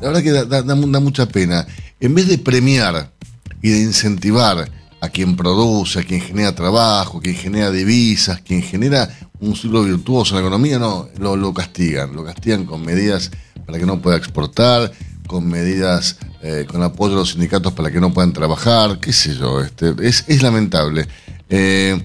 la 0.00 0.10
verdad 0.10 0.22
que 0.22 0.62
da, 0.62 0.74
mucha 0.74 1.26
pena. 1.26 1.66
En 1.98 2.14
vez 2.14 2.28
de 2.28 2.38
premiar 2.38 3.12
y 3.60 3.70
de 3.70 3.82
incentivar 3.82 4.70
a 5.00 5.08
quien 5.08 5.36
produce, 5.36 6.00
a 6.00 6.02
quien 6.02 6.20
genera 6.20 6.54
trabajo, 6.54 7.20
quien 7.20 7.34
genera 7.34 7.70
divisas, 7.70 8.40
quien 8.42 8.62
genera 8.62 9.08
un 9.40 9.56
ciclo 9.56 9.82
virtuoso 9.82 10.36
en 10.36 10.42
la 10.42 10.48
economía, 10.48 10.78
no, 10.78 11.08
lo, 11.18 11.36
lo 11.36 11.52
castigan, 11.54 12.14
lo 12.14 12.24
castigan 12.24 12.66
con 12.66 12.84
medidas 12.84 13.30
para 13.66 13.78
que 13.78 13.86
no 13.86 14.00
pueda 14.00 14.16
exportar, 14.16 14.92
con 15.30 15.46
medidas, 15.46 16.16
eh, 16.42 16.66
con 16.68 16.82
apoyo 16.82 17.14
a 17.14 17.18
los 17.18 17.30
sindicatos 17.30 17.72
para 17.72 17.92
que 17.92 18.00
no 18.00 18.12
puedan 18.12 18.32
trabajar, 18.32 18.98
qué 18.98 19.12
sé 19.12 19.36
yo, 19.36 19.60
este, 19.60 19.94
es, 20.00 20.42
lamentable. 20.42 21.06
Eh, 21.48 22.02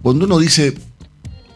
cuando 0.00 0.26
uno 0.26 0.38
dice, 0.38 0.72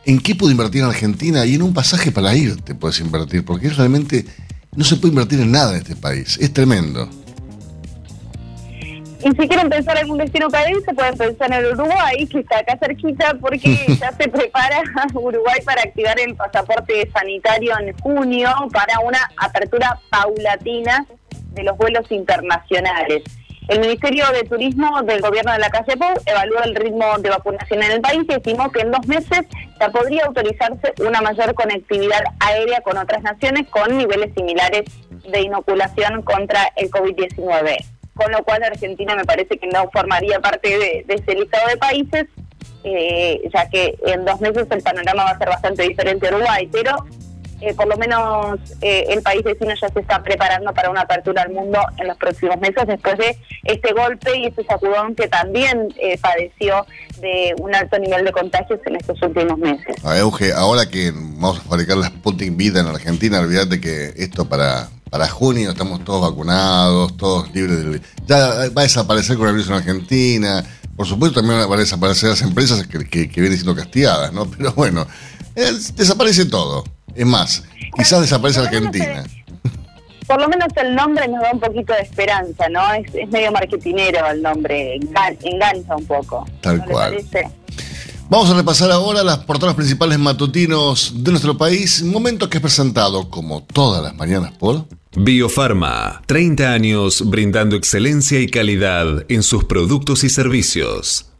¿en 0.04 0.18
qué 0.18 0.34
puedo 0.34 0.50
invertir 0.50 0.82
en 0.82 0.88
Argentina? 0.88 1.46
Y 1.46 1.54
en 1.54 1.62
un 1.62 1.72
pasaje 1.72 2.10
para 2.10 2.34
irte 2.34 2.74
puedes 2.74 2.98
invertir, 2.98 3.44
porque 3.44 3.70
realmente 3.70 4.26
no 4.74 4.82
se 4.82 4.96
puede 4.96 5.12
invertir 5.12 5.38
en 5.38 5.52
nada 5.52 5.74
en 5.74 5.82
este 5.82 5.94
país, 5.94 6.38
es 6.40 6.52
tremendo. 6.52 7.08
Y 9.26 9.30
si 9.30 9.48
quieren 9.48 9.68
pensar 9.68 9.98
en 9.98 10.08
un 10.08 10.18
destino 10.18 10.46
se 10.50 10.94
pueden 10.94 11.18
pensar 11.18 11.52
en 11.52 11.66
Uruguay, 11.66 12.28
que 12.28 12.38
está 12.38 12.60
acá 12.60 12.78
cerquita, 12.78 13.34
porque 13.40 13.76
ya 14.00 14.12
se 14.12 14.28
prepara 14.28 14.82
Uruguay 15.14 15.58
para 15.64 15.82
activar 15.82 16.16
el 16.20 16.36
pasaporte 16.36 17.10
sanitario 17.10 17.72
en 17.80 17.92
junio 17.98 18.48
para 18.72 19.00
una 19.00 19.18
apertura 19.38 19.98
paulatina 20.10 21.04
de 21.54 21.64
los 21.64 21.76
vuelos 21.76 22.08
internacionales. 22.12 23.24
El 23.66 23.80
Ministerio 23.80 24.26
de 24.30 24.44
Turismo 24.44 25.02
del 25.02 25.20
Gobierno 25.20 25.50
de 25.50 25.58
la 25.58 25.70
Calle 25.70 25.96
Pou 25.96 26.14
evaluó 26.24 26.62
el 26.62 26.76
ritmo 26.76 27.18
de 27.18 27.30
vacunación 27.30 27.82
en 27.82 27.90
el 27.90 28.00
país 28.00 28.22
y 28.28 28.32
estimó 28.32 28.70
que 28.70 28.82
en 28.82 28.92
dos 28.92 29.08
meses 29.08 29.40
ya 29.80 29.88
podría 29.88 30.26
autorizarse 30.26 30.94
una 31.04 31.20
mayor 31.20 31.52
conectividad 31.54 32.22
aérea 32.38 32.80
con 32.80 32.96
otras 32.96 33.24
naciones 33.24 33.66
con 33.70 33.98
niveles 33.98 34.32
similares 34.36 34.84
de 35.10 35.40
inoculación 35.40 36.22
contra 36.22 36.70
el 36.76 36.88
COVID-19 36.92 37.95
con 38.16 38.32
lo 38.32 38.42
cual 38.42 38.64
Argentina 38.64 39.14
me 39.14 39.24
parece 39.24 39.58
que 39.58 39.66
no 39.68 39.88
formaría 39.90 40.40
parte 40.40 40.76
de, 40.78 41.04
ese 41.06 41.34
listado 41.34 41.68
de 41.68 41.76
países, 41.76 42.26
eh, 42.82 43.48
ya 43.52 43.68
que 43.68 43.96
en 44.06 44.24
dos 44.24 44.40
meses 44.40 44.66
el 44.70 44.82
panorama 44.82 45.24
va 45.24 45.30
a 45.30 45.38
ser 45.38 45.48
bastante 45.48 45.82
diferente 45.82 46.26
a 46.26 46.34
Uruguay, 46.34 46.68
pero 46.72 46.96
eh, 47.60 47.74
por 47.74 47.86
lo 47.86 47.96
menos 47.96 48.58
eh, 48.80 49.06
el 49.08 49.22
país 49.22 49.42
vecino 49.42 49.72
ya 49.80 49.88
se 49.88 50.00
está 50.00 50.22
preparando 50.22 50.72
para 50.72 50.90
una 50.90 51.02
apertura 51.02 51.42
al 51.42 51.52
mundo 51.52 51.78
en 51.98 52.08
los 52.08 52.16
próximos 52.16 52.58
meses 52.58 52.86
después 52.86 53.16
de 53.18 53.36
este 53.64 53.92
golpe 53.92 54.38
y 54.38 54.46
este 54.46 54.64
sacudón 54.64 55.14
que 55.14 55.28
también 55.28 55.94
padeció 56.20 56.86
de 57.20 57.54
un 57.58 57.74
alto 57.74 57.98
nivel 57.98 58.24
de 58.24 58.32
contagios 58.32 58.80
en 58.86 58.96
estos 58.96 59.20
últimos 59.22 59.58
meses. 59.58 60.04
A 60.04 60.18
Euge, 60.18 60.52
ahora 60.52 60.86
que 60.88 61.10
vamos 61.12 61.58
a 61.58 61.62
fabricar 61.62 61.96
la 61.96 62.06
Sputnik 62.06 62.56
Vida 62.56 62.80
en 62.80 62.86
Argentina, 62.86 63.40
olvídate 63.40 63.80
que 63.80 64.12
esto 64.16 64.48
para 64.48 64.88
para 65.10 65.28
junio 65.28 65.70
estamos 65.70 66.04
todos 66.04 66.20
vacunados, 66.20 67.16
todos 67.16 67.54
libres 67.54 67.78
del... 67.78 68.02
Ya 68.26 68.68
va 68.76 68.82
a 68.82 68.84
desaparecer 68.84 69.32
el 69.32 69.38
coronavirus 69.38 69.68
en 69.68 69.74
Argentina. 69.74 70.64
Por 70.96 71.06
supuesto, 71.06 71.40
también 71.40 71.60
van 71.60 71.78
a 71.78 71.82
desaparecer 71.82 72.30
las 72.30 72.42
empresas 72.42 72.86
que, 72.86 72.98
vienen 72.98 73.54
siendo 73.54 73.74
castigadas, 73.74 74.32
¿no? 74.32 74.50
Pero 74.50 74.72
bueno, 74.72 75.06
desaparece 75.54 76.46
todo. 76.46 76.84
Es 77.14 77.26
más, 77.26 77.64
quizás 77.96 78.20
desaparece 78.20 78.60
Argentina. 78.60 79.24
por 80.26 80.40
lo 80.40 80.48
menos 80.48 80.68
el 80.76 80.94
nombre 80.94 81.28
nos 81.28 81.40
da 81.40 81.50
un 81.52 81.60
poquito 81.60 81.92
de 81.92 82.00
esperanza, 82.00 82.68
¿no? 82.68 82.80
Es, 82.94 83.28
medio 83.30 83.52
marketinero 83.52 84.26
el 84.28 84.42
nombre, 84.42 84.96
engancha 84.96 85.96
un 85.96 86.06
poco. 86.06 86.46
Tal 86.60 86.84
cual. 86.84 87.16
Vamos 88.28 88.50
a 88.50 88.54
repasar 88.54 88.90
ahora 88.90 89.22
las 89.22 89.38
portadas 89.38 89.76
principales 89.76 90.18
matutinos 90.18 91.12
de 91.14 91.30
nuestro 91.30 91.56
país, 91.56 92.02
momento 92.02 92.50
que 92.50 92.58
es 92.58 92.62
presentado 92.62 93.30
como 93.30 93.62
todas 93.62 94.02
las 94.02 94.16
mañanas 94.16 94.52
por 94.52 94.84
Biofarma, 95.18 96.22
30 96.26 96.72
años 96.72 97.22
brindando 97.30 97.76
excelencia 97.76 98.40
y 98.40 98.48
calidad 98.48 99.24
en 99.28 99.44
sus 99.44 99.64
productos 99.64 100.24
y 100.24 100.28
servicios. 100.28 101.30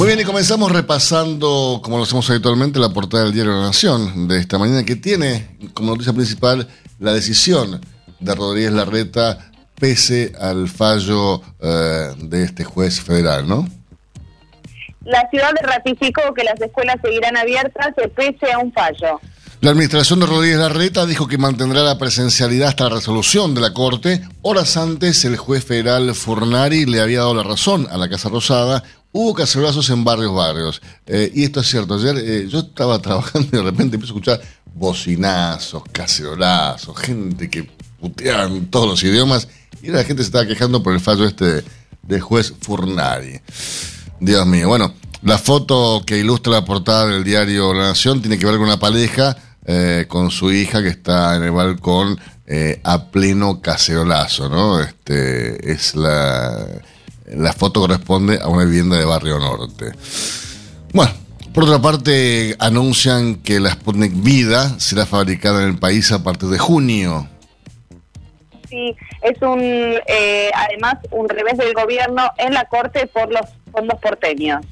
Muy 0.00 0.06
bien, 0.06 0.20
y 0.20 0.24
comenzamos 0.24 0.72
repasando, 0.72 1.82
como 1.84 1.98
lo 1.98 2.04
hacemos 2.04 2.30
habitualmente, 2.30 2.78
la 2.78 2.88
portada 2.88 3.24
del 3.24 3.34
diario 3.34 3.52
La 3.52 3.66
Nación 3.66 4.28
de 4.28 4.38
esta 4.38 4.56
mañana, 4.56 4.82
que 4.82 4.96
tiene 4.96 5.58
como 5.74 5.90
noticia 5.90 6.14
principal 6.14 6.66
la 6.98 7.12
decisión 7.12 7.82
de 8.18 8.34
Rodríguez 8.34 8.72
Larreta 8.72 9.50
pese 9.78 10.32
al 10.40 10.70
fallo 10.70 11.42
eh, 11.60 12.14
de 12.16 12.44
este 12.44 12.64
juez 12.64 12.98
federal, 12.98 13.46
¿no? 13.46 13.68
La 15.04 15.28
ciudad 15.28 15.52
ratificó 15.60 16.32
que 16.32 16.44
las 16.44 16.58
escuelas 16.58 16.96
seguirán 17.02 17.36
abiertas 17.36 17.88
pese 18.16 18.50
a 18.54 18.58
un 18.58 18.72
fallo. 18.72 19.20
La 19.60 19.72
administración 19.72 20.20
de 20.20 20.24
Rodríguez 20.24 20.56
Larreta 20.56 21.04
dijo 21.04 21.28
que 21.28 21.36
mantendrá 21.36 21.82
la 21.82 21.98
presencialidad 21.98 22.68
hasta 22.68 22.84
la 22.84 22.96
resolución 22.96 23.54
de 23.54 23.60
la 23.60 23.74
Corte. 23.74 24.22
Horas 24.40 24.78
antes, 24.78 25.26
el 25.26 25.36
juez 25.36 25.62
federal 25.62 26.14
Furnari 26.14 26.86
le 26.86 27.02
había 27.02 27.18
dado 27.18 27.34
la 27.34 27.42
razón 27.42 27.86
a 27.90 27.98
la 27.98 28.08
Casa 28.08 28.30
Rosada. 28.30 28.82
Hubo 29.12 29.34
cacerolazos 29.34 29.90
en 29.90 30.04
varios 30.04 30.32
barrios. 30.32 30.80
Eh, 31.06 31.30
y 31.34 31.44
esto 31.44 31.60
es 31.60 31.68
cierto. 31.68 31.94
Ayer 31.94 32.16
eh, 32.18 32.48
yo 32.48 32.60
estaba 32.60 32.98
trabajando 33.02 33.48
y 33.52 33.56
de 33.56 33.62
repente 33.62 33.96
empiezo 33.96 34.14
a 34.14 34.16
escuchar 34.16 34.40
bocinazos, 34.74 35.82
cacerolazos, 35.90 36.96
gente 36.96 37.50
que 37.50 37.68
puteaban 37.98 38.66
todos 38.66 38.88
los 38.88 39.02
idiomas. 39.02 39.48
Y 39.82 39.88
la 39.88 40.04
gente 40.04 40.22
se 40.22 40.28
estaba 40.28 40.46
quejando 40.46 40.82
por 40.82 40.94
el 40.94 41.00
fallo 41.00 41.24
este 41.24 41.64
del 42.02 42.20
juez 42.20 42.54
Furnari. 42.60 43.40
Dios 44.20 44.46
mío. 44.46 44.68
Bueno, 44.68 44.94
la 45.22 45.38
foto 45.38 46.02
que 46.06 46.18
ilustra 46.18 46.52
la 46.52 46.64
portada 46.64 47.06
del 47.06 47.24
diario 47.24 47.74
La 47.74 47.88
Nación 47.88 48.20
tiene 48.20 48.38
que 48.38 48.46
ver 48.46 48.56
con 48.56 48.64
una 48.64 48.78
pareja 48.78 49.36
eh, 49.64 50.06
con 50.08 50.30
su 50.30 50.52
hija 50.52 50.82
que 50.82 50.88
está 50.88 51.36
en 51.36 51.44
el 51.44 51.50
balcón 51.50 52.18
a 52.82 53.10
pleno 53.12 53.60
cacerolazo, 53.60 54.48
¿no? 54.48 54.80
Este, 54.80 55.70
es 55.70 55.94
la, 55.94 56.66
la 57.36 57.52
foto 57.52 57.80
corresponde 57.80 58.38
a 58.40 58.48
una 58.48 58.64
vivienda 58.64 58.96
de 58.98 59.04
Barrio 59.04 59.38
Norte. 59.38 59.92
Bueno, 60.92 61.12
por 61.52 61.64
otra 61.64 61.80
parte, 61.80 62.54
anuncian 62.58 63.36
que 63.36 63.60
la 63.60 63.70
Sputnik 63.72 64.12
Vida 64.14 64.78
será 64.78 65.06
fabricada 65.06 65.62
en 65.62 65.70
el 65.70 65.78
país 65.78 66.12
a 66.12 66.22
partir 66.22 66.48
de 66.48 66.58
junio. 66.58 67.28
Sí, 68.68 68.94
es 69.22 69.42
un, 69.42 69.60
eh, 69.60 70.50
además, 70.54 70.94
un 71.10 71.28
revés 71.28 71.58
del 71.58 71.74
gobierno 71.74 72.30
en 72.38 72.54
la 72.54 72.66
Corte 72.66 73.08
por 73.08 73.32
los 73.32 73.46
fondos 73.72 73.98
porteños. 74.00 74.64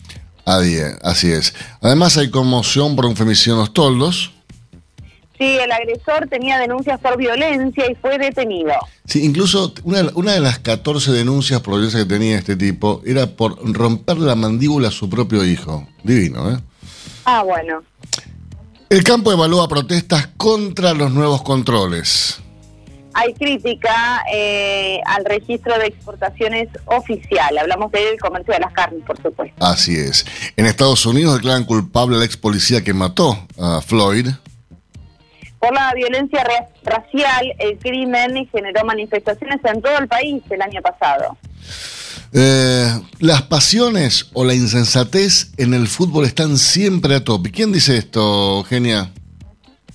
Así 1.02 1.30
es. 1.30 1.54
Además 1.82 2.16
hay 2.16 2.30
conmoción 2.30 2.96
por 2.96 3.04
un 3.04 3.16
femicidio 3.16 3.54
en 3.54 3.60
los 3.60 3.74
toldos. 3.74 4.32
Sí, 5.38 5.56
el 5.56 5.70
agresor 5.70 6.28
tenía 6.28 6.58
denuncias 6.58 6.98
por 7.00 7.16
violencia 7.16 7.90
y 7.90 7.94
fue 7.94 8.18
detenido. 8.18 8.72
Sí, 9.04 9.24
incluso 9.24 9.72
una, 9.84 10.02
una 10.14 10.32
de 10.32 10.40
las 10.40 10.58
14 10.58 11.12
denuncias 11.12 11.60
por 11.60 11.74
violencia 11.74 12.00
que 12.00 12.06
tenía 12.06 12.38
este 12.38 12.56
tipo 12.56 13.02
era 13.06 13.26
por 13.28 13.56
romper 13.72 14.18
la 14.18 14.34
mandíbula 14.34 14.88
a 14.88 14.90
su 14.90 15.08
propio 15.08 15.44
hijo. 15.44 15.86
Divino, 16.02 16.50
¿eh? 16.50 16.58
Ah, 17.24 17.42
bueno. 17.44 17.82
El 18.90 19.04
campo 19.04 19.32
evalúa 19.32 19.68
protestas 19.68 20.28
contra 20.36 20.94
los 20.94 21.12
nuevos 21.12 21.42
controles 21.42 22.40
hay 23.18 23.34
crítica 23.34 24.22
eh, 24.32 25.00
al 25.04 25.24
registro 25.24 25.76
de 25.76 25.86
exportaciones 25.86 26.68
oficial. 26.84 27.58
Hablamos 27.58 27.90
del 27.90 28.16
comercio 28.18 28.54
de 28.54 28.60
las 28.60 28.72
carnes, 28.72 29.02
por 29.04 29.20
supuesto. 29.20 29.56
Así 29.64 29.96
es. 29.96 30.24
En 30.56 30.66
Estados 30.66 31.04
Unidos 31.04 31.34
declaran 31.34 31.64
culpable 31.64 32.16
al 32.16 32.22
ex 32.22 32.36
policía 32.36 32.84
que 32.84 32.94
mató 32.94 33.36
a 33.58 33.80
Floyd. 33.80 34.28
Por 35.58 35.74
la 35.74 35.92
violencia 35.94 36.44
racial, 36.84 37.54
el 37.58 37.78
crimen 37.78 38.48
generó 38.52 38.84
manifestaciones 38.84 39.58
en 39.64 39.82
todo 39.82 39.98
el 39.98 40.08
país 40.08 40.42
el 40.50 40.62
año 40.62 40.80
pasado. 40.82 41.36
Eh, 42.32 42.86
las 43.20 43.42
pasiones 43.42 44.30
o 44.34 44.44
la 44.44 44.54
insensatez 44.54 45.52
en 45.56 45.74
el 45.74 45.88
fútbol 45.88 46.26
están 46.26 46.58
siempre 46.58 47.14
a 47.14 47.24
tope. 47.24 47.50
¿Quién 47.50 47.72
dice 47.72 47.96
esto, 47.96 48.62
Genia? 48.64 49.10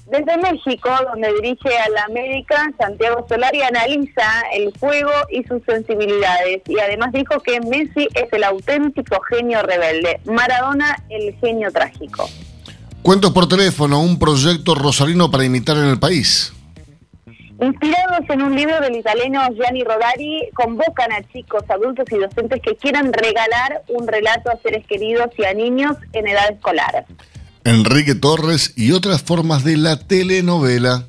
Desde 0.07 0.37
México, 0.37 0.89
donde 1.11 1.33
dirige 1.41 1.75
a 1.75 1.89
la 1.89 2.03
América, 2.03 2.71
Santiago 2.77 3.25
Solari 3.27 3.63
analiza 3.63 4.43
el 4.53 4.71
juego 4.79 5.11
y 5.31 5.43
sus 5.43 5.63
sensibilidades 5.65 6.61
y 6.67 6.79
además 6.79 7.13
dijo 7.13 7.39
que 7.39 7.59
Messi 7.61 8.07
es 8.13 8.31
el 8.31 8.43
auténtico 8.43 9.19
genio 9.21 9.63
rebelde, 9.63 10.19
Maradona 10.25 11.03
el 11.09 11.35
genio 11.39 11.71
trágico. 11.71 12.29
Cuentos 13.03 13.31
por 13.31 13.49
teléfono, 13.49 13.99
un 13.99 14.17
proyecto 14.17 14.75
rosarino 14.75 15.29
para 15.29 15.43
imitar 15.43 15.75
en 15.75 15.85
el 15.87 15.99
país. 15.99 16.53
Inspirados 17.61 18.29
en 18.29 18.41
un 18.41 18.55
libro 18.55 18.79
del 18.79 18.95
italiano 18.95 19.41
Gianni 19.53 19.83
Rodari, 19.83 20.49
convocan 20.53 21.11
a 21.11 21.21
chicos, 21.33 21.63
adultos 21.67 22.05
y 22.11 22.15
docentes 22.15 22.61
que 22.61 22.77
quieran 22.77 23.11
regalar 23.11 23.83
un 23.89 24.07
relato 24.07 24.49
a 24.49 24.57
seres 24.63 24.87
queridos 24.87 25.27
y 25.37 25.43
a 25.43 25.53
niños 25.53 25.97
en 26.13 26.27
edad 26.27 26.49
escolar. 26.49 27.05
Enrique 27.65 28.15
Torres 28.15 28.73
y 28.77 28.93
otras 28.93 29.21
formas 29.21 29.65
de 29.65 29.75
la 29.75 29.99
telenovela. 29.99 31.07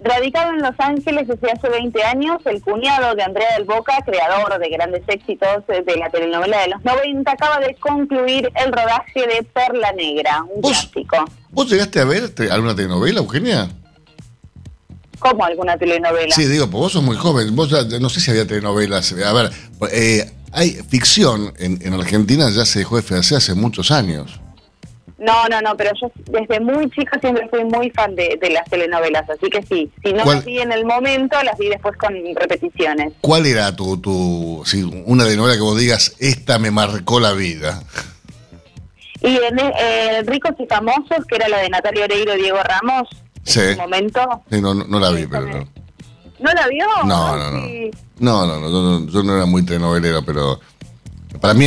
Radicado 0.00 0.52
en 0.52 0.62
Los 0.62 0.74
Ángeles 0.78 1.26
desde 1.26 1.50
hace 1.50 1.68
20 1.68 2.02
años, 2.04 2.38
el 2.44 2.62
cuñado 2.62 3.16
de 3.16 3.22
Andrea 3.22 3.54
del 3.56 3.64
Boca, 3.64 3.98
creador 4.06 4.58
de 4.58 4.68
grandes 4.68 5.02
éxitos 5.08 5.66
de 5.66 5.96
la 5.96 6.08
telenovela 6.08 6.60
de 6.60 6.68
los 6.68 6.84
90, 6.84 7.30
acaba 7.30 7.58
de 7.58 7.74
concluir 7.74 8.50
el 8.54 8.72
rodaje 8.72 9.26
de 9.26 9.42
Perla 9.42 9.92
Negra, 9.92 10.44
un 10.48 10.62
clásico. 10.62 11.16
¿Vos 11.50 11.68
llegaste 11.68 12.00
a 12.00 12.04
ver 12.04 12.32
alguna 12.50 12.76
telenovela, 12.76 13.18
Eugenia? 13.18 13.68
¿Cómo 15.18 15.44
alguna 15.44 15.76
telenovela? 15.76 16.32
Sí, 16.32 16.46
digo, 16.46 16.66
pues 16.70 16.80
vos 16.80 16.92
sos 16.92 17.02
muy 17.02 17.16
joven. 17.16 17.56
Vos 17.56 17.70
no 18.00 18.08
sé 18.08 18.20
si 18.20 18.30
había 18.30 18.46
telenovelas. 18.46 19.12
A 19.12 19.32
ver, 19.32 19.50
eh, 19.90 20.30
hay 20.52 20.70
ficción 20.88 21.52
en, 21.58 21.80
en 21.82 21.92
Argentina, 21.94 22.48
ya 22.50 22.64
se 22.64 22.80
dejó 22.80 23.00
de 23.00 23.16
hace 23.16 23.54
muchos 23.54 23.90
años. 23.90 24.40
No, 25.18 25.48
no, 25.48 25.60
no, 25.60 25.76
pero 25.76 25.90
yo 26.00 26.12
desde 26.26 26.60
muy 26.60 26.88
chica 26.90 27.18
siempre 27.20 27.48
fui 27.48 27.64
muy 27.64 27.90
fan 27.90 28.14
de, 28.14 28.38
las 28.52 28.70
telenovelas, 28.70 29.28
así 29.28 29.50
que 29.50 29.62
sí, 29.62 29.90
si 30.04 30.12
no 30.12 30.24
las 30.24 30.44
vi 30.44 30.60
en 30.60 30.70
el 30.70 30.84
momento, 30.84 31.36
las 31.42 31.58
vi 31.58 31.68
después 31.68 31.96
con 31.96 32.14
repeticiones. 32.36 33.14
¿Cuál 33.20 33.46
era 33.46 33.74
tu, 33.74 33.96
tu 34.00 34.62
si 34.64 34.84
una 35.06 35.24
telenovela 35.24 35.56
que 35.56 35.62
vos 35.62 35.76
digas, 35.76 36.14
esta 36.20 36.60
me 36.60 36.70
marcó 36.70 37.18
la 37.18 37.32
vida? 37.32 37.82
Y 39.20 39.36
en 39.36 39.58
eh, 39.58 40.22
Ricos 40.24 40.52
y 40.60 40.66
Famosos, 40.66 41.26
que 41.28 41.34
era 41.34 41.48
la 41.48 41.58
de 41.58 41.68
Natalia 41.68 42.04
Oreiro 42.04 42.36
y 42.36 42.42
Diego 42.42 42.58
Ramos, 42.62 43.08
sí. 43.42 43.58
en 43.58 43.70
ese 43.70 43.76
momento. 43.76 44.44
Sí, 44.48 44.60
no, 44.60 44.72
no, 44.74 45.00
la 45.00 45.10
vi, 45.10 45.26
pero 45.26 45.46
no. 45.46 45.68
¿No 46.38 46.52
la 46.52 46.68
vio? 46.68 46.86
No, 47.04 47.36
no, 47.36 47.50
no. 47.50 47.66
No, 48.20 48.46
no, 48.46 48.68
no, 48.68 49.10
yo 49.10 49.22
no 49.24 49.34
era 49.34 49.46
muy 49.46 49.64
telenovelero, 49.64 50.22
pero 50.24 50.60
para 51.40 51.54
mí, 51.54 51.66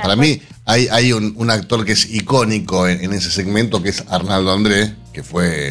para 0.00 0.14
mí 0.14 0.40
hay, 0.66 0.88
hay 0.90 1.12
un, 1.12 1.50
actor 1.50 1.84
que 1.84 1.92
es 1.92 2.10
icónico 2.12 2.88
en, 2.88 3.12
ese 3.12 3.30
segmento, 3.30 3.82
que 3.82 3.90
es 3.90 4.04
Arnaldo 4.08 4.52
André, 4.52 4.94
que 5.12 5.22
fue 5.22 5.68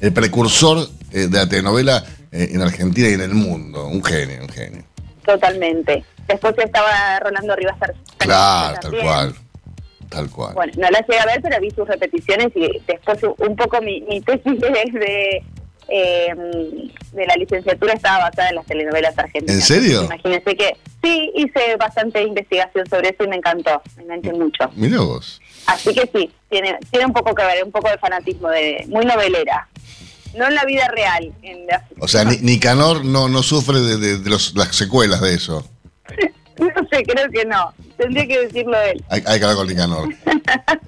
el, 0.00 0.12
precursor 0.12 0.88
eh, 1.12 1.26
de 1.28 1.38
la 1.38 1.48
telenovela 1.48 2.04
eh, 2.30 2.50
en 2.52 2.62
Argentina 2.62 3.08
y 3.08 3.14
en 3.14 3.22
el 3.22 3.34
mundo. 3.34 3.86
Un 3.86 4.04
genio, 4.04 4.42
un 4.42 4.48
genio. 4.48 4.84
Totalmente. 5.24 6.04
Después 6.28 6.54
estaba 6.58 7.18
Rolando 7.20 7.56
Rivas 7.56 7.76
Claro, 8.18 8.78
tal 8.80 9.00
cual. 9.00 9.34
Tal 10.10 10.30
cual. 10.30 10.54
Bueno, 10.54 10.72
no 10.76 10.90
la 10.90 11.00
llegué 11.00 11.18
a 11.18 11.26
ver, 11.26 11.40
pero 11.42 11.60
vi 11.60 11.70
sus 11.70 11.88
repeticiones 11.88 12.48
y 12.54 12.80
después 12.86 13.18
un 13.38 13.56
poco 13.56 13.80
mi, 13.80 14.02
mi 14.02 14.20
tesis 14.20 14.60
de, 14.60 15.42
eh, 15.88 16.34
de 17.12 17.26
la 17.26 17.34
licenciatura 17.36 17.94
estaba 17.94 18.30
basada 18.30 18.50
en 18.50 18.56
las 18.56 18.66
telenovelas 18.66 19.16
argentinas. 19.18 19.56
¿En 19.56 19.62
serio? 19.62 20.04
Imagínense 20.04 20.56
que 20.56 20.76
sí, 21.02 21.32
hice 21.34 21.76
bastante 21.76 22.22
investigación 22.22 22.86
sobre 22.88 23.10
eso 23.10 23.24
y 23.24 23.28
me 23.28 23.36
encantó, 23.36 23.82
me 23.96 24.02
enganché 24.04 24.32
mucho. 24.32 24.70
Mira 24.74 25.00
vos. 25.00 25.40
Así 25.66 25.94
que 25.94 26.08
sí, 26.12 26.30
tiene, 26.50 26.78
tiene 26.90 27.06
un 27.06 27.12
poco 27.12 27.34
que 27.34 27.44
ver, 27.44 27.64
un 27.64 27.72
poco 27.72 27.88
de 27.88 27.98
fanatismo, 27.98 28.48
de 28.48 28.84
muy 28.88 29.04
novelera. 29.04 29.68
No 30.36 30.48
en 30.48 30.54
la 30.56 30.64
vida 30.64 30.88
real. 30.88 31.32
O 32.00 32.08
sea, 32.08 32.24
ni, 32.24 32.38
Nicanor 32.38 33.04
no, 33.04 33.28
no 33.28 33.42
sufre 33.42 33.78
de, 33.78 34.18
de 34.18 34.30
los, 34.30 34.54
las 34.56 34.74
secuelas 34.74 35.20
de 35.20 35.34
eso. 35.34 35.68
No 36.58 36.88
sé, 36.90 37.02
creo 37.02 37.30
que 37.30 37.44
no. 37.44 37.72
Tendría 37.96 38.26
que 38.26 38.46
decirlo 38.46 38.80
él. 38.80 39.04
Hay, 39.08 39.22
hay 39.26 39.38
que 39.38 39.44
hablar 39.44 39.56
con 39.56 39.66
Nicanor. 39.66 40.08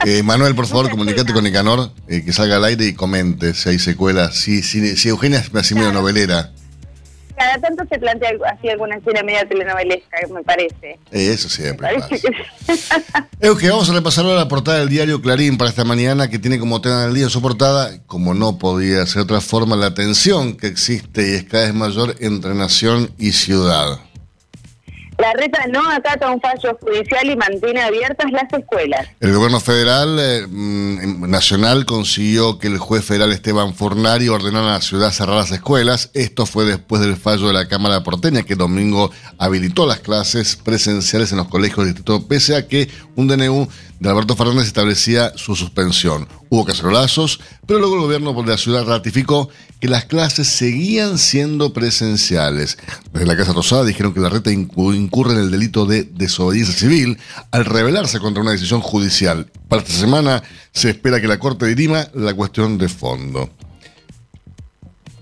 Eh, 0.04 0.22
Manuel, 0.22 0.54
por 0.54 0.66
favor, 0.66 0.90
comunicate 0.90 1.32
con 1.32 1.42
Nicanor, 1.42 1.90
eh, 2.08 2.24
que 2.24 2.32
salga 2.32 2.56
al 2.56 2.64
aire 2.64 2.86
y 2.86 2.94
comente 2.94 3.54
si 3.54 3.70
hay 3.70 3.78
secuelas. 3.78 4.36
Si, 4.36 4.62
si, 4.62 4.96
si 4.96 5.08
Eugenia 5.08 5.40
es 5.40 5.52
así 5.54 5.74
medio 5.74 5.92
novelera. 5.92 6.52
Cada 7.36 7.58
tanto 7.58 7.84
se 7.90 7.98
plantea 7.98 8.30
así 8.50 8.68
alguna 8.68 8.96
escena 8.96 9.22
media 9.22 9.46
telenovelesca, 9.46 10.16
me 10.32 10.42
parece. 10.42 10.98
Eh, 11.12 11.32
eso 11.32 11.50
siempre. 11.50 11.88
Euge, 13.40 13.68
vamos 13.68 13.90
a 13.90 13.92
repasar 13.92 14.24
ahora 14.24 14.38
la 14.38 14.48
portada 14.48 14.78
del 14.78 14.88
diario 14.88 15.20
Clarín 15.20 15.58
para 15.58 15.68
esta 15.68 15.84
mañana, 15.84 16.30
que 16.30 16.38
tiene 16.38 16.58
como 16.58 16.80
tema 16.80 17.04
del 17.04 17.14
día 17.14 17.28
su 17.28 17.42
portada, 17.42 17.98
como 18.06 18.32
no 18.32 18.58
podía 18.58 19.04
ser 19.06 19.22
otra 19.22 19.42
forma, 19.42 19.76
la 19.76 19.92
tensión 19.92 20.56
que 20.56 20.66
existe 20.66 21.30
y 21.30 21.34
es 21.34 21.44
cada 21.44 21.66
vez 21.66 21.74
mayor 21.74 22.16
entre 22.20 22.54
nación 22.54 23.10
y 23.18 23.32
ciudad. 23.32 24.00
La 25.18 25.32
reta 25.32 25.66
no 25.68 25.80
acata 25.90 26.30
un 26.30 26.40
fallo 26.40 26.76
judicial 26.80 27.30
y 27.30 27.36
mantiene 27.36 27.82
abiertas 27.82 28.30
las 28.32 28.52
escuelas. 28.52 29.08
El 29.20 29.32
gobierno 29.32 29.60
federal 29.60 30.18
eh, 30.20 30.46
mm, 30.46 31.30
nacional 31.30 31.86
consiguió 31.86 32.58
que 32.58 32.66
el 32.66 32.78
juez 32.78 33.04
federal 33.04 33.32
Esteban 33.32 33.74
Fornari 33.74 34.28
ordenara 34.28 34.66
a 34.68 34.72
la 34.74 34.80
ciudad 34.82 35.10
cerrar 35.10 35.36
las 35.36 35.52
escuelas. 35.52 36.10
Esto 36.12 36.44
fue 36.44 36.64
después 36.64 37.00
del 37.00 37.16
fallo 37.16 37.46
de 37.46 37.54
la 37.54 37.66
Cámara 37.66 38.02
porteña 38.02 38.42
que 38.42 38.56
domingo 38.56 39.10
habilitó 39.38 39.86
las 39.86 40.00
clases 40.00 40.56
presenciales 40.56 41.32
en 41.32 41.38
los 41.38 41.48
colegios 41.48 41.78
del 41.78 41.94
distrito, 41.94 42.26
pese 42.26 42.56
a 42.56 42.68
que 42.68 42.88
un 43.14 43.28
DNU 43.28 43.68
de 44.00 44.10
Alberto 44.10 44.36
Fernández 44.36 44.66
establecía 44.66 45.32
su 45.36 45.56
suspensión. 45.56 46.28
Hubo 46.48 46.64
cacerolazos, 46.64 47.40
pero 47.66 47.78
luego 47.78 47.96
el 47.96 48.02
gobierno 48.02 48.32
de 48.34 48.48
la 48.48 48.58
ciudad 48.58 48.84
ratificó 48.84 49.48
que 49.80 49.88
las 49.88 50.04
clases 50.04 50.48
seguían 50.48 51.18
siendo 51.18 51.72
presenciales. 51.72 52.78
Desde 53.12 53.26
la 53.26 53.36
Casa 53.36 53.52
Rosada 53.52 53.84
dijeron 53.84 54.12
que 54.12 54.20
la 54.20 54.28
reta 54.28 54.50
incurre 54.50 55.32
en 55.32 55.40
el 55.40 55.50
delito 55.50 55.86
de 55.86 56.04
desobediencia 56.04 56.74
civil 56.74 57.18
al 57.50 57.64
rebelarse 57.64 58.20
contra 58.20 58.42
una 58.42 58.52
decisión 58.52 58.80
judicial. 58.80 59.50
Para 59.68 59.82
esta 59.82 59.94
semana 59.94 60.42
se 60.72 60.90
espera 60.90 61.20
que 61.20 61.28
la 61.28 61.38
Corte 61.38 61.66
dirima 61.66 62.08
la 62.14 62.34
cuestión 62.34 62.78
de 62.78 62.88
fondo. 62.88 63.50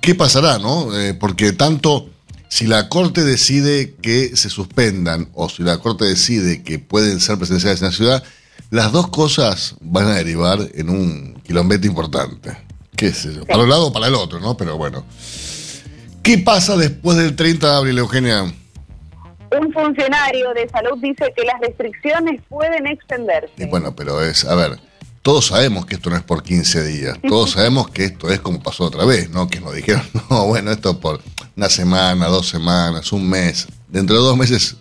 ¿Qué 0.00 0.14
pasará, 0.14 0.58
no? 0.58 0.96
Eh, 0.98 1.14
porque 1.14 1.52
tanto 1.52 2.10
si 2.48 2.66
la 2.66 2.88
Corte 2.88 3.24
decide 3.24 3.94
que 4.00 4.36
se 4.36 4.50
suspendan 4.50 5.28
o 5.34 5.48
si 5.48 5.62
la 5.62 5.78
Corte 5.78 6.04
decide 6.04 6.62
que 6.62 6.78
pueden 6.78 7.20
ser 7.20 7.38
presenciales 7.38 7.80
en 7.80 7.86
la 7.86 7.92
ciudad, 7.92 8.24
las 8.70 8.92
dos 8.92 9.08
cosas 9.08 9.76
van 9.80 10.06
a 10.08 10.14
derivar 10.14 10.58
en 10.74 10.90
un 10.90 11.40
quilombete 11.44 11.86
importante. 11.86 12.56
¿Qué 12.96 13.12
sé 13.12 13.34
yo? 13.34 13.44
Para 13.44 13.64
un 13.64 13.70
lado 13.70 13.86
o 13.86 13.92
para 13.92 14.06
el 14.06 14.14
otro, 14.14 14.40
¿no? 14.40 14.56
Pero 14.56 14.76
bueno. 14.76 15.04
¿Qué 16.22 16.38
pasa 16.38 16.76
después 16.76 17.18
del 17.18 17.36
30 17.36 17.68
de 17.68 17.76
abril, 17.76 17.98
Eugenia? 17.98 18.42
Un 18.42 19.72
funcionario 19.72 20.54
de 20.54 20.68
salud 20.70 20.98
dice 21.00 21.32
que 21.36 21.44
las 21.44 21.60
restricciones 21.60 22.40
pueden 22.48 22.86
extenderse. 22.86 23.52
Y 23.58 23.66
bueno, 23.66 23.94
pero 23.94 24.22
es, 24.22 24.44
a 24.44 24.54
ver, 24.54 24.80
todos 25.22 25.46
sabemos 25.46 25.86
que 25.86 25.96
esto 25.96 26.10
no 26.10 26.16
es 26.16 26.22
por 26.22 26.42
15 26.42 26.84
días, 26.84 27.18
todos 27.28 27.50
sabemos 27.52 27.90
que 27.90 28.04
esto 28.04 28.30
es 28.30 28.40
como 28.40 28.62
pasó 28.62 28.84
otra 28.84 29.04
vez, 29.04 29.30
¿no? 29.30 29.48
Que 29.48 29.60
nos 29.60 29.74
dijeron, 29.74 30.02
no, 30.30 30.46
bueno, 30.46 30.72
esto 30.72 30.98
por 30.98 31.20
una 31.56 31.68
semana, 31.68 32.26
dos 32.26 32.48
semanas, 32.48 33.12
un 33.12 33.28
mes, 33.28 33.68
dentro 33.88 34.16
de 34.16 34.22
dos 34.22 34.36
meses, 34.36 34.76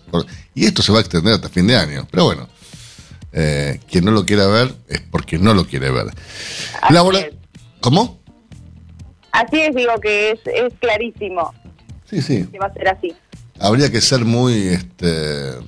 y 0.54 0.64
esto 0.64 0.82
se 0.82 0.92
va 0.92 0.98
a 0.98 1.00
extender 1.02 1.34
hasta 1.34 1.48
fin 1.48 1.66
de 1.66 1.76
año. 1.76 2.08
Pero 2.10 2.24
bueno, 2.24 2.48
eh, 3.34 3.80
quien 3.90 4.04
no 4.04 4.12
lo 4.12 4.24
quiera 4.24 4.46
ver 4.46 4.74
es 4.88 5.00
porque 5.00 5.38
no 5.38 5.54
lo 5.54 5.66
quiere 5.66 5.90
ver. 5.90 6.06
¿Cómo? 7.80 8.20
Así 9.32 9.60
es, 9.60 9.74
digo 9.74 9.92
que 10.00 10.30
es, 10.30 10.40
es 10.46 10.72
clarísimo. 10.78 11.52
Sí, 12.08 12.22
sí. 12.22 12.46
Que 12.50 12.58
va 12.58 12.66
a 12.66 12.72
ser 12.72 12.88
así. 12.88 13.12
Habría 13.58 13.90
que 13.90 14.00
ser 14.00 14.24
muy... 14.24 14.68
este 14.68 15.58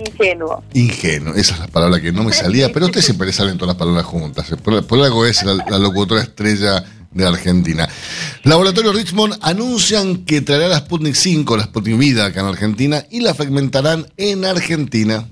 Ingenuo. 0.00 0.64
Ingenuo, 0.72 1.34
esa 1.34 1.54
es 1.54 1.60
la 1.60 1.68
palabra 1.68 2.00
que 2.00 2.10
no 2.10 2.24
me 2.24 2.32
salía, 2.32 2.72
pero 2.72 2.86
usted 2.86 3.02
siempre 3.02 3.26
le 3.26 3.32
salen 3.32 3.56
todas 3.56 3.74
las 3.74 3.76
palabras 3.76 4.04
juntas. 4.06 4.46
Por, 4.62 4.74
algo 4.74 5.26
es 5.26 5.42
la, 5.44 5.78
locutora 5.78 6.22
estrella 6.22 6.82
de 7.10 7.26
Argentina. 7.26 7.88
Laboratorio 8.44 8.92
Richmond 8.92 9.36
anuncian 9.42 10.24
que 10.24 10.40
traerá 10.40 10.68
la 10.68 10.78
Sputnik 10.78 11.14
5, 11.14 11.56
la 11.56 11.64
Sputnik 11.64 11.98
Vida 11.98 12.26
acá 12.26 12.40
en 12.40 12.46
Argentina 12.46 13.04
y 13.10 13.20
la 13.20 13.34
fragmentarán 13.34 14.06
en 14.16 14.44
Argentina. 14.44 15.28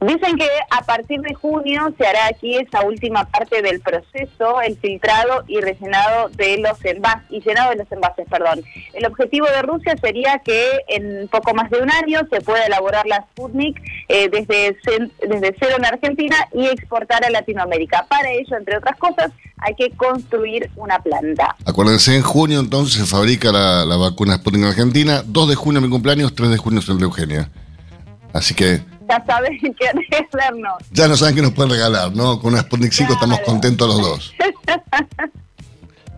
Dicen 0.00 0.38
que 0.38 0.48
a 0.70 0.82
partir 0.82 1.20
de 1.20 1.34
junio 1.34 1.92
se 1.98 2.06
hará 2.06 2.28
aquí 2.28 2.56
esa 2.56 2.82
última 2.82 3.26
parte 3.26 3.60
del 3.60 3.80
proceso, 3.80 4.62
el 4.62 4.78
filtrado 4.78 5.44
y 5.46 5.60
rellenado 5.60 6.30
de 6.30 6.56
los 6.58 6.82
envases, 6.86 7.26
y 7.28 7.40
llenado 7.42 7.70
de 7.70 7.76
los 7.76 7.92
envases, 7.92 8.26
perdón. 8.30 8.62
El 8.94 9.04
objetivo 9.04 9.46
de 9.46 9.60
Rusia 9.60 9.94
sería 10.00 10.38
que 10.38 10.64
en 10.88 11.28
poco 11.28 11.52
más 11.52 11.70
de 11.70 11.82
un 11.82 11.90
año 11.90 12.20
se 12.30 12.40
pueda 12.40 12.64
elaborar 12.64 13.06
la 13.06 13.26
Sputnik 13.30 13.78
eh, 14.08 14.30
desde, 14.30 14.78
desde 15.20 15.56
cero 15.60 15.74
en 15.76 15.84
Argentina 15.84 16.36
y 16.54 16.66
exportar 16.66 17.22
a 17.22 17.30
Latinoamérica. 17.30 18.06
Para 18.08 18.30
ello, 18.30 18.56
entre 18.56 18.78
otras 18.78 18.96
cosas, 18.96 19.30
hay 19.58 19.74
que 19.74 19.90
construir 19.90 20.70
una 20.76 20.98
planta. 21.02 21.56
Acuérdense, 21.66 22.16
en 22.16 22.22
junio 22.22 22.60
entonces 22.60 23.02
se 23.02 23.06
fabrica 23.06 23.52
la, 23.52 23.84
la 23.84 23.96
vacuna 23.96 24.36
Sputnik 24.36 24.62
en 24.62 24.68
Argentina, 24.68 25.22
2 25.26 25.48
de 25.50 25.54
junio 25.56 25.82
mi 25.82 25.90
cumpleaños, 25.90 26.34
3 26.34 26.50
de 26.50 26.56
junio 26.56 26.80
es 26.80 26.88
el 26.88 26.96
de 26.96 27.04
Eugenia. 27.04 27.50
Así 28.32 28.54
que 28.54 28.80
ya 29.10 29.24
saben 29.26 29.58
qué 29.78 30.16
hacernos. 30.16 30.74
Ya 30.90 31.08
no 31.08 31.16
saben 31.16 31.34
qué 31.34 31.42
nos 31.42 31.52
pueden 31.52 31.72
regalar, 31.72 32.14
¿no? 32.14 32.40
Con 32.40 32.52
una 32.52 32.62
Sputnik 32.62 32.92
5 32.92 33.14
estamos 33.14 33.40
contentos 33.40 33.88
los 33.88 34.00
dos. 34.00 34.34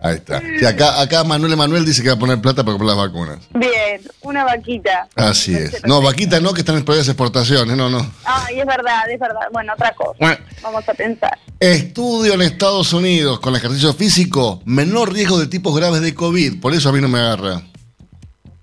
Ahí 0.01 0.15
está. 0.15 0.41
Sí, 0.59 0.65
acá, 0.65 0.99
acá 0.99 1.23
Manuel 1.23 1.53
Emanuel 1.53 1.85
dice 1.85 2.03
que 2.03 2.09
va 2.09 2.15
a 2.15 2.19
poner 2.19 2.41
plata 2.41 2.61
para 2.65 2.77
comprar 2.77 2.97
las 2.97 3.07
vacunas. 3.07 3.39
Bien, 3.53 4.01
una 4.19 4.43
vaquita. 4.43 5.07
Así 5.15 5.55
es. 5.55 5.81
No, 5.85 6.01
vaquita 6.01 6.41
no, 6.41 6.53
que 6.53 6.59
están 6.59 6.75
en 6.75 6.83
proyectos 6.83 7.07
de 7.07 7.11
exportaciones, 7.13 7.77
no, 7.77 7.89
no. 7.89 8.05
Ah, 8.25 8.45
y 8.53 8.59
es 8.59 8.65
verdad, 8.65 9.09
es 9.09 9.17
verdad. 9.17 9.47
Bueno, 9.53 9.71
otra 9.73 9.95
cosa. 9.95 10.37
Vamos 10.61 10.89
a 10.89 10.93
pensar. 10.93 11.39
Estudio 11.57 12.33
en 12.33 12.41
Estados 12.41 12.91
Unidos 12.91 13.39
con 13.39 13.55
ejercicio 13.55 13.93
físico, 13.93 14.61
menor 14.65 15.13
riesgo 15.13 15.39
de 15.39 15.47
tipos 15.47 15.73
graves 15.73 16.01
de 16.01 16.13
COVID. 16.13 16.59
Por 16.59 16.73
eso 16.73 16.89
a 16.89 16.91
mí 16.91 16.99
no 16.99 17.07
me 17.07 17.19
agarra 17.19 17.63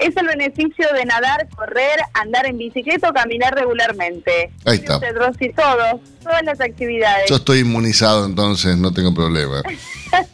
es 0.01 0.17
el 0.17 0.27
beneficio 0.27 0.87
de 0.95 1.05
nadar, 1.05 1.49
correr, 1.55 1.99
andar 2.15 2.47
en 2.47 2.59
bicicleta 2.59 3.11
o 3.11 3.13
caminar 3.13 3.55
regularmente. 3.55 4.51
Ahí 4.65 4.77
está. 4.77 5.01
Y 5.41 5.53
todo, 5.53 6.01
todas 6.23 6.43
las 6.43 6.61
actividades. 6.61 7.29
Yo 7.29 7.37
estoy 7.37 7.61
inmunizado, 7.61 8.25
entonces 8.25 8.77
no 8.77 8.93
tengo 8.93 9.15
problema. 9.15 9.63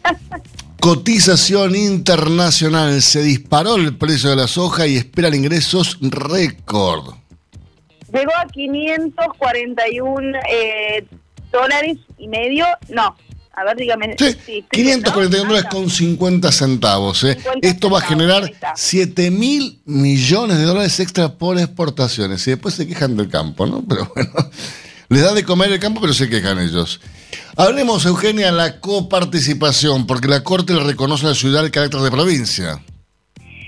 Cotización 0.81 1.75
internacional. 1.75 3.03
Se 3.03 3.23
disparó 3.23 3.75
el 3.77 3.97
precio 3.97 4.31
de 4.31 4.37
la 4.37 4.47
soja 4.47 4.87
y 4.87 4.97
esperan 4.97 5.35
ingresos 5.35 5.99
récord. 6.01 7.15
Llegó 8.13 8.33
a 8.37 8.47
541 8.47 10.39
eh, 10.49 11.05
dólares 11.51 11.99
y 12.19 12.29
medio. 12.29 12.67
No, 12.89 13.17
a 13.57 13.65
ver, 13.65 13.77
dígame. 13.77 14.17
Sí, 14.19 14.65
541 14.71 15.49
dólares 15.49 15.71
con 15.71 15.89
50 15.89 16.53
centavos. 16.53 17.25
¿eh? 17.25 17.39
Esto 17.63 17.89
va 17.89 18.01
a 18.01 18.03
generar 18.03 18.53
7 18.75 19.31
mil 19.31 19.81
millones 19.87 20.59
de 20.59 20.65
dólares 20.65 21.01
extra 21.01 21.33
por 21.33 21.59
exportaciones. 21.59 22.47
Y 22.47 22.51
después 22.51 22.75
se 22.75 22.87
quejan 22.87 23.17
del 23.17 23.31
campo, 23.31 23.67
¿no? 23.67 23.83
Pero 23.89 24.13
bueno, 24.15 24.31
les 25.09 25.23
da 25.23 25.33
de 25.33 25.45
comer 25.45 25.73
el 25.73 25.81
campo, 25.81 26.03
pero 26.03 26.13
se 26.13 26.29
quejan 26.29 26.61
ellos. 26.61 27.01
Hablemos, 27.57 28.05
Eugenia, 28.05 28.53
la 28.53 28.79
coparticipación, 28.79 30.07
porque 30.07 30.29
la 30.29 30.45
Corte 30.45 30.75
le 30.75 30.85
reconoce 30.85 31.25
a 31.25 31.31
la 31.31 31.35
ciudad 31.35 31.65
el 31.65 31.71
carácter 31.71 32.01
de 32.01 32.11
provincia. 32.11 32.83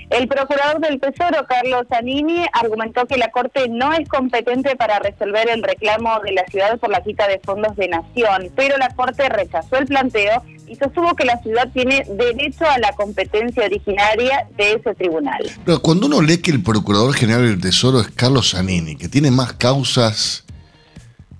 El 0.09 0.27
procurador 0.27 0.81
del 0.81 0.99
Tesoro, 0.99 1.45
Carlos 1.47 1.85
Zanini, 1.87 2.43
argumentó 2.53 3.05
que 3.05 3.17
la 3.17 3.29
Corte 3.29 3.69
no 3.69 3.93
es 3.93 4.09
competente 4.09 4.75
para 4.75 4.97
resolver 4.99 5.47
el 5.49 5.61
reclamo 5.61 6.19
de 6.21 6.31
la 6.31 6.45
ciudad 6.49 6.79
por 6.79 6.89
la 6.89 7.01
quita 7.01 7.27
de 7.27 7.39
fondos 7.39 7.75
de 7.75 7.89
nación, 7.89 8.51
pero 8.55 8.77
la 8.77 8.89
Corte 8.95 9.29
rechazó 9.29 9.77
el 9.77 9.85
planteo 9.85 10.43
y 10.67 10.75
sostuvo 10.75 11.15
que 11.15 11.25
la 11.25 11.41
ciudad 11.43 11.69
tiene 11.73 12.05
derecho 12.09 12.65
a 12.65 12.79
la 12.79 12.91
competencia 12.93 13.63
originaria 13.65 14.47
de 14.57 14.73
ese 14.73 14.95
tribunal. 14.95 15.43
Pero 15.63 15.79
cuando 15.79 16.07
uno 16.07 16.21
lee 16.21 16.39
que 16.39 16.51
el 16.51 16.63
Procurador 16.63 17.13
General 17.13 17.45
del 17.45 17.61
Tesoro 17.61 18.01
es 18.01 18.09
Carlos 18.09 18.51
Zanini, 18.51 18.95
que 18.95 19.09
tiene 19.09 19.29
más 19.29 19.53
causas, 19.53 20.43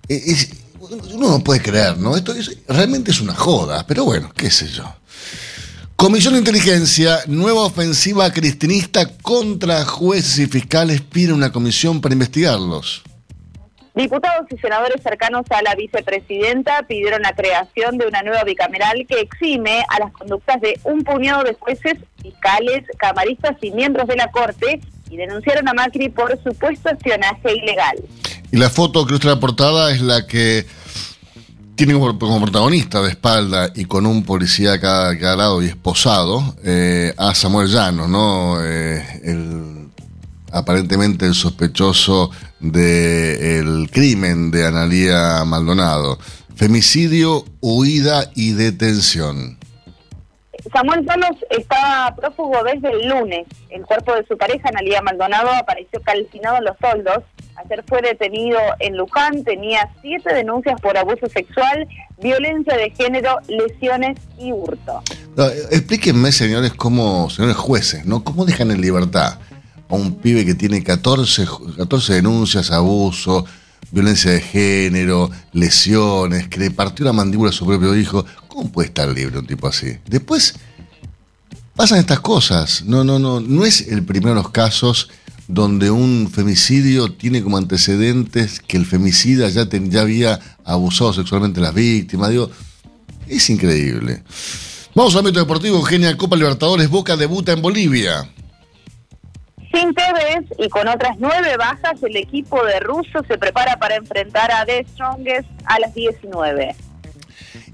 e, 0.08 0.36
uno 0.80 1.30
no 1.30 1.44
puede 1.44 1.62
creer, 1.62 1.98
¿no? 1.98 2.16
Esto 2.16 2.34
realmente 2.68 3.12
es 3.12 3.20
una 3.20 3.36
joda, 3.36 3.86
pero 3.88 4.06
bueno, 4.06 4.32
qué 4.36 4.52
sé 4.52 4.68
yo. 4.68 4.99
Comisión 6.00 6.32
de 6.32 6.40
Inteligencia, 6.40 7.20
nueva 7.28 7.66
ofensiva 7.66 8.32
cristinista 8.32 9.06
contra 9.22 9.84
jueces 9.84 10.40
y 10.40 10.48
fiscales 10.48 11.02
pide 11.02 11.34
una 11.34 11.52
comisión 11.52 12.00
para 12.00 12.14
investigarlos. 12.14 13.04
Diputados 13.96 14.48
y 14.50 14.58
senadores 14.60 15.04
cercanos 15.04 15.44
a 15.50 15.62
la 15.62 15.76
vicepresidenta 15.76 16.84
pidieron 16.88 17.22
la 17.22 17.34
creación 17.34 17.98
de 17.98 18.08
una 18.08 18.22
nueva 18.22 18.46
bicameral 18.46 19.06
que 19.10 19.20
exime 19.20 19.84
a 19.90 20.00
las 20.00 20.14
conductas 20.14 20.62
de 20.62 20.80
un 20.86 21.04
puñado 21.04 21.44
de 21.44 21.54
jueces, 21.60 21.96
fiscales, 22.22 22.86
camaristas 22.98 23.58
y 23.62 23.72
miembros 23.72 24.08
de 24.08 24.16
la 24.16 24.32
Corte 24.32 24.80
y 25.10 25.18
denunciaron 25.18 25.68
a 25.68 25.74
Macri 25.74 26.08
por 26.08 26.42
supuesto 26.42 26.92
espionaje 26.92 27.58
ilegal. 27.58 27.98
Y 28.54 28.58
la 28.58 28.70
foto 28.70 29.06
que 29.06 29.16
usted 29.16 29.28
la 29.28 29.42
portada 29.42 29.92
es 29.92 30.00
la 30.00 30.26
que 30.26 30.66
tiene 31.80 31.94
como 31.94 32.42
protagonista 32.42 33.02
de 33.02 33.08
espalda 33.08 33.70
y 33.74 33.86
con 33.86 34.06
un 34.06 34.26
policía 34.26 34.74
a 34.74 34.80
cada, 34.82 35.36
lado 35.38 35.64
y 35.64 35.68
esposado 35.68 36.44
eh, 36.62 37.14
a 37.18 37.34
Samuel 37.34 37.70
Llanos, 37.70 38.10
¿no? 38.10 38.58
Eh, 38.62 39.88
aparentemente 40.52 41.26
el 41.26 41.34
sospechoso 41.34 42.32
del 42.60 43.90
crimen 43.94 44.52
de 44.52 44.68
Analía 44.68 45.46
Maldonado. 45.46 46.20
Femicidio, 46.54 47.46
huida 47.62 48.30
y 48.36 48.52
detención. 48.52 49.58
Samuel 50.74 51.06
Llanos 51.06 51.38
estaba 51.50 52.14
prófugo 52.14 52.62
desde 52.66 52.92
el 52.92 53.08
lunes. 53.08 53.48
El 53.70 53.84
cuerpo 53.84 54.14
de 54.16 54.26
su 54.26 54.38
pareja, 54.38 54.68
Analía 54.68 55.02
Maldonado, 55.02 55.50
apareció 55.54 56.02
calcinado 56.02 56.58
en 56.58 56.66
los 56.66 56.76
soldos 56.82 57.24
Ayer 57.66 57.84
fue 57.88 58.02
detenido 58.02 58.58
en 58.80 58.96
Luján, 58.96 59.44
tenía 59.44 59.90
siete 60.02 60.34
denuncias 60.34 60.80
por 60.80 60.98
abuso 60.98 61.28
sexual, 61.28 61.88
violencia 62.22 62.78
de 62.78 62.90
género, 62.92 63.38
lesiones 63.50 64.18
y 64.38 64.54
hurto. 64.54 65.04
explíquenme, 65.70 66.32
señores, 66.32 66.74
cómo, 66.74 67.30
señores 67.30 67.58
jueces, 67.58 68.06
¿no? 68.06 68.24
¿Cómo 68.24 68.46
dejan 68.46 68.72
en 68.72 68.80
libertad 68.80 69.40
a 69.90 69.96
un 69.96 70.16
pibe 70.16 70.46
que 70.46 70.56
tiene 70.56 70.84
14, 70.84 71.48
14 71.78 72.14
denuncias, 72.14 72.72
abuso, 72.72 73.46
violencia 73.92 74.32
de 74.32 74.40
género, 74.40 75.30
lesiones, 75.52 76.48
que 76.48 76.62
le 76.62 76.72
partió 76.72 77.04
la 77.04 77.14
mandíbula 77.14 77.50
a 77.50 77.54
su 77.54 77.66
propio 77.66 77.94
hijo? 77.94 78.26
¿Cómo 78.48 78.72
puede 78.72 78.88
estar 78.88 79.10
libre 79.10 79.38
un 79.38 79.48
tipo 79.48 79.68
así? 79.68 79.98
Después 80.06 80.56
pasan 81.76 82.00
estas 82.00 82.22
cosas. 82.22 82.84
No, 82.86 83.04
no, 83.04 83.20
no, 83.20 83.42
no 83.42 83.66
es 83.66 83.90
el 83.90 84.06
primero 84.06 84.36
de 84.36 84.44
los 84.44 84.52
casos 84.52 85.10
donde 85.50 85.90
un 85.90 86.30
femicidio 86.32 87.12
tiene 87.12 87.42
como 87.42 87.58
antecedentes 87.58 88.60
que 88.60 88.78
el 88.78 88.86
femicida 88.86 89.50
ya, 89.50 89.68
ya 89.68 90.02
había 90.02 90.40
abusado 90.64 91.12
sexualmente 91.12 91.60
a 91.60 91.64
las 91.64 91.74
víctimas. 91.74 92.30
Digo, 92.30 92.52
es 93.28 93.50
increíble. 93.50 94.22
Vamos 94.94 95.16
al 95.16 95.22
ámbito 95.22 95.40
deportivo, 95.40 95.78
Eugenia 95.78 96.16
Copa 96.16 96.36
Libertadores, 96.36 96.88
Boca 96.88 97.18
debuta 97.18 97.52
en 97.52 97.64
Bolivia. 97.64 98.30
Sin 99.74 99.94
Tevez 99.96 100.46
y 100.60 100.70
con 100.70 100.88
otras 100.88 101.18
nueve 101.18 101.58
bajas, 101.58 102.02
el 102.04 102.16
equipo 102.16 102.64
de 102.64 102.80
Russo 102.82 103.24
se 103.28 103.40
prepara 103.40 103.78
para 103.78 103.96
enfrentar 103.96 104.52
a 104.52 104.68
The 104.68 104.86
Strongest 104.94 105.50
a 105.66 105.80
las 105.80 105.96
19. 105.96 106.76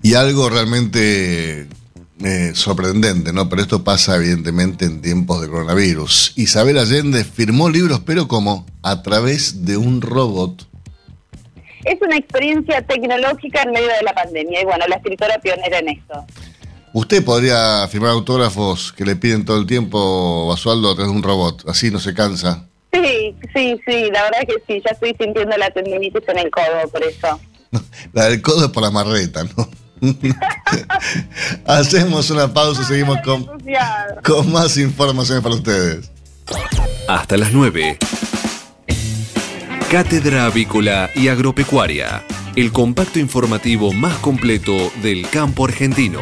Y 0.02 0.14
algo 0.14 0.50
realmente 0.50 1.68
eh, 2.24 2.52
sorprendente, 2.54 3.34
¿no? 3.34 3.50
Pero 3.50 3.62
esto 3.62 3.84
pasa 3.84 4.16
evidentemente 4.16 4.86
en 4.86 5.02
tiempos 5.02 5.42
de 5.42 5.50
coronavirus. 5.50 6.34
Isabel 6.38 6.78
Allende 6.78 7.24
firmó 7.26 7.70
libros, 7.70 8.02
pero 8.06 8.28
como 8.28 8.66
a 8.84 9.02
través 9.02 9.66
de 9.66 9.78
un 9.78 10.02
robot. 10.02 10.68
Es 11.84 12.02
una 12.02 12.18
experiencia 12.18 12.82
tecnológica 12.82 13.64
en 13.64 13.72
medio 13.72 13.88
de 13.88 14.04
la 14.04 14.14
pandemia 14.14 14.62
y 14.62 14.66
bueno, 14.66 14.88
la 14.88 14.96
escritora 14.96 15.38
pionera 15.40 15.80
en 15.80 15.90
esto. 15.90 16.26
Usted 16.94 17.26
podría 17.26 17.86
firmar 17.90 18.12
autógrafos 18.12 18.94
que 18.94 19.04
le 19.04 19.18
piden 19.18 19.44
todo 19.44 19.60
el 19.60 19.68
tiempo, 19.68 20.48
Basualdo, 20.48 20.92
a 20.92 20.96
través 20.96 21.12
de 21.12 21.18
un 21.18 21.24
robot, 21.24 21.68
así 21.68 21.92
no 21.92 22.00
se 22.00 22.14
cansa. 22.14 22.70
Sí, 22.94 23.36
sí, 23.54 23.80
sí, 23.86 24.10
la 24.12 24.24
verdad 24.24 24.40
que 24.48 24.56
sí, 24.66 24.82
ya 24.84 24.92
estoy 24.92 25.14
sintiendo 25.20 25.58
la 25.58 25.70
tendinitis 25.72 26.24
en 26.30 26.38
el 26.38 26.50
codo 26.50 26.88
por 26.90 27.04
eso. 27.04 27.40
la 28.14 28.30
del 28.30 28.42
codo 28.42 28.66
es 28.66 28.72
por 28.72 28.82
la 28.82 28.92
marreta, 28.92 29.44
¿no? 29.44 29.68
Hacemos 31.66 32.30
una 32.30 32.54
pausa 32.54 32.82
y 32.82 32.86
seguimos 32.86 33.20
con, 33.24 33.48
con 34.24 34.52
más 34.52 34.78
informaciones 34.78 35.44
para 35.44 35.56
ustedes. 35.56 36.12
Hasta 37.08 37.38
las 37.38 37.52
9. 37.52 37.98
Cátedra 39.90 40.46
Avícola 40.46 41.10
y 41.16 41.28
Agropecuaria, 41.28 42.24
el 42.56 42.72
compacto 42.72 43.20
informativo 43.20 43.94
más 43.94 44.18
completo 44.18 44.92
del 45.02 45.30
campo 45.30 45.66
argentino. 45.66 46.22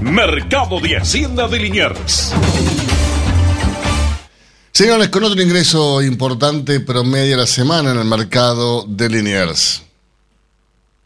Mercado 0.02 0.80
de 0.80 0.98
Hacienda 0.98 1.48
de 1.48 1.60
Liniers. 1.60 2.34
Señores, 4.72 5.10
con 5.10 5.24
otro 5.24 5.42
ingreso 5.42 6.04
importante 6.04 6.80
promedio 6.82 7.34
a 7.36 7.40
la 7.40 7.48
semana 7.48 7.92
en 7.92 7.98
el 7.98 8.06
mercado 8.06 8.86
de 8.88 9.10
Liniers. 9.10 9.85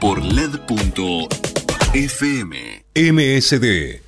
Por 0.00 0.22
LED.fm. 0.22 1.34
MSD 2.94 4.07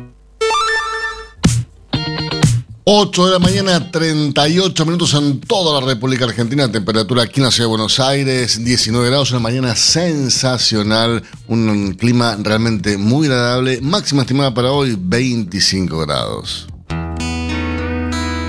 8 2.93 3.25
de 3.27 3.31
la 3.31 3.39
mañana, 3.39 3.89
38 3.89 4.85
minutos 4.85 5.13
en 5.13 5.39
toda 5.39 5.79
la 5.79 5.87
República 5.87 6.25
Argentina. 6.25 6.69
Temperatura 6.69 7.23
aquí 7.23 7.39
en 7.39 7.45
la 7.45 7.51
ciudad 7.51 7.67
de 7.67 7.69
Buenos 7.69 8.01
Aires, 8.01 8.65
19 8.65 9.07
grados, 9.07 9.31
una 9.31 9.39
mañana 9.39 9.77
sensacional. 9.77 11.23
Un 11.47 11.93
clima 11.93 12.35
realmente 12.41 12.97
muy 12.97 13.27
agradable. 13.27 13.79
Máxima 13.79 14.23
estimada 14.23 14.53
para 14.53 14.73
hoy, 14.73 14.97
25 14.99 15.99
grados. 15.99 16.67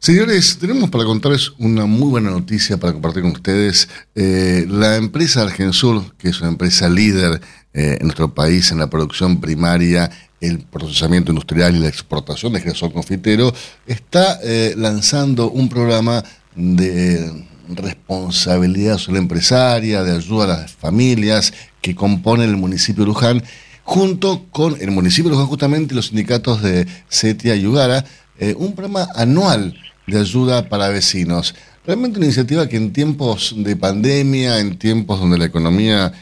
Señores, 0.00 0.58
tenemos 0.58 0.88
para 0.88 1.04
contarles 1.04 1.52
una 1.58 1.84
muy 1.86 2.08
buena 2.08 2.30
noticia 2.30 2.78
para 2.78 2.94
compartir 2.94 3.22
con 3.22 3.32
ustedes. 3.32 3.88
Eh, 4.14 4.64
la 4.68 4.96
empresa 4.96 5.42
Argensur, 5.42 6.16
que 6.16 6.30
es 6.30 6.40
una 6.40 6.48
empresa 6.48 6.88
líder 6.88 7.42
eh, 7.72 7.98
en 8.00 8.06
nuestro 8.06 8.34
país 8.34 8.72
en 8.72 8.78
la 8.78 8.90
producción 8.90 9.40
primaria, 9.40 10.10
el 10.40 10.58
procesamiento 10.58 11.30
industrial 11.30 11.76
y 11.76 11.78
la 11.78 11.88
exportación 11.88 12.52
de 12.52 12.60
girasol 12.60 12.92
confitero, 12.92 13.54
está 13.86 14.40
eh, 14.42 14.74
lanzando 14.76 15.50
un 15.50 15.68
programa 15.68 16.24
de 16.56 17.46
responsabilidad 17.68 18.98
social 18.98 19.18
empresaria, 19.18 20.02
de 20.02 20.16
ayuda 20.16 20.44
a 20.44 20.60
las 20.62 20.72
familias 20.72 21.52
que 21.80 21.94
componen 21.94 22.48
el 22.48 22.56
municipio 22.56 23.04
de 23.04 23.08
Luján, 23.08 23.42
junto 23.84 24.46
con 24.50 24.76
el 24.80 24.90
municipio 24.90 25.30
de 25.30 25.36
Luján 25.36 25.48
justamente 25.48 25.94
los 25.94 26.06
sindicatos 26.06 26.62
de 26.62 26.88
Setia 27.08 27.54
y 27.54 27.66
Ugara, 27.66 28.04
eh, 28.40 28.56
un 28.58 28.74
programa 28.74 29.06
anual 29.14 29.78
de 30.08 30.18
ayuda 30.18 30.68
para 30.68 30.88
vecinos. 30.88 31.54
Realmente 31.86 32.18
una 32.18 32.26
iniciativa 32.26 32.68
que 32.68 32.76
en 32.76 32.92
tiempos 32.92 33.54
de 33.56 33.76
pandemia, 33.76 34.58
en 34.58 34.76
tiempos 34.76 35.20
donde 35.20 35.38
la 35.38 35.44
economía 35.44 36.12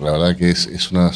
la 0.00 0.12
verdad 0.12 0.36
que 0.36 0.50
es, 0.50 0.66
es 0.66 0.90
una 0.92 1.10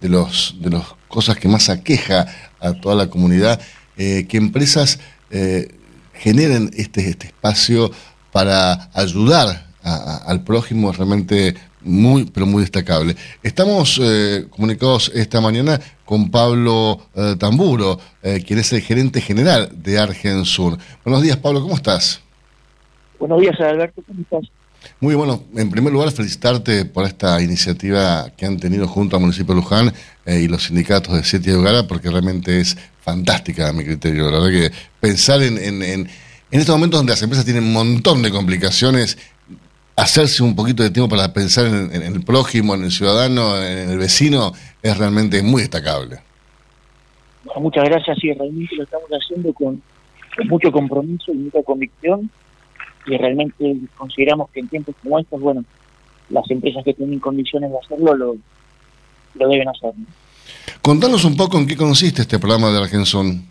de 0.00 0.08
los 0.08 0.56
de 0.60 0.70
las 0.70 0.84
cosas 1.08 1.36
que 1.36 1.48
más 1.48 1.68
aqueja 1.70 2.26
a 2.60 2.74
toda 2.74 2.94
la 2.94 3.08
comunidad, 3.08 3.60
eh, 3.96 4.26
que 4.28 4.36
empresas 4.36 4.98
eh, 5.30 5.68
generen 6.14 6.70
este, 6.74 7.08
este 7.08 7.28
espacio 7.28 7.90
para 8.32 8.90
ayudar 8.92 9.64
al 9.82 10.42
prójimo 10.42 10.90
es 10.90 10.96
realmente 10.96 11.54
muy, 11.80 12.24
pero 12.24 12.44
muy 12.44 12.60
destacable. 12.60 13.14
Estamos 13.44 14.00
eh, 14.02 14.46
comunicados 14.50 15.12
esta 15.14 15.40
mañana 15.40 15.80
con 16.04 16.30
Pablo 16.30 17.00
Tamburo, 17.38 18.00
quien 18.44 18.58
es 18.58 18.72
el 18.72 18.80
gerente 18.80 19.20
general 19.20 19.70
de 19.72 19.98
Argensur. 19.98 20.76
Buenos 21.04 21.22
días, 21.22 21.36
Pablo, 21.36 21.62
¿cómo 21.62 21.76
estás? 21.76 22.20
Buenos 23.20 23.40
días, 23.40 23.58
Alberto, 23.60 24.02
¿cómo 24.06 24.22
estás? 24.22 24.50
Muy 25.00 25.14
bueno, 25.14 25.44
en 25.54 25.70
primer 25.70 25.92
lugar 25.92 26.10
felicitarte 26.10 26.84
por 26.84 27.06
esta 27.06 27.40
iniciativa 27.42 28.30
que 28.36 28.46
han 28.46 28.58
tenido 28.58 28.88
junto 28.88 29.16
al 29.16 29.22
municipio 29.22 29.54
de 29.54 29.60
Luján 29.60 29.92
eh, 30.24 30.40
y 30.40 30.48
los 30.48 30.64
sindicatos 30.64 31.14
de 31.14 31.24
Siete 31.24 31.50
y 31.50 31.54
Hogara, 31.54 31.86
porque 31.86 32.10
realmente 32.10 32.60
es 32.60 32.76
fantástica 33.00 33.68
a 33.68 33.72
mi 33.72 33.84
criterio. 33.84 34.30
La 34.30 34.38
verdad 34.38 34.50
que 34.50 34.72
pensar 35.00 35.42
en, 35.42 35.58
en, 35.58 35.82
en, 35.82 36.08
estos 36.50 36.74
momentos 36.74 37.00
donde 37.00 37.12
las 37.12 37.22
empresas 37.22 37.44
tienen 37.44 37.64
un 37.64 37.72
montón 37.72 38.22
de 38.22 38.30
complicaciones, 38.30 39.18
hacerse 39.94 40.42
un 40.42 40.54
poquito 40.54 40.82
de 40.82 40.90
tiempo 40.90 41.08
para 41.08 41.32
pensar 41.32 41.66
en, 41.66 42.02
el 42.02 42.22
prójimo, 42.22 42.74
en 42.74 42.84
el 42.84 42.90
ciudadano, 42.90 43.56
en 43.62 43.90
el 43.90 43.98
vecino, 43.98 44.52
es 44.82 44.96
realmente 44.96 45.42
muy 45.42 45.62
destacable. 45.62 46.18
Muchas 47.56 47.84
gracias, 47.84 48.18
sí, 48.20 48.32
realmente 48.32 48.76
lo 48.76 48.82
estamos 48.84 49.08
haciendo 49.10 49.52
con 49.52 49.80
mucho 50.44 50.70
compromiso 50.70 51.32
y 51.32 51.36
mucha 51.36 51.62
convicción 51.62 52.30
y 53.06 53.16
realmente 53.16 53.76
consideramos 53.96 54.50
que 54.50 54.60
en 54.60 54.68
tiempos 54.68 54.94
como 55.02 55.18
estos, 55.18 55.40
bueno, 55.40 55.64
las 56.30 56.50
empresas 56.50 56.84
que 56.84 56.94
tienen 56.94 57.20
condiciones 57.20 57.70
de 57.70 57.78
hacerlo 57.78 58.14
lo, 58.14 58.36
lo 59.34 59.48
deben 59.48 59.68
hacer. 59.68 59.92
¿no? 59.96 60.06
Contanos 60.82 61.24
un 61.24 61.36
poco 61.36 61.58
en 61.58 61.66
qué 61.66 61.76
consiste 61.76 62.22
este 62.22 62.38
programa 62.38 62.70
de 62.70 62.78
Argenson. 62.78 63.46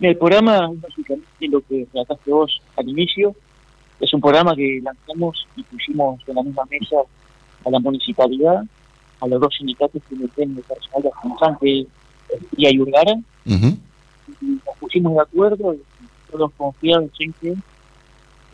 El 0.00 0.16
programa, 0.16 0.70
básicamente 0.74 1.26
lo 1.48 1.60
que 1.62 1.86
trataste 1.92 2.30
vos 2.30 2.60
al 2.76 2.88
inicio, 2.88 3.34
es 4.00 4.12
un 4.12 4.20
programa 4.20 4.54
que 4.54 4.80
lanzamos 4.82 5.46
y 5.56 5.62
pusimos 5.62 6.20
en 6.26 6.34
la 6.34 6.42
misma 6.42 6.64
mesa 6.70 6.96
a 7.64 7.70
la 7.70 7.78
municipalidad, 7.78 8.64
a 9.20 9.26
los 9.26 9.40
dos 9.40 9.54
sindicatos 9.56 10.02
que 10.08 10.16
dependen 10.16 10.56
de 10.56 10.62
personal 10.62 11.02
de 11.02 11.58
que 11.60 11.80
es 11.80 11.88
y 12.56 12.80
Urgara, 12.80 13.14
y 13.44 13.54
nos 14.40 14.78
pusimos 14.80 15.14
de 15.14 15.20
acuerdo 15.20 15.74
y 15.74 15.80
todos 16.30 16.50
confiados 16.56 17.10
en 17.20 17.32
que 17.34 17.54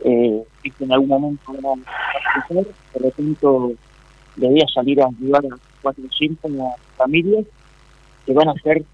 eh, 0.04 0.44
si 0.62 0.84
en 0.84 0.92
algún 0.92 1.08
momento 1.08 1.52
van 1.62 1.82
a 1.86 2.46
crecer, 2.46 2.72
de 2.94 3.00
repente 3.00 3.46
la 4.36 4.46
idea 4.48 4.64
es 4.66 4.72
salir 4.72 5.00
a 5.02 5.06
ayudar 5.06 5.44
a 5.46 5.58
400 5.82 6.50
familias 6.96 7.44
que 8.24 8.32
van 8.32 8.48
a 8.48 8.54
ser 8.54 8.84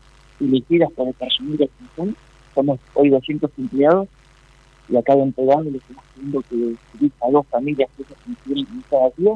elegidas 0.41 0.91
por 0.93 1.09
el 1.09 1.15
personal 1.15 1.57
de 1.57 1.65
atención. 1.65 2.17
Somos 2.55 2.81
hoy 2.95 3.11
200 3.11 3.51
empleados 3.59 4.09
y 4.89 4.97
acá 4.97 5.15
de 5.15 5.23
entregado 5.23 5.63
le 5.63 5.79
estamos 5.79 6.05
pidiendo 6.15 6.43
que 6.43 6.55
elija 6.99 7.27
a 7.27 7.31
dos 7.31 7.47
familias 7.49 7.91
que 7.97 8.05
se 8.05 8.15
consideren 8.15 8.67
en 8.73 8.85
cada 8.91 9.11
día 9.17 9.33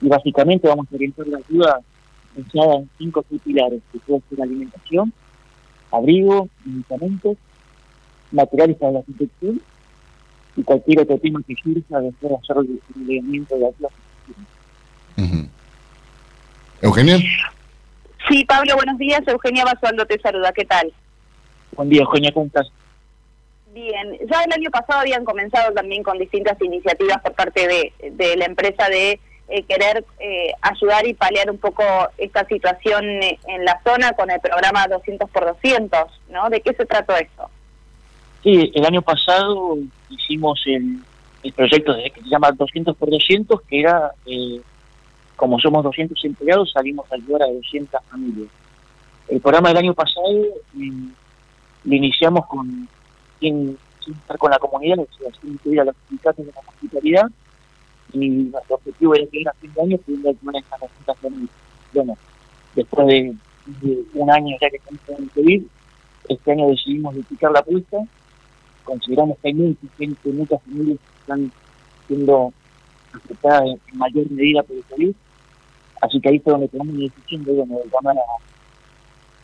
y 0.00 0.08
básicamente 0.08 0.68
vamos 0.68 0.86
a 0.90 0.94
orientar 0.94 1.26
la 1.28 1.38
ayuda 1.38 1.80
pensada 2.34 2.76
en 2.76 2.90
cinco 2.98 3.22
pilares, 3.44 3.82
que 3.92 3.98
puede 4.00 4.22
ser 4.28 4.42
alimentación, 4.42 5.12
abrigo, 5.90 6.48
medicamentos, 6.64 7.36
materiales 8.30 8.76
para 8.76 8.92
la 8.92 9.02
protección 9.02 9.60
y 10.56 10.62
cualquier 10.62 11.00
otro 11.00 11.18
tema 11.18 11.40
que 11.46 11.54
surja 11.62 12.00
después 12.00 12.32
de 12.32 12.36
hacer 12.36 12.56
el 12.58 12.80
seguimiento 12.94 13.54
de 13.54 13.60
la 13.60 13.72
clase. 13.72 13.94
Eugenia. 16.82 17.18
Sí, 18.28 18.44
Pablo, 18.44 18.74
buenos 18.76 18.96
días. 18.98 19.20
Eugenia 19.26 19.64
Basualdo 19.64 20.06
te 20.06 20.18
saluda. 20.20 20.52
¿Qué 20.52 20.64
tal? 20.64 20.92
Buen 21.72 21.88
día, 21.88 22.02
Eugenia, 22.02 22.32
¿cómo 22.32 22.46
estás? 22.46 22.70
Bien, 23.72 24.18
ya 24.28 24.42
el 24.42 24.52
año 24.52 24.70
pasado 24.70 25.00
habían 25.00 25.24
comenzado 25.24 25.72
también 25.72 26.02
con 26.02 26.18
distintas 26.18 26.60
iniciativas 26.60 27.20
por 27.22 27.34
parte 27.34 27.68
de, 27.68 28.10
de 28.10 28.36
la 28.36 28.46
empresa 28.46 28.88
de 28.88 29.20
eh, 29.52 29.64
querer 29.64 30.04
eh, 30.20 30.52
ayudar 30.62 31.06
y 31.08 31.14
paliar 31.14 31.50
un 31.50 31.58
poco 31.58 31.82
esta 32.18 32.46
situación 32.46 33.04
eh, 33.04 33.38
en 33.48 33.64
la 33.64 33.80
zona 33.82 34.12
con 34.12 34.30
el 34.30 34.38
programa 34.40 34.86
200 34.86 35.28
por 35.28 35.44
200, 35.44 36.20
¿no? 36.30 36.48
¿De 36.50 36.60
qué 36.60 36.72
se 36.72 36.86
trató 36.86 37.16
esto? 37.16 37.50
Sí, 38.42 38.72
el 38.74 38.86
año 38.86 39.02
pasado 39.02 39.76
hicimos 40.08 40.62
el, 40.64 41.00
el 41.42 41.52
proyecto 41.52 41.94
que 41.94 42.22
se 42.22 42.28
llama 42.28 42.52
200 42.52 42.96
por 42.96 43.10
200, 43.10 43.60
que 43.62 43.80
era, 43.80 44.12
eh, 44.24 44.60
como 45.36 45.58
somos 45.58 45.84
200 45.84 46.24
empleados, 46.24 46.72
salimos 46.72 47.10
a 47.12 47.16
ayudar 47.16 47.42
a 47.42 47.52
200 47.52 48.00
familias. 48.10 48.48
El 49.28 49.40
programa 49.40 49.68
del 49.68 49.78
año 49.78 49.94
pasado 49.94 50.26
mm, 50.72 51.08
lo 51.84 51.94
iniciamos 51.94 52.46
con 52.46 52.88
sin, 53.38 53.78
estar 54.06 54.38
con 54.38 54.50
la 54.50 54.58
comunidad, 54.58 54.98
o 54.98 55.06
sin 55.40 55.52
incluir 55.52 55.80
a 55.80 55.84
los 55.84 55.94
sindicatos 56.08 56.46
de 56.46 56.52
la 56.52 56.60
hospitalidad, 56.60 57.30
y 58.14 58.28
nuestro 58.28 58.76
objetivo 58.76 59.14
era 59.14 59.26
que 59.26 59.40
era 59.42 59.52
fin 59.60 59.72
de 59.74 59.82
año 59.82 59.98
pudiendo 59.98 60.30
ayudar 60.30 60.56
a 60.56 60.58
estas 60.58 60.80
200 60.80 61.18
familias. 61.18 61.50
Bueno, 61.92 62.18
después 62.74 63.06
de, 63.06 63.34
de 63.82 64.04
un 64.14 64.30
año 64.30 64.56
ya 64.60 64.70
que 64.70 64.76
estamos 64.76 65.00
con 65.06 65.16
el 65.16 65.30
COVID, 65.30 65.62
este 66.28 66.52
año 66.52 66.68
decidimos 66.68 67.14
duplicar 67.14 67.52
la 67.52 67.60
apuesta 67.60 67.98
consideramos 68.84 69.38
que 69.38 69.48
hay 69.48 69.54
mucha 69.54 69.86
gente, 69.98 70.28
muchas 70.30 70.62
familias 70.62 70.98
que 70.98 71.20
están 71.20 71.52
siendo 72.06 72.52
afectadas 73.12 73.62
en, 73.64 73.98
mayor 73.98 74.30
medida 74.30 74.62
por 74.62 74.76
el 74.76 74.84
COVID. 74.84 75.14
Así 76.02 76.20
que 76.20 76.28
ahí 76.28 76.38
fue 76.38 76.52
donde 76.52 76.68
tomamos 76.68 76.94
la 76.94 77.00
decisión 77.02 77.44
de, 77.44 77.52
bueno, 77.52 78.20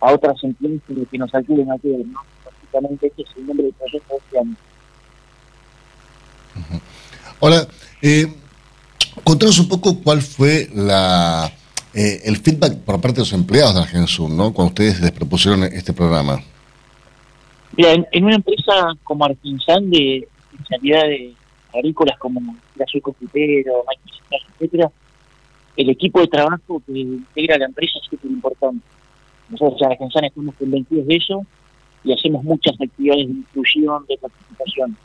a, 0.00 0.06
a 0.06 0.14
otras 0.14 0.42
entidades 0.42 0.80
que 1.10 1.18
nos 1.18 1.34
ayuden 1.34 1.70
a 1.70 1.78
todos, 1.78 2.06
¿no? 2.06 2.20
Básicamente 2.44 3.06
ese 3.06 3.22
es 3.22 3.36
el 3.36 3.46
nombre 3.46 3.64
del 3.66 3.74
proyecto 3.74 4.14
de 4.14 4.18
este 4.18 4.38
año. 4.38 4.56
Ahora, 7.40 7.68
eh, 8.00 8.26
contanos 9.22 9.58
un 9.58 9.68
poco 9.68 10.00
cuál 10.02 10.22
fue 10.22 10.68
la 10.74 11.52
eh, 11.92 12.22
el 12.24 12.36
feedback 12.36 12.76
por 12.80 13.00
parte 13.00 13.16
de 13.16 13.20
los 13.20 13.32
empleados 13.32 13.74
de 13.74 13.80
Argensur, 13.80 14.30
¿no? 14.30 14.52
Cuando 14.52 14.68
ustedes 14.68 15.00
les 15.00 15.12
propusieron 15.12 15.64
este 15.64 15.92
programa. 15.94 16.42
Mira, 17.74 17.92
en, 17.92 18.06
en 18.12 18.24
una 18.24 18.36
empresa 18.36 18.94
como 19.02 19.24
Argensan 19.24 19.90
de 19.90 20.28
especialidades 20.52 21.34
agrícolas 21.74 22.18
como 22.18 22.56
gasoil 22.74 23.02
confitero, 23.02 23.84
maquinaria, 23.86 24.46
etcétera, 24.54 24.90
el 25.76 25.90
equipo 25.90 26.20
de 26.20 26.26
trabajo 26.26 26.82
que 26.86 26.98
integra 26.98 27.58
la 27.58 27.66
empresa 27.66 27.98
es 28.00 28.08
súper 28.08 28.30
importante. 28.30 28.84
Nosotros 29.50 29.80
en 29.82 29.92
Argensan 29.92 30.24
estamos 30.24 30.54
convencidos 30.56 31.06
de 31.06 31.16
eso 31.16 31.46
y 32.02 32.12
hacemos 32.12 32.42
muchas 32.44 32.80
actividades 32.80 33.26
de 33.26 33.32
inclusión, 33.32 34.04
de 34.08 34.18
participación. 34.18 34.96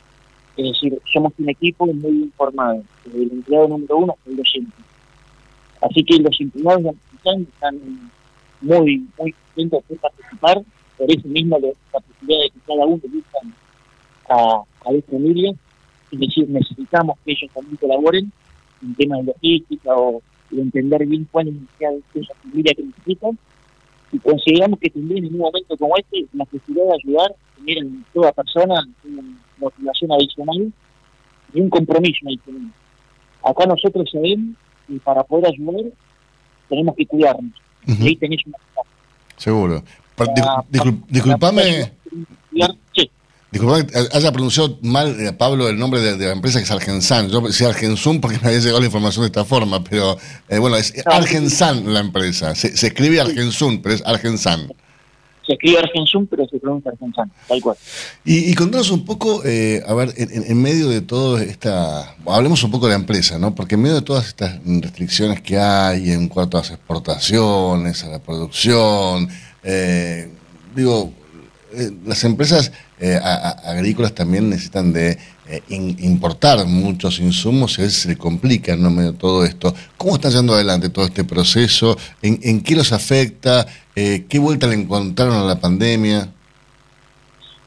Es 0.56 0.64
decir, 0.66 0.98
somos 1.12 1.32
un 1.38 1.48
equipo 1.50 1.86
muy 1.86 2.22
informado, 2.22 2.82
desde 3.04 3.22
el 3.22 3.32
empleado 3.32 3.68
número 3.68 3.96
uno 3.98 4.14
hasta 4.16 4.30
el 4.30 4.36
docente. 4.36 4.76
Así 5.80 6.04
que 6.04 6.18
los 6.18 6.40
empleados 6.40 6.82
de 6.82 6.88
Argensan 6.90 7.42
están 7.52 8.10
muy, 8.60 9.06
muy 9.18 9.32
contentos 9.32 9.84
de 9.88 9.96
participar 9.96 10.62
por 11.02 11.10
eso 11.10 11.28
mismo 11.28 11.58
la 11.58 11.68
capacidad 11.90 12.38
de 12.42 12.50
que 12.50 12.60
cada 12.64 12.86
uno 12.86 13.02
buscan 13.02 13.54
a, 14.28 14.62
a 14.88 14.92
las 14.92 15.04
familias 15.06 15.56
es 16.12 16.20
decir, 16.20 16.48
necesitamos 16.48 17.18
que 17.24 17.32
ellos 17.32 17.50
también 17.52 17.76
colaboren 17.76 18.32
en 18.82 18.94
temas 18.94 19.20
de 19.20 19.32
logística 19.32 19.96
o 19.96 20.22
de 20.50 20.60
entender 20.60 21.06
bien 21.06 21.26
cuál 21.32 21.48
es 21.48 21.54
la 21.54 21.60
necesidad 21.60 21.90
de 22.14 22.20
esa 22.20 22.34
familia 22.34 22.74
que 22.76 22.82
necesitan 22.82 23.38
y 24.12 24.18
consideramos 24.18 24.78
que 24.78 24.90
también 24.90 25.24
en 25.24 25.34
un 25.34 25.40
momento 25.40 25.76
como 25.76 25.96
este 25.96 26.26
la 26.34 26.44
necesidad 26.44 26.84
de 26.84 26.94
ayudar 27.02 27.34
tener 27.56 27.78
en 27.78 28.04
toda 28.12 28.32
persona 28.32 28.86
una 29.04 29.22
motivación 29.58 30.12
adicional 30.12 30.72
y 31.54 31.60
un 31.60 31.70
compromiso 31.70 32.26
adicional. 32.26 32.72
Acá 33.42 33.66
nosotros 33.66 34.08
sabemos 34.12 34.56
que 34.86 35.00
para 35.00 35.24
poder 35.24 35.46
ayudar 35.46 35.90
tenemos 36.68 36.94
que 36.94 37.06
cuidarnos. 37.06 37.52
Y 37.86 38.06
ahí 38.06 38.16
tenés 38.16 38.46
una 38.46 38.58
Seguro. 39.36 39.82
Per- 40.16 40.28
discul- 40.28 40.64
discul- 40.70 41.02
disculpame, 41.08 41.92
cuidar, 42.50 42.74
sí. 42.94 43.10
disculpame 43.50 43.86
que 43.86 43.98
haya 44.12 44.32
pronunciado 44.32 44.78
mal, 44.82 45.18
eh, 45.20 45.32
Pablo, 45.32 45.68
el 45.68 45.78
nombre 45.78 46.00
de, 46.00 46.16
de 46.16 46.26
la 46.26 46.32
empresa 46.32 46.58
que 46.58 46.64
es 46.64 46.70
Argensan. 46.70 47.28
Yo 47.30 47.40
decía 47.40 47.68
Argensum 47.68 48.20
porque 48.20 48.38
me 48.40 48.48
había 48.48 48.60
llegado 48.60 48.80
la 48.80 48.86
información 48.86 49.22
de 49.22 49.26
esta 49.26 49.44
forma, 49.44 49.82
pero 49.82 50.18
eh, 50.48 50.58
bueno, 50.58 50.76
es 50.76 50.92
Argensan 51.06 51.92
la 51.92 52.00
empresa. 52.00 52.54
Se, 52.54 52.76
se 52.76 52.88
escribe 52.88 53.20
Argensum, 53.20 53.80
pero 53.82 53.94
es 53.94 54.02
Argensan. 54.04 54.72
Se 55.44 55.54
escribe 55.54 55.80
Argensum, 55.80 56.24
pero 56.28 56.46
se 56.48 56.56
pronuncia 56.60 56.92
Argensan, 56.92 57.32
tal 57.48 57.60
cual. 57.60 57.76
Y, 58.24 58.48
y 58.52 58.54
contanos 58.54 58.92
un 58.92 59.04
poco, 59.04 59.42
eh, 59.44 59.82
a 59.84 59.92
ver, 59.92 60.14
en, 60.16 60.30
en- 60.32 60.44
en 60.52 60.62
medio 60.62 60.88
de 60.88 61.00
todo 61.00 61.36
esta, 61.38 62.14
hablemos 62.26 62.62
un 62.62 62.70
poco 62.70 62.86
de 62.86 62.92
la 62.92 62.98
empresa, 63.00 63.40
¿no? 63.40 63.52
Porque 63.52 63.74
en 63.74 63.82
medio 63.82 63.96
de 63.96 64.02
todas 64.02 64.28
estas 64.28 64.60
restricciones 64.64 65.40
que 65.40 65.58
hay 65.58 66.12
en 66.12 66.28
cuanto 66.28 66.58
a 66.58 66.60
las 66.60 66.70
exportaciones, 66.70 68.04
a 68.04 68.08
la 68.08 68.18
producción, 68.20 69.28
eh, 69.62 70.28
digo, 70.74 71.12
eh, 71.74 71.90
las 72.04 72.22
empresas 72.24 72.70
eh, 73.00 73.18
agrícolas 73.64 74.14
también 74.14 74.50
necesitan 74.50 74.92
de 74.92 75.16
eh, 75.48 75.62
importar 75.68 76.66
muchos 76.66 77.18
insumos 77.18 77.78
y 77.78 77.82
a 77.82 77.84
veces 77.84 78.02
se 78.02 78.08
le 78.08 78.18
complica 78.18 78.74
en 78.74 78.94
medio 78.94 79.12
de 79.12 79.18
todo 79.18 79.44
esto. 79.44 79.74
¿Cómo 79.96 80.16
está 80.16 80.28
yendo 80.28 80.52
adelante 80.52 80.90
todo 80.90 81.06
este 81.06 81.24
proceso? 81.24 81.96
¿En, 82.20 82.62
qué 82.62 82.76
los 82.76 82.92
afecta? 82.92 83.66
¿Qué 83.94 84.38
vuelta 84.38 84.66
le 84.66 84.74
encontraron 84.74 85.34
a 85.36 85.44
la 85.44 85.58
pandemia? 85.58 86.28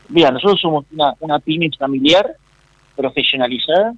Mira, 0.09 0.29
nosotros 0.31 0.61
somos 0.61 0.85
una, 0.91 1.13
una 1.19 1.39
pyme 1.39 1.69
familiar, 1.77 2.35
profesionalizada, 2.95 3.93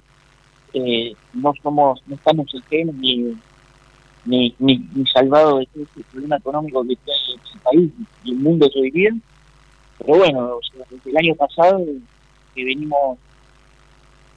no 1.34 1.52
somos, 1.62 2.02
no 2.06 2.14
estamos 2.14 2.46
ajenos 2.64 2.94
ni, 2.94 3.34
ni, 4.24 4.54
ni, 4.58 4.78
ni 4.94 5.06
salvados 5.06 5.66
de 5.74 5.82
este 5.82 6.02
problema 6.10 6.36
económico 6.36 6.82
que 6.82 6.96
tiene 6.96 7.20
el 7.54 7.60
país 7.60 7.92
y 8.24 8.30
el 8.32 8.38
mundo 8.38 8.68
día. 8.92 9.14
Pero 9.98 10.18
bueno, 10.18 10.56
o 10.56 10.60
sea, 10.62 10.84
desde 10.90 11.10
el 11.10 11.16
año 11.16 11.34
pasado 11.34 11.84
que 12.54 12.64
venimos 12.64 13.18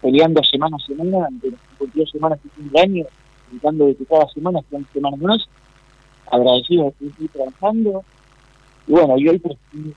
peleando 0.01 0.43
semana 0.43 0.77
a 0.77 0.85
semana, 0.85 1.27
de 1.41 1.51
las 1.51 1.59
52 1.79 2.11
semanas 2.11 2.39
que 2.41 2.61
el 2.61 2.77
año, 2.77 3.05
tratando 3.51 3.85
de 3.85 3.95
que 3.95 4.05
cada 4.05 4.27
semana 4.29 4.59
sean 4.69 4.85
semanas 4.93 5.19
más, 5.19 5.49
agradecidos 6.31 6.93
de 6.99 7.11
seguir 7.11 7.29
trabajando. 7.31 8.03
Y 8.87 8.91
bueno, 8.91 9.17
y 9.17 9.27
hoy 9.29 9.39
preferimos 9.39 9.95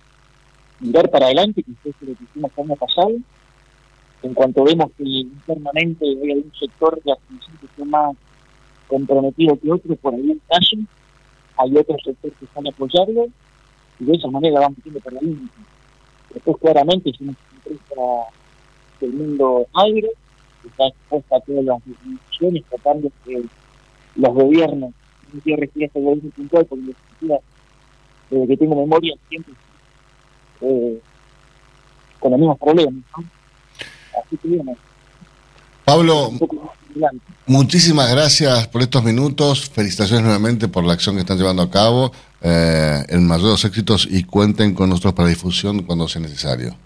mirar 0.80 1.10
para 1.10 1.26
adelante, 1.26 1.62
que 1.62 1.72
fue 1.80 2.08
lo 2.08 2.14
que 2.14 2.24
hicimos 2.24 2.50
el 2.56 2.64
año 2.64 2.76
pasado. 2.76 3.12
En 4.22 4.34
cuanto 4.34 4.64
vemos 4.64 4.90
que 4.96 5.04
internamente 5.04 6.04
hay 6.06 6.32
algún 6.32 6.52
sector 6.58 6.94
de 7.02 7.10
la 7.10 7.16
que 7.16 7.66
está 7.66 7.84
más 7.84 8.16
comprometido 8.88 9.58
que 9.58 9.72
otro 9.72 9.96
por 9.96 10.14
algún 10.14 10.40
caso, 10.48 10.76
hay 11.56 11.76
otros 11.76 12.02
sectores 12.04 12.36
que 12.38 12.44
están 12.44 12.66
apoyando 12.66 13.26
y 14.00 14.04
de 14.04 14.12
esa 14.14 14.28
manera 14.28 14.60
vamos 14.60 14.78
yendo 14.84 15.00
para 15.00 15.18
adelante. 15.18 15.52
Después 16.32 16.56
claramente 16.58 17.12
somos 17.16 17.36
una 17.36 17.58
empresa 17.58 18.02
del 19.00 19.12
mundo 19.12 19.66
que 20.62 20.68
está 20.68 20.86
expuesta 20.88 21.36
a 21.36 21.40
todas 21.40 21.64
las 21.64 21.84
definiciones, 21.84 22.64
tratando 22.68 23.10
que 23.24 23.44
los 24.16 24.34
gobiernos, 24.34 24.92
no 25.32 25.40
quiero 25.40 25.60
referir 25.60 25.84
a 25.84 25.86
este 25.86 26.00
gobierno 26.00 26.30
puntual, 26.30 26.66
porque 26.66 26.84
en 26.84 26.86
definitiva, 26.88 27.38
desde 28.30 28.46
que 28.46 28.56
tengo 28.56 28.76
memoria, 28.76 29.14
siempre 29.28 29.54
eh, 30.60 31.00
con 32.18 32.30
los 32.30 32.40
mismos 32.40 32.58
problemas. 32.58 32.94
¿no? 32.94 33.24
Así 34.18 34.36
que 34.36 34.48
bueno, 34.48 34.76
Pablo, 35.84 36.30
muchísimas 37.46 38.10
gracias 38.10 38.68
por 38.68 38.82
estos 38.82 39.02
minutos. 39.04 39.68
Felicitaciones 39.70 40.24
nuevamente 40.24 40.68
por 40.68 40.84
la 40.84 40.92
acción 40.94 41.14
que 41.16 41.20
están 41.22 41.38
llevando 41.38 41.62
a 41.62 41.70
cabo. 41.70 42.12
Eh, 42.40 43.04
el 43.08 43.20
mayor 43.22 43.44
de 43.46 43.50
los 43.52 43.64
éxitos 43.64 44.06
y 44.10 44.24
cuenten 44.24 44.74
con 44.74 44.88
nosotros 44.90 45.14
para 45.14 45.28
difusión 45.28 45.82
cuando 45.82 46.08
sea 46.08 46.20
necesario. 46.22 46.76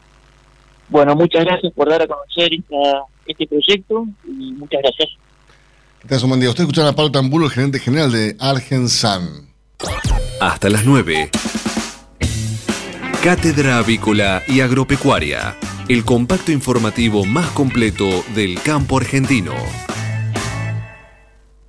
Bueno, 0.88 1.14
muchas 1.14 1.44
gracias 1.44 1.72
por 1.74 1.88
dar 1.90 2.02
a 2.02 2.06
conocer 2.06 2.52
esta- 2.54 3.02
este 3.26 3.46
proyecto 3.46 4.06
y 4.26 4.52
muchas 4.52 4.80
gracias. 4.82 5.08
Tengas 6.00 6.22
un 6.22 6.28
buen 6.30 6.40
día. 6.40 6.48
Usted 6.50 6.62
escucharon 6.62 6.90
a 6.90 6.96
Pablo 6.96 7.10
Tambulo, 7.10 7.46
el 7.46 7.52
gerente 7.52 7.78
general 7.80 8.12
de 8.12 8.36
Argensan. 8.38 9.48
Hasta 10.40 10.68
las 10.70 10.84
9. 10.84 11.30
Cátedra 13.22 13.78
Avícola 13.78 14.42
y 14.46 14.60
Agropecuaria. 14.60 15.56
El 15.88 16.04
compacto 16.04 16.52
informativo 16.52 17.24
más 17.24 17.50
completo 17.50 18.24
del 18.34 18.60
campo 18.62 18.96
argentino. 18.98 19.52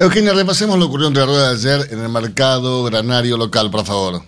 Eugenia, 0.00 0.32
repasemos 0.32 0.78
lo 0.78 0.86
ocurrido 0.86 1.08
entre 1.08 1.22
la 1.22 1.26
rueda 1.26 1.48
de 1.48 1.54
ayer 1.56 1.92
en 1.92 2.00
el 2.00 2.08
mercado 2.08 2.84
granario 2.84 3.36
local, 3.36 3.68
por 3.68 3.84
favor. 3.84 4.22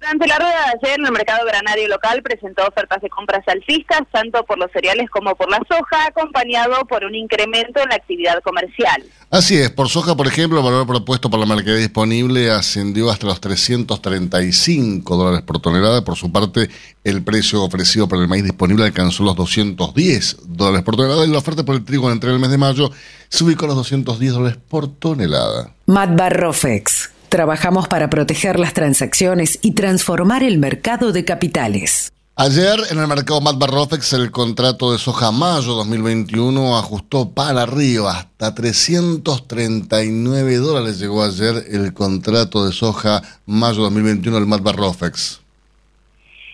Durante 0.00 0.26
la 0.26 0.38
rueda 0.38 0.50
de 0.52 0.88
ayer, 0.88 0.98
el 0.98 1.12
mercado 1.12 1.44
granario 1.44 1.86
local 1.86 2.22
presentó 2.22 2.66
ofertas 2.66 3.02
de 3.02 3.10
compras 3.10 3.46
alcistas, 3.46 4.00
tanto 4.10 4.42
por 4.44 4.58
los 4.58 4.72
cereales 4.72 5.10
como 5.10 5.34
por 5.34 5.50
la 5.50 5.58
soja, 5.68 6.06
acompañado 6.06 6.86
por 6.86 7.04
un 7.04 7.14
incremento 7.14 7.80
en 7.82 7.90
la 7.90 7.96
actividad 7.96 8.42
comercial. 8.42 9.04
Así 9.30 9.58
es, 9.58 9.70
por 9.70 9.90
soja, 9.90 10.16
por 10.16 10.26
ejemplo, 10.26 10.58
el 10.58 10.64
valor 10.64 10.86
propuesto 10.86 11.28
por 11.28 11.38
la 11.38 11.44
mercadería 11.44 11.82
disponible 11.82 12.50
ascendió 12.50 13.10
hasta 13.10 13.26
los 13.26 13.42
335 13.42 15.16
dólares 15.16 15.42
por 15.42 15.60
tonelada. 15.60 16.02
Por 16.02 16.16
su 16.16 16.32
parte, 16.32 16.70
el 17.04 17.22
precio 17.22 17.62
ofrecido 17.62 18.08
por 18.08 18.18
el 18.20 18.26
maíz 18.26 18.44
disponible 18.44 18.86
alcanzó 18.86 19.22
los 19.22 19.36
210 19.36 20.38
dólares 20.46 20.82
por 20.82 20.96
tonelada 20.96 21.26
y 21.26 21.30
la 21.30 21.38
oferta 21.38 21.62
por 21.62 21.74
el 21.74 21.84
trigo 21.84 22.10
entre 22.10 22.30
el 22.30 22.38
mes 22.38 22.50
de 22.50 22.56
mayo 22.56 22.90
se 23.28 23.44
ubicó 23.44 23.66
a 23.66 23.68
los 23.68 23.76
210 23.76 24.32
dólares 24.32 24.58
por 24.66 24.88
tonelada. 24.88 25.74
Matbar 25.84 26.40
Rofex. 26.40 27.19
Trabajamos 27.30 27.86
para 27.86 28.10
proteger 28.10 28.58
las 28.58 28.74
transacciones 28.74 29.60
y 29.62 29.74
transformar 29.74 30.42
el 30.42 30.58
mercado 30.58 31.12
de 31.12 31.24
capitales. 31.24 32.12
Ayer 32.34 32.76
en 32.90 32.98
el 32.98 33.06
mercado 33.06 33.40
Matbar 33.40 33.70
Rofex 33.70 34.14
el 34.14 34.32
contrato 34.32 34.90
de 34.90 34.98
soja 34.98 35.30
mayo 35.30 35.74
2021 35.74 36.76
ajustó 36.76 37.30
para 37.30 37.62
arriba 37.62 38.18
hasta 38.18 38.52
339 38.52 40.56
dólares 40.56 40.98
llegó 40.98 41.22
ayer 41.22 41.66
el 41.70 41.94
contrato 41.94 42.66
de 42.66 42.72
soja 42.72 43.22
mayo 43.46 43.82
2021 43.82 44.36
del 44.36 44.48
Matbar 44.48 44.74
Rofex. 44.74 45.39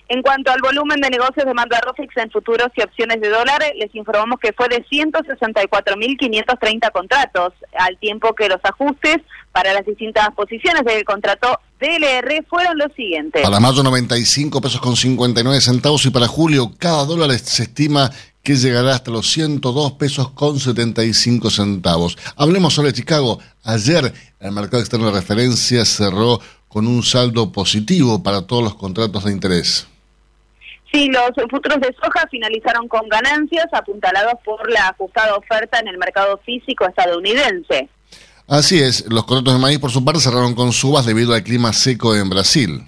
En 0.09 0.23
cuanto 0.23 0.53
al 0.53 0.61
volumen 0.61 1.01
de 1.01 1.11
negocios 1.11 1.45
de 1.45 1.53
Manda 1.53 1.81
Rofix 1.81 2.17
en 2.17 2.31
futuros 2.31 2.69
y 2.77 2.83
opciones 2.83 3.21
de 3.21 3.29
dólar, 3.29 3.61
les 3.77 3.93
informamos 3.95 4.39
que 4.39 4.53
fue 4.53 4.69
de 4.69 4.85
164.530 4.87 6.93
contratos, 6.93 7.53
al 7.77 7.99
tiempo 7.99 8.33
que 8.35 8.49
los 8.49 8.61
ajustes 8.63 9.17
para 9.51 9.73
las 9.73 9.85
distintas 9.85 10.29
posiciones 10.37 10.85
del 10.85 11.05
contrato 11.05 11.59
DLR 11.81 12.45
fueron 12.49 12.79
los 12.79 12.93
siguientes. 12.95 13.43
Para 13.43 13.59
mayo 13.59 13.83
95 13.83 14.61
pesos 14.61 14.81
con 14.81 14.95
59 14.95 15.61
centavos 15.61 16.07
y 16.07 16.11
para 16.11 16.29
julio 16.29 16.71
cada 16.79 17.05
dólar 17.05 17.37
se 17.39 17.65
estima 17.65 18.13
que 18.45 18.55
llegará 18.55 18.95
hasta 18.95 19.11
los 19.11 19.29
102 19.33 19.93
pesos 19.93 20.31
con 20.31 20.61
75 20.61 21.51
centavos. 21.51 22.17
Hablemos 22.37 22.75
sobre 22.75 22.93
Chicago. 22.93 23.41
Ayer 23.65 24.13
el 24.39 24.53
mercado 24.53 24.81
externo 24.81 25.07
de 25.07 25.19
referencia 25.19 25.85
cerró 25.85 26.41
con 26.69 26.87
un 26.87 27.03
saldo 27.03 27.51
positivo 27.51 28.23
para 28.23 28.43
todos 28.43 28.63
los 28.63 28.77
contratos 28.77 29.25
de 29.25 29.33
interés. 29.33 29.89
Sí, 30.93 31.09
los 31.09 31.31
futuros 31.51 31.81
de 31.81 31.95
soja 32.01 32.27
finalizaron 32.31 32.89
con 32.89 33.09
ganancias 33.09 33.67
apuntalados 33.73 34.35
por 34.45 34.71
la 34.71 34.89
ajustada 34.89 35.35
oferta 35.37 35.79
en 35.81 35.89
el 35.89 35.99
mercado 35.99 36.39
físico 36.45 36.87
estadounidense. 36.87 37.89
Así 38.49 38.81
es, 38.81 39.05
los 39.11 39.25
contratos 39.25 39.55
de 39.55 39.61
maíz 39.61 39.79
por 39.79 39.91
su 39.91 40.05
parte 40.05 40.21
cerraron 40.21 40.55
con 40.55 40.73
subas 40.73 41.05
debido 41.05 41.35
al 41.35 41.43
clima 41.43 41.73
seco 41.73 42.15
en 42.15 42.31
Brasil. 42.31 42.87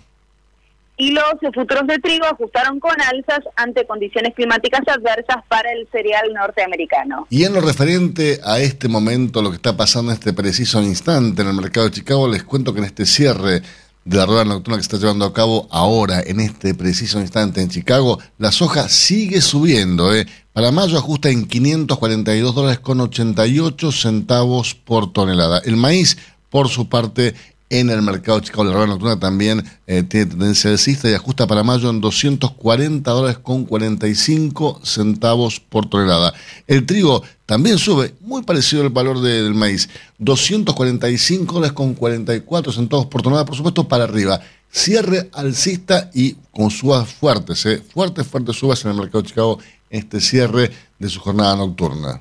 Y 1.00 1.12
los 1.12 1.24
futuros 1.54 1.86
de 1.86 1.98
trigo 2.00 2.26
ajustaron 2.26 2.80
con 2.80 3.00
alzas 3.00 3.40
ante 3.54 3.86
condiciones 3.86 4.34
climáticas 4.34 4.80
adversas 4.88 5.44
para 5.48 5.70
el 5.70 5.86
cereal 5.92 6.32
norteamericano. 6.34 7.26
Y 7.30 7.44
en 7.44 7.54
lo 7.54 7.60
referente 7.60 8.40
a 8.44 8.58
este 8.58 8.88
momento, 8.88 9.40
lo 9.40 9.50
que 9.50 9.56
está 9.56 9.76
pasando 9.76 10.10
en 10.10 10.18
este 10.18 10.32
preciso 10.32 10.82
instante 10.82 11.42
en 11.42 11.48
el 11.48 11.54
mercado 11.54 11.86
de 11.86 11.92
Chicago, 11.92 12.26
les 12.28 12.42
cuento 12.42 12.72
que 12.72 12.80
en 12.80 12.86
este 12.86 13.06
cierre 13.06 13.62
de 14.08 14.16
la 14.16 14.24
rueda 14.24 14.44
nocturna 14.46 14.78
que 14.78 14.84
se 14.84 14.86
está 14.86 14.96
llevando 14.96 15.26
a 15.26 15.34
cabo 15.34 15.68
ahora, 15.70 16.22
en 16.24 16.40
este 16.40 16.72
preciso 16.72 17.20
instante 17.20 17.60
en 17.60 17.68
Chicago, 17.68 18.18
la 18.38 18.50
soja 18.50 18.88
sigue 18.88 19.42
subiendo. 19.42 20.14
¿eh? 20.14 20.26
Para 20.54 20.72
mayo 20.72 20.96
ajusta 20.96 21.28
en 21.28 21.46
542 21.46 22.54
dólares 22.54 22.78
con 22.78 23.02
88 23.02 23.92
centavos 23.92 24.74
por 24.74 25.12
tonelada. 25.12 25.58
El 25.58 25.76
maíz, 25.76 26.16
por 26.48 26.70
su 26.70 26.88
parte, 26.88 27.34
en 27.70 27.90
el 27.90 28.00
mercado 28.02 28.40
de 28.40 28.46
Chicago, 28.46 28.64
la 28.64 28.72
rueda 28.72 28.86
nocturna 28.86 29.20
también 29.20 29.62
eh, 29.86 30.02
tiene 30.02 30.26
tendencia 30.26 30.70
alcista 30.70 31.10
y 31.10 31.14
ajusta 31.14 31.46
para 31.46 31.62
mayo 31.62 31.90
en 31.90 32.00
240 32.00 33.10
dólares 33.10 33.38
con 33.42 33.64
45 33.66 34.80
centavos 34.84 35.60
por 35.60 35.86
tonelada. 35.88 36.32
El 36.66 36.86
trigo 36.86 37.22
también 37.44 37.78
sube, 37.78 38.14
muy 38.20 38.42
parecido 38.42 38.82
al 38.82 38.88
valor 38.90 39.20
de- 39.20 39.42
del 39.42 39.54
maíz, 39.54 39.88
245 40.18 41.54
dólares 41.54 41.72
con 41.72 41.94
44 41.94 42.72
centavos 42.72 43.06
por 43.06 43.22
tonelada, 43.22 43.44
por 43.44 43.56
supuesto, 43.56 43.86
para 43.86 44.04
arriba. 44.04 44.40
Cierre 44.70 45.30
alcista 45.32 46.10
y 46.14 46.36
con 46.52 46.70
subas 46.70 47.08
fuertes, 47.12 47.64
¿eh? 47.66 47.82
fuertes, 47.92 48.26
fuertes 48.26 48.56
subas 48.56 48.84
en 48.84 48.90
el 48.92 48.96
mercado 48.98 49.22
de 49.22 49.28
Chicago 49.28 49.58
este 49.90 50.20
cierre 50.20 50.70
de 50.98 51.08
su 51.08 51.20
jornada 51.20 51.56
nocturna. 51.56 52.20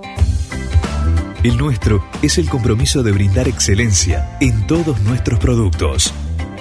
El 1.43 1.57
nuestro 1.57 2.05
es 2.21 2.37
el 2.37 2.47
compromiso 2.47 3.01
de 3.01 3.11
brindar 3.11 3.47
excelencia 3.47 4.37
en 4.39 4.67
todos 4.67 5.01
nuestros 5.01 5.39
productos. 5.39 6.13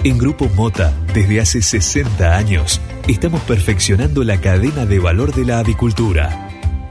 En 0.05 0.17
Grupo 0.17 0.49
Mota, 0.55 0.95
desde 1.13 1.39
hace 1.39 1.61
60 1.61 2.35
años, 2.35 2.81
estamos 3.07 3.43
perfeccionando 3.43 4.25
la 4.25 4.41
cadena 4.41 4.87
de 4.87 4.99
valor 4.99 5.35
de 5.35 5.45
la 5.45 5.59
avicultura. 5.59 6.49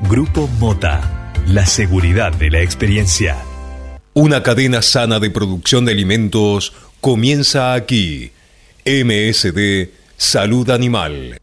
Grupo 0.07 0.47
Mota, 0.59 1.33
la 1.47 1.65
seguridad 1.65 2.31
de 2.31 2.51
la 2.51 2.61
experiencia. 2.61 3.37
Una 4.13 4.43
cadena 4.43 4.83
sana 4.83 5.19
de 5.19 5.31
producción 5.31 5.85
de 5.85 5.93
alimentos 5.93 6.73
comienza 7.01 7.73
aquí. 7.73 8.31
MSD 8.85 9.89
Salud 10.15 10.69
Animal. 10.69 11.39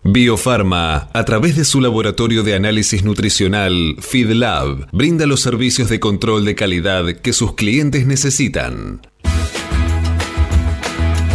Biofarma, 0.02 1.10
a 1.12 1.24
través 1.24 1.54
de 1.54 1.64
su 1.64 1.80
laboratorio 1.80 2.42
de 2.42 2.56
análisis 2.56 3.04
nutricional, 3.04 3.94
FeedLab, 4.00 4.88
brinda 4.90 5.26
los 5.26 5.42
servicios 5.42 5.88
de 5.88 6.00
control 6.00 6.44
de 6.44 6.56
calidad 6.56 7.20
que 7.20 7.32
sus 7.32 7.54
clientes 7.54 8.08
necesitan. 8.08 9.00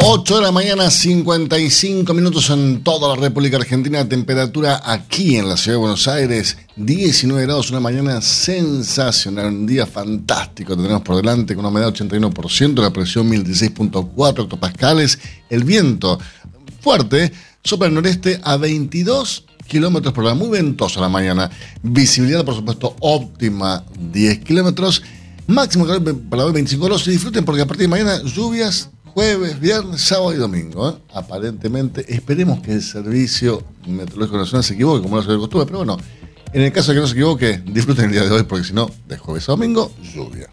8 0.00 0.36
de 0.36 0.42
la 0.42 0.52
mañana, 0.52 0.90
55 0.90 2.14
minutos 2.14 2.50
en 2.50 2.82
toda 2.82 3.14
la 3.14 3.20
República 3.20 3.56
Argentina. 3.56 4.08
Temperatura 4.08 4.80
aquí 4.84 5.36
en 5.36 5.48
la 5.48 5.56
ciudad 5.56 5.76
de 5.76 5.80
Buenos 5.80 6.08
Aires, 6.08 6.58
19 6.76 7.44
grados, 7.44 7.70
una 7.70 7.80
mañana 7.80 8.20
sensacional, 8.20 9.46
un 9.46 9.66
día 9.66 9.86
fantástico. 9.86 10.76
Tenemos 10.76 11.02
por 11.02 11.16
delante 11.16 11.54
con 11.54 11.64
una 11.64 11.70
humedad 11.70 11.92
81%, 11.92 12.80
la 12.80 12.92
presión 12.92 13.30
1016.4 13.30 14.44
hectopascales. 14.44 15.18
El 15.48 15.64
viento 15.64 16.18
fuerte 16.80 17.32
sopla 17.62 17.88
el 17.88 17.94
noreste 17.94 18.40
a 18.42 18.56
22 18.56 19.44
kilómetros 19.66 20.12
por 20.12 20.24
hora, 20.24 20.34
muy 20.34 20.48
ventosa 20.48 21.00
la 21.00 21.08
mañana. 21.08 21.50
Visibilidad, 21.82 22.44
por 22.44 22.54
supuesto, 22.54 22.96
óptima, 23.00 23.84
10 24.12 24.40
kilómetros. 24.40 25.02
Máximo 25.46 25.86
calor 25.86 26.20
para 26.28 26.44
hoy 26.44 26.52
25 26.52 26.84
grados. 26.84 27.06
Y 27.06 27.10
disfruten 27.12 27.44
porque 27.44 27.62
a 27.62 27.66
partir 27.66 27.84
de 27.84 27.88
mañana 27.88 28.22
lluvias 28.22 28.90
jueves, 29.14 29.60
viernes, 29.60 30.00
sábado 30.00 30.32
y 30.32 30.36
domingo. 30.36 30.90
¿eh? 30.90 30.94
Aparentemente, 31.14 32.04
esperemos 32.12 32.60
que 32.60 32.72
el 32.72 32.82
servicio 32.82 33.62
meteorológico 33.86 34.38
nacional 34.38 34.64
se 34.64 34.74
equivoque, 34.74 35.02
como 35.02 35.16
no 35.16 35.22
se 35.22 35.28
costumbre, 35.28 35.66
pero 35.66 35.78
bueno, 35.78 35.98
en 36.52 36.62
el 36.62 36.72
caso 36.72 36.92
de 36.92 36.96
que 36.96 37.00
no 37.00 37.06
se 37.06 37.14
equivoque, 37.14 37.62
disfruten 37.66 38.06
el 38.06 38.12
día 38.12 38.24
de 38.24 38.30
hoy, 38.30 38.42
porque 38.44 38.64
si 38.64 38.72
no, 38.72 38.90
de 39.08 39.18
jueves 39.18 39.48
a 39.48 39.52
domingo, 39.52 39.92
lluvia. 40.14 40.48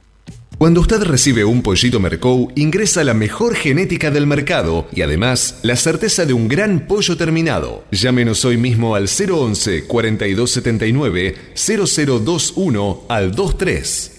Cuando 0.58 0.82
usted 0.82 1.02
recibe 1.04 1.46
un 1.46 1.62
pollito 1.62 2.02
Mercou, 2.02 2.52
ingresa 2.56 3.06
la 3.06 3.14
mejor 3.14 3.56
genética 3.56 4.12
del 4.12 4.28
mercado 4.28 4.90
y 4.92 5.04
además 5.04 5.60
la 5.62 5.78
certeza 5.78 6.26
de 6.26 6.34
un 6.34 6.50
gran 6.50 6.86
pollo 6.86 7.16
terminado. 7.16 7.86
Llámenos 7.92 8.44
hoy 8.44 8.58
mismo 8.58 8.94
al 8.94 9.08
011 9.08 9.86
4279 9.86 11.36
0021 11.56 13.04
al 13.08 13.32
23. 13.32 14.19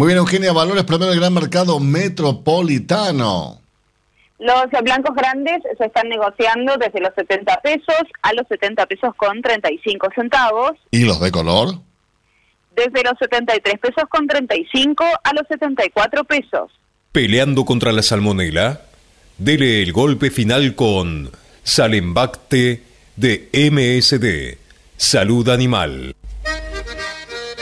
Muy 0.00 0.06
bien, 0.06 0.16
Eugenia, 0.16 0.54
valores 0.54 0.84
promedio 0.84 1.10
del 1.10 1.20
gran 1.20 1.34
mercado 1.34 1.78
metropolitano. 1.78 3.60
Los 4.38 4.64
blancos 4.82 5.14
grandes 5.14 5.60
se 5.76 5.84
están 5.84 6.08
negociando 6.08 6.78
desde 6.78 7.00
los 7.02 7.10
70 7.14 7.60
pesos 7.60 8.00
a 8.22 8.32
los 8.32 8.48
70 8.48 8.86
pesos 8.86 9.14
con 9.14 9.42
35 9.42 10.08
centavos. 10.14 10.72
¿Y 10.90 11.04
los 11.04 11.20
de 11.20 11.30
color? 11.30 11.74
Desde 12.74 13.02
los 13.02 13.12
73 13.18 13.74
pesos 13.78 14.04
con 14.08 14.26
35 14.26 15.04
a 15.22 15.34
los 15.34 15.46
74 15.48 16.24
pesos. 16.24 16.70
Peleando 17.12 17.66
contra 17.66 17.92
la 17.92 18.02
salmonela, 18.02 18.80
dele 19.36 19.82
el 19.82 19.92
golpe 19.92 20.30
final 20.30 20.76
con 20.76 21.30
Salembacte 21.62 22.82
de 23.16 23.50
MSD, 23.52 24.56
Salud 24.96 25.46
Animal. 25.50 26.14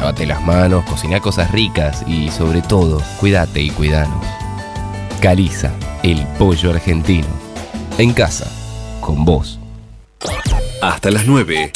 Lávate 0.00 0.24
las 0.24 0.40
manos, 0.40 0.86
cocina 0.86 1.20
cosas 1.20 1.50
ricas 1.50 2.02
y 2.06 2.30
sobre 2.30 2.62
todo, 2.62 3.02
cuídate 3.18 3.60
y 3.60 3.68
cuidanos. 3.68 4.24
Caliza, 5.20 5.74
el 6.02 6.26
pollo 6.38 6.70
argentino. 6.70 7.26
En 7.98 8.14
casa, 8.14 8.50
con 9.02 9.26
vos. 9.26 9.58
Hasta 10.80 11.10
las 11.10 11.26
9. 11.26 11.72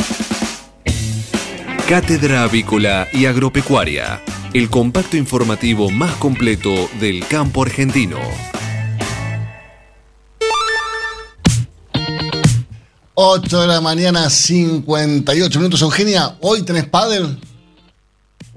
Cátedra 1.86 2.44
Avícola 2.44 3.08
y 3.12 3.26
Agropecuaria, 3.26 4.22
el 4.54 4.70
compacto 4.70 5.18
informativo 5.18 5.90
más 5.90 6.14
completo 6.14 6.70
del 6.98 7.26
campo 7.26 7.62
argentino. 7.62 8.16
8 13.12 13.60
de 13.60 13.66
la 13.66 13.82
mañana, 13.82 14.30
58 14.30 15.58
minutos. 15.58 15.82
Eugenia, 15.82 16.38
¿hoy 16.40 16.62
tenés 16.62 16.86
pádel? 16.86 17.38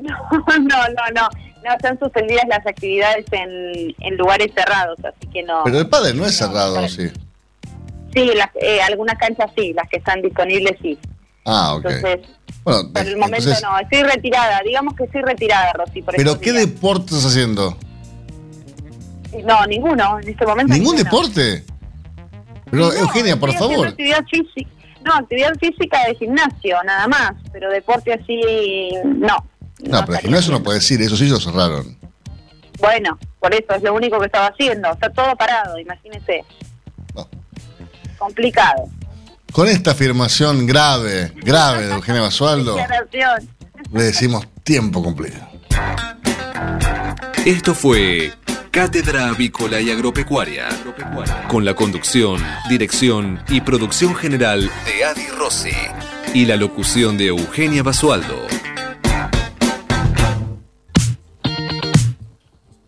No, 0.48 0.58
no, 0.58 0.88
no, 0.88 1.22
no. 1.22 1.30
No, 1.66 1.74
están 1.74 2.00
suspendidas 2.00 2.46
las 2.48 2.66
actividades 2.66 3.26
en, 3.32 3.94
en 4.00 4.18
lugares 4.18 4.52
cerrados, 4.56 4.98
así 5.04 5.28
que 5.34 5.44
no. 5.44 5.62
Pero 5.66 5.80
el 5.80 5.90
pádel 5.90 6.16
no 6.16 6.26
es 6.26 6.38
cerrado, 6.38 6.88
sí. 6.88 7.10
Sí, 8.14 8.32
las, 8.36 8.50
eh, 8.62 8.80
algunas 8.82 9.18
canchas 9.18 9.52
sí, 9.58 9.74
las 9.74 9.90
que 9.90 9.98
están 9.98 10.22
disponibles 10.22 10.78
sí. 10.82 10.98
Ah, 11.46 11.76
ok. 11.76 11.86
Entonces, 11.86 12.20
Bueno, 12.64 12.94
por 12.94 13.02
el 13.08 13.18
momento 13.18 13.38
entonces- 13.50 13.64
no, 13.64 13.80
estoy 13.80 14.04
retirada, 14.04 14.62
digamos 14.64 14.94
que 14.96 15.04
estoy 15.06 15.22
retirada, 15.24 15.74
Rosy. 15.74 16.02
Por 16.04 16.16
¿Pero 16.16 16.40
qué 16.40 16.52
días. 16.54 16.68
deporte 16.68 17.06
estás 17.06 17.26
haciendo? 17.26 17.76
No, 19.44 19.66
ninguno, 19.66 20.20
en 20.20 20.30
este 20.30 20.46
momento. 20.46 20.74
¿Ningún 20.74 20.96
ninguno. 20.96 21.04
deporte? 21.04 21.64
Pero 22.72 22.94
Eugenia, 22.94 23.38
por 23.40 23.52
favor. 23.54 23.88
Actividad 23.88 24.24
física. 24.30 24.70
No, 25.06 25.14
actividad 25.16 25.54
física 25.60 26.06
de 26.08 26.16
gimnasio, 26.16 26.78
nada 26.86 27.08
más. 27.08 27.34
Pero 27.52 27.70
deporte 27.70 28.14
así, 28.14 28.42
no. 29.06 29.38
No, 29.80 30.04
pero 30.06 30.14
el 30.16 30.20
gimnasio 30.20 30.52
no 30.52 30.64
puede 30.64 30.80
decir, 30.80 31.02
eso 31.02 31.16
sí 31.16 31.28
lo 31.28 31.40
cerraron. 31.40 31.98
Bueno, 32.80 33.18
por 33.40 33.54
eso 33.54 33.74
es 33.76 33.84
lo 33.84 33.94
único 33.94 34.20
que 34.20 34.26
estaba 34.26 34.48
haciendo. 34.48 34.92
Está 34.92 35.10
todo 35.10 35.36
parado, 35.36 35.78
imagínese. 35.80 36.44
Complicado. 38.18 38.90
Con 39.52 39.68
esta 39.68 39.92
afirmación 39.92 40.66
grave, 40.66 41.32
grave 41.36 41.88
de 41.88 41.94
Eugenia 41.94 42.22
Basualdo, 42.22 42.76
le 43.94 44.04
decimos 44.04 44.48
tiempo 44.64 45.04
cumplido. 45.04 45.38
Esto 47.46 47.74
fue 47.74 48.34
Cátedra 48.72 49.30
Avícola 49.30 49.80
y 49.80 49.90
Agropecuaria, 49.90 50.68
con 51.48 51.64
la 51.64 51.74
conducción, 51.74 52.44
dirección 52.70 53.42
y 53.48 53.62
producción 53.62 54.16
general 54.16 54.70
de 54.86 55.06
Adi 55.06 55.28
Rossi 55.28 55.72
y 56.34 56.46
la 56.46 56.58
locución 56.58 57.18
de 57.18 57.28
Eugenia 57.28 57.84
Basualdo. 57.84 58.47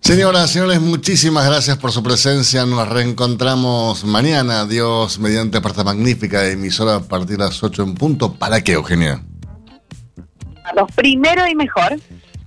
Señoras, 0.10 0.49
señores, 0.49 0.82
muchísimas 0.82 1.45
gracias 1.45 1.78
por 1.78 1.91
su 1.91 2.01
presencia. 2.01 2.66
Nos 2.66 2.89
reencontramos 2.89 4.03
mañana. 4.05 4.66
Dios, 4.66 5.20
mediante 5.20 5.60
esta 5.60 5.84
magnífica 5.84 6.47
emisora 6.47 6.95
a 6.95 6.99
partir 7.01 7.38
de 7.38 7.43
las 7.43 7.62
8 7.62 7.84
en 7.84 7.93
punto. 7.93 8.34
¿Para 8.34 8.60
qué, 8.62 8.72
Eugenia? 8.72 9.24
A 10.64 10.74
los 10.74 10.91
primero 10.93 11.45
y 11.45 11.53
mejor. 11.53 11.99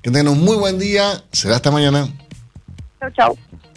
Que 0.02 0.10
tengan 0.10 0.26
un 0.32 0.40
muy 0.40 0.56
buen 0.56 0.80
día. 0.80 1.22
Será 1.30 1.54
hasta 1.54 1.70
mañana. 1.70 2.08
Chau, 2.98 3.10
chau. 3.12 3.38